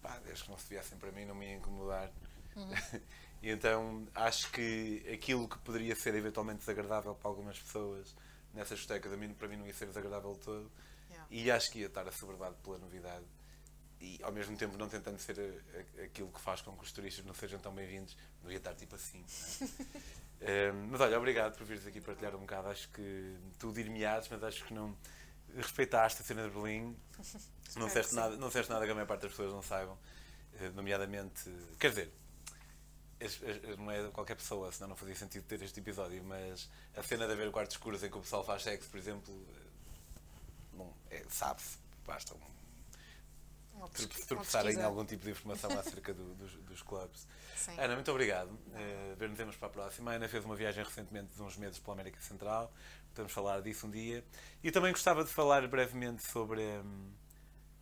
pá, 0.00 0.18
desde 0.24 0.44
que 0.44 0.50
não 0.50 0.58
se 0.58 0.68
viessem 0.68 0.98
para 0.98 1.10
mim 1.12 1.24
não 1.24 1.34
me 1.34 1.46
ia 1.46 1.54
incomodar. 1.54 2.10
e 3.42 3.50
então 3.50 4.06
acho 4.14 4.50
que 4.50 5.06
aquilo 5.12 5.48
que 5.48 5.58
poderia 5.58 5.94
ser 5.94 6.14
eventualmente 6.14 6.60
desagradável 6.60 7.14
para 7.14 7.28
algumas 7.28 7.58
pessoas 7.58 8.14
nessas 8.52 8.78
discotecas, 8.78 9.12
a 9.12 9.16
mim, 9.16 9.32
para 9.34 9.48
mim 9.48 9.56
não 9.56 9.66
ia 9.66 9.74
ser 9.74 9.86
desagradável 9.86 10.32
de 10.32 10.40
todo. 10.40 10.70
Yeah. 11.10 11.26
E 11.30 11.50
acho 11.50 11.70
que 11.70 11.80
ia 11.80 11.86
estar 11.86 12.06
assoberbado 12.06 12.56
pela 12.56 12.78
novidade 12.78 13.24
ao 14.28 14.32
mesmo 14.34 14.56
tempo 14.56 14.76
não 14.76 14.88
tentando 14.88 15.18
ser 15.18 15.36
a- 15.40 16.02
a- 16.02 16.04
aquilo 16.04 16.28
que 16.30 16.40
faz 16.40 16.60
com 16.60 16.76
que 16.76 16.84
os 16.84 16.92
turistas 16.92 17.24
não 17.24 17.32
sejam 17.34 17.58
tão 17.58 17.74
bem-vindos, 17.74 18.16
não 18.42 18.50
ia 18.50 18.58
estar 18.58 18.74
tipo 18.74 18.94
assim. 18.94 19.24
é? 19.24 19.68
Ehm, 20.40 20.86
mas 20.90 21.00
olha, 21.00 21.18
obrigado 21.18 21.56
por 21.58 21.66
vires 21.66 21.84
aqui 21.84 22.00
partilhar 22.00 22.32
um 22.36 22.40
bocado. 22.40 22.68
Acho 22.68 22.88
que 22.90 23.36
tu 23.58 23.72
dir-me-ás, 23.72 24.28
mas 24.28 24.44
acho 24.44 24.64
que 24.66 24.72
não 24.72 24.96
respeitaste 25.56 26.22
a 26.22 26.24
cena 26.24 26.44
de 26.44 26.50
Berlim. 26.50 26.96
Não 27.74 27.86
disseste 27.88 28.14
nada, 28.14 28.36
não 28.36 28.48
nada 28.70 28.84
que 28.84 28.92
a 28.92 28.94
maior 28.94 29.06
parte 29.08 29.22
das 29.22 29.32
pessoas 29.32 29.52
não 29.52 29.62
saibam, 29.62 29.98
eh, 30.60 30.68
nomeadamente, 30.68 31.50
quer 31.80 31.88
dizer, 31.88 32.12
não 33.78 33.90
é 33.90 34.08
qualquer 34.10 34.36
pessoa, 34.36 34.70
senão 34.70 34.90
não 34.90 34.96
fazia 34.96 35.16
sentido 35.16 35.44
ter 35.44 35.60
este 35.60 35.80
episódio, 35.80 36.22
mas 36.22 36.70
a 36.96 37.02
cena 37.02 37.26
de 37.26 37.32
haver 37.32 37.50
quartos 37.50 37.74
escuros 37.74 38.04
em 38.04 38.08
que 38.10 38.16
o 38.16 38.20
pessoal 38.20 38.44
faz 38.44 38.62
sexo, 38.62 38.88
por 38.90 38.98
exemplo, 38.98 39.34
eh, 40.78 40.86
é, 41.10 41.24
sabe-se, 41.28 41.78
basta 42.06 42.32
um, 42.34 42.38
Uma 43.78 43.88
tro- 43.88 44.06
pesqui- 44.08 44.20
uma 44.20 44.26
tropeçarem 44.26 44.66
em 44.70 44.74
pesquisa. 44.74 44.86
algum 44.88 45.04
tipo 45.04 45.24
de 45.24 45.30
informação 45.30 45.70
acerca 45.78 46.12
do- 46.14 46.34
dos, 46.34 46.52
dos 46.52 46.82
clubes. 46.82 47.26
Sim. 47.56 47.72
Ana, 47.78 47.94
muito 47.94 48.10
obrigado. 48.10 48.48
Uh, 48.50 49.16
Ver-nos 49.16 49.56
para 49.56 49.68
a 49.68 49.70
próxima. 49.70 50.12
A 50.12 50.14
Ana 50.14 50.28
fez 50.28 50.44
uma 50.44 50.54
viagem 50.56 50.84
recentemente 50.84 51.34
de 51.34 51.42
uns 51.42 51.56
meses 51.56 51.78
pela 51.78 51.94
América 51.94 52.20
Central. 52.20 52.72
Podemos 53.10 53.32
falar 53.32 53.60
disso 53.62 53.86
um 53.86 53.90
dia. 53.90 54.24
E 54.62 54.70
também 54.70 54.92
gostava 54.92 55.24
de 55.24 55.30
falar 55.30 55.66
brevemente 55.66 56.22
sobre, 56.22 56.60
hum, 56.62 57.10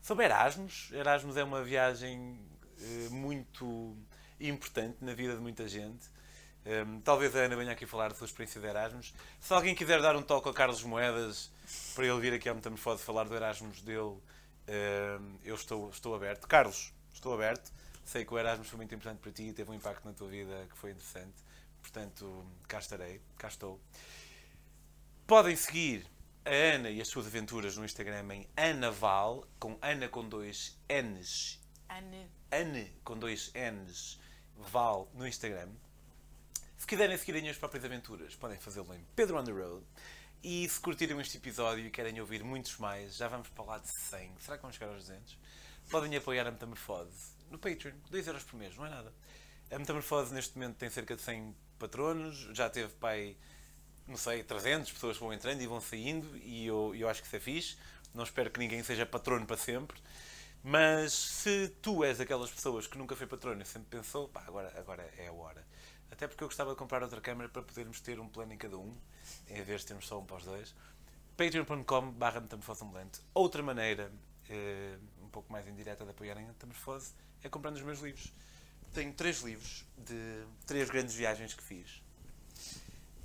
sobre 0.03 0.25
Erasmus. 0.25 0.91
Erasmus 0.93 1.37
é 1.37 1.45
uma 1.45 1.63
viagem 1.63 2.41
eh, 2.81 3.09
muito 3.11 3.97
importante 4.41 4.97
na 5.03 5.13
vida 5.15 5.35
de 5.35 5.41
muita 5.41 5.67
gente. 5.69 6.07
Hum, 6.65 7.01
talvez 7.05 7.35
a 7.37 7.41
Ana 7.41 7.55
venha 7.57 7.73
aqui 7.73 7.87
falar 7.87 8.09
da 8.09 8.15
sua 8.15 8.25
experiência 8.27 8.61
de 8.61 8.67
Erasmus. 8.67 9.15
Se 9.41 9.53
alguém 9.53 9.75
quiser 9.75 10.01
dar 10.03 10.17
um 10.17 10.23
toque 10.23 10.49
ao 10.49 10.55
Carlos 10.55 10.83
Moedas 10.83 11.51
para 11.95 12.07
ele 12.07 12.21
vir 12.21 12.33
aqui 12.33 12.49
ao 12.49 12.55
Metamorfose 12.55 13.03
falar 13.05 13.25
do 13.25 13.35
Erasmus 13.35 13.83
dele, 13.83 14.17
eu 15.45 15.55
estou, 15.55 15.91
estou 15.91 16.15
aberto. 16.15 16.47
Carlos, 16.47 16.93
estou 17.13 17.35
aberto. 17.35 17.73
Sei 18.05 18.25
que 18.25 18.33
o 18.33 18.39
Erasmus 18.39 18.69
foi 18.69 18.77
muito 18.77 18.95
importante 18.95 19.19
para 19.19 19.33
ti 19.33 19.45
e 19.45 19.53
teve 19.53 19.71
um 19.71 19.75
impacto 19.75 20.05
na 20.05 20.13
tua 20.13 20.29
vida 20.29 20.67
que 20.71 20.77
foi 20.77 20.91
interessante. 20.91 21.35
Portanto, 21.81 22.45
cá 22.69 22.79
estarei, 22.79 23.21
cá 23.37 23.49
estou. 23.49 23.81
Podem 25.27 25.57
seguir 25.57 26.07
a 26.45 26.51
Ana 26.77 26.91
e 26.91 27.01
as 27.01 27.09
suas 27.09 27.27
aventuras 27.27 27.77
no 27.77 27.85
Instagram 27.85 28.33
em 28.33 28.49
Anaval, 28.57 29.45
com 29.59 29.77
Ana 29.83 30.09
com 30.09 30.29
dois 30.29 30.79
N's. 30.89 31.61
Ana. 31.89 32.29
Ana 32.53 32.87
com 33.03 33.19
dois 33.19 33.53
N's, 33.55 34.21
Val, 34.57 35.11
no 35.15 35.27
Instagram. 35.27 35.71
Se 36.77 36.87
quiserem 36.87 37.17
seguir 37.17 37.35
as 37.37 37.43
minhas 37.43 37.59
próprias 37.59 37.85
aventuras, 37.85 38.37
podem 38.37 38.59
fazê-lo 38.59 38.95
em 38.95 39.05
Pedro 39.17 39.39
on 39.39 39.45
the 39.45 39.51
Road. 39.51 39.85
E 40.43 40.69
se 40.69 40.79
curtirem 40.81 41.19
este 41.21 41.39
episódio 41.39 41.87
e 41.87 41.91
querem 41.91 42.21
ouvir 42.21 42.45
muitos 42.45 42.77
mais, 42.77 43.17
já 43.17 43.29
vamos 43.29 43.49
para 43.49 43.65
lá 43.65 43.79
de 43.79 43.89
100. 43.89 44.33
Será 44.39 44.57
que 44.57 44.63
vamos 44.63 44.77
chegar 44.77 44.93
aos 44.93 45.07
200? 45.07 45.39
Podem 45.91 46.17
apoiar 46.17 46.47
a 46.47 46.51
Metamorfose 46.51 47.35
no 47.51 47.59
Patreon, 47.59 47.95
2 48.11 48.27
euros 48.27 48.43
por 48.45 48.57
mês, 48.57 48.77
não 48.77 48.87
é 48.87 48.91
nada. 48.91 49.13
A 49.71 49.79
Metamorfose 49.79 50.33
neste 50.33 50.57
momento 50.57 50.77
tem 50.77 50.91
cerca 50.91 51.17
de 51.17 51.23
100 51.23 51.55
patronos, 51.79 52.49
já 52.53 52.71
teve 52.71 52.93
pai, 52.95 53.37
não 54.07 54.17
sei, 54.17 54.43
300 54.45 54.93
pessoas 54.93 55.17
que 55.17 55.23
vão 55.23 55.33
entrando 55.33 55.61
e 55.61 55.67
vão 55.67 55.81
saindo, 55.81 56.37
e 56.39 56.67
eu, 56.67 56.95
eu 56.95 57.09
acho 57.09 57.21
que 57.21 57.27
isso 57.27 57.37
é 57.37 57.41
fixe. 57.41 57.77
Não 58.15 58.25
espero 58.25 58.51
que 58.51 58.59
ninguém 58.59 58.83
seja 58.83 59.05
patrono 59.05 59.47
para 59.47 59.57
sempre. 59.57 60.01
Mas 60.63 61.13
se 61.13 61.69
tu 61.81 62.03
és 62.03 62.19
daquelas 62.19 62.51
pessoas 62.51 62.87
que 62.87 62.99
nunca 62.99 63.15
foi 63.15 63.27
patrono 63.27 63.63
e 63.63 63.65
sempre 63.65 63.99
pensou, 63.99 64.29
pá, 64.29 64.43
agora, 64.47 64.73
agora 64.77 65.09
é 65.17 65.29
a 65.29 65.33
hora. 65.33 65.65
Até 66.11 66.27
porque 66.27 66.43
eu 66.43 66.49
gostava 66.49 66.71
de 66.71 66.77
comprar 66.77 67.03
outra 67.03 67.21
câmera 67.21 67.49
para 67.49 67.63
podermos 67.63 68.01
ter 68.01 68.19
um 68.21 68.29
plano 68.29 68.53
em 68.53 68.59
cada 68.59 68.79
um, 68.79 68.97
em 69.49 69.63
vez 69.63 69.81
de 69.81 69.89
termos 69.89 70.07
só 70.07 70.19
um 70.21 70.25
para 70.25 70.37
os 70.37 70.45
dois. 70.45 70.75
patreon.com 71.37 72.13
barra. 72.13 72.43
Outra 73.35 73.63
maneira, 73.63 74.13
eh, 74.49 74.97
um 75.23 75.29
pouco 75.29 75.53
mais 75.53 75.67
indireta 75.67 76.05
de 76.05 76.11
apoiarem 76.11 76.45
a 76.45 76.49
metamorfose, 76.49 77.13
é 77.43 77.49
comprando 77.49 77.77
os 77.77 77.83
meus 77.83 78.01
livros. 78.01 78.33
Tenho 78.95 79.13
três 79.13 79.41
livros 79.43 79.85
de 79.99 80.45
três 80.67 80.89
grandes 80.89 81.15
viagens 81.15 81.53
que 81.53 81.63
fiz. 81.63 82.03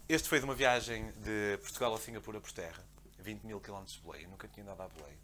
Este 0.10 0.28
foi 0.28 0.40
de 0.40 0.46
uma 0.46 0.56
viagem 0.56 1.10
de 1.24 1.58
Portugal 1.62 1.94
a 1.94 1.98
Singapura 1.98 2.42
por 2.42 2.52
terra, 2.52 2.84
20 3.20 3.44
mil 3.44 3.62
km 3.62 3.84
de 3.86 4.00
boleia. 4.00 4.28
Nunca 4.28 4.48
tinha 4.48 4.66
andado 4.66 4.82
à 4.82 4.88
boleia. 4.90 5.18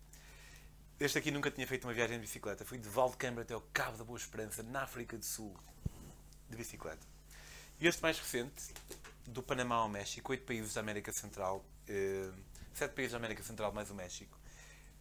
Este 0.99 1.17
aqui 1.17 1.29
nunca 1.29 1.51
tinha 1.51 1.67
feito 1.67 1.85
uma 1.85 1.93
viagem 1.93 2.15
de 2.15 2.21
bicicleta. 2.21 2.63
Fui 2.63 2.77
de 2.77 2.87
Valdecambra 2.87 3.43
até 3.43 3.53
ao 3.53 3.61
Cabo 3.73 3.97
da 3.97 4.03
Boa 4.03 4.17
Esperança, 4.17 4.63
na 4.63 4.83
África 4.83 5.17
do 5.17 5.25
Sul, 5.25 5.55
de 6.49 6.55
bicicleta. 6.55 7.05
E 7.79 7.85
este 7.85 8.01
mais 8.01 8.17
recente, 8.17 8.73
do 9.27 9.43
Panamá 9.43 9.75
ao 9.75 9.87
México, 9.87 10.31
oito 10.31 10.43
países 10.45 10.73
da 10.73 10.81
América 10.81 11.13
Central, 11.13 11.63
eh, 11.87 12.31
sete 12.73 12.95
países 12.95 13.11
da 13.11 13.19
América 13.19 13.43
Central 13.43 13.71
mais 13.71 13.91
o 13.91 13.93
México, 13.93 14.35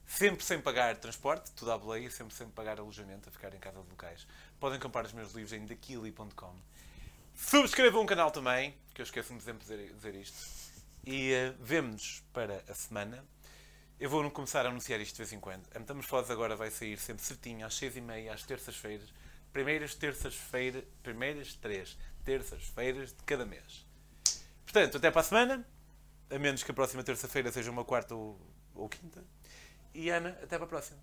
sempre 0.07 0.45
sem 0.45 0.61
pagar 0.61 0.95
transporte, 0.99 1.51
tudo 1.53 1.73
à 1.73 1.79
boleia, 1.79 2.11
sempre 2.11 2.35
sem 2.35 2.47
pagar 2.51 2.79
alojamento, 2.79 3.31
a 3.31 3.33
ficar 3.33 3.55
em 3.55 3.59
casa 3.59 3.81
de 3.81 3.89
locais. 3.89 4.27
Podem 4.61 4.79
comprar 4.79 5.07
os 5.07 5.15
meus 5.15 5.33
livros 5.33 5.55
em 5.55 5.65
daquili.com. 5.65 6.55
Subscrevam 7.35 8.03
o 8.03 8.07
canal 8.07 8.31
também, 8.31 8.75
que 8.93 9.01
eu 9.01 9.05
esqueço-me 9.05 9.39
de 9.39 9.45
sempre 9.47 9.65
dizer, 9.65 10.15
isto. 10.15 10.37
E 11.07 11.33
eh, 11.33 11.55
vemo-nos 11.59 12.23
para 12.31 12.63
a 12.69 12.75
semana. 12.75 13.25
Eu 13.99 14.11
vou 14.11 14.31
começar 14.31 14.67
a 14.67 14.69
anunciar 14.69 15.01
isto 15.01 15.13
de 15.13 15.23
vez 15.23 15.33
em 15.33 15.41
quando. 15.41 15.67
A 15.75 15.79
Metamorfose 15.79 16.31
agora 16.31 16.55
vai 16.55 16.71
sair 16.71 16.99
sempre 16.99 17.25
certinho, 17.25 17.65
às 17.65 17.75
seis 17.75 17.97
e 17.97 18.03
meia, 18.03 18.35
às 18.35 18.43
terças-feiras. 18.43 19.09
Primeiras 19.51 19.95
terças-feiras, 19.95 20.85
primeiras 21.03 21.55
três 21.55 21.97
terças-feiras 22.27 23.13
de 23.13 23.23
cada 23.25 23.47
mês. 23.47 23.87
Portanto, 24.65 24.97
até 24.97 25.11
para 25.13 25.21
a 25.21 25.25
semana, 25.25 25.67
a 26.29 26.39
menos 26.39 26.65
que 26.65 26.71
a 26.73 26.75
próxima 26.75 27.05
terça-feira 27.05 27.53
seja 27.53 27.71
uma 27.71 27.85
quarta 27.85 28.15
ou, 28.15 28.39
ou 28.75 28.89
quinta. 28.89 29.25
E 29.95 30.11
Ana, 30.11 30.31
até 30.43 30.59
para 30.59 30.65
a 30.65 30.69
próxima. 30.69 30.99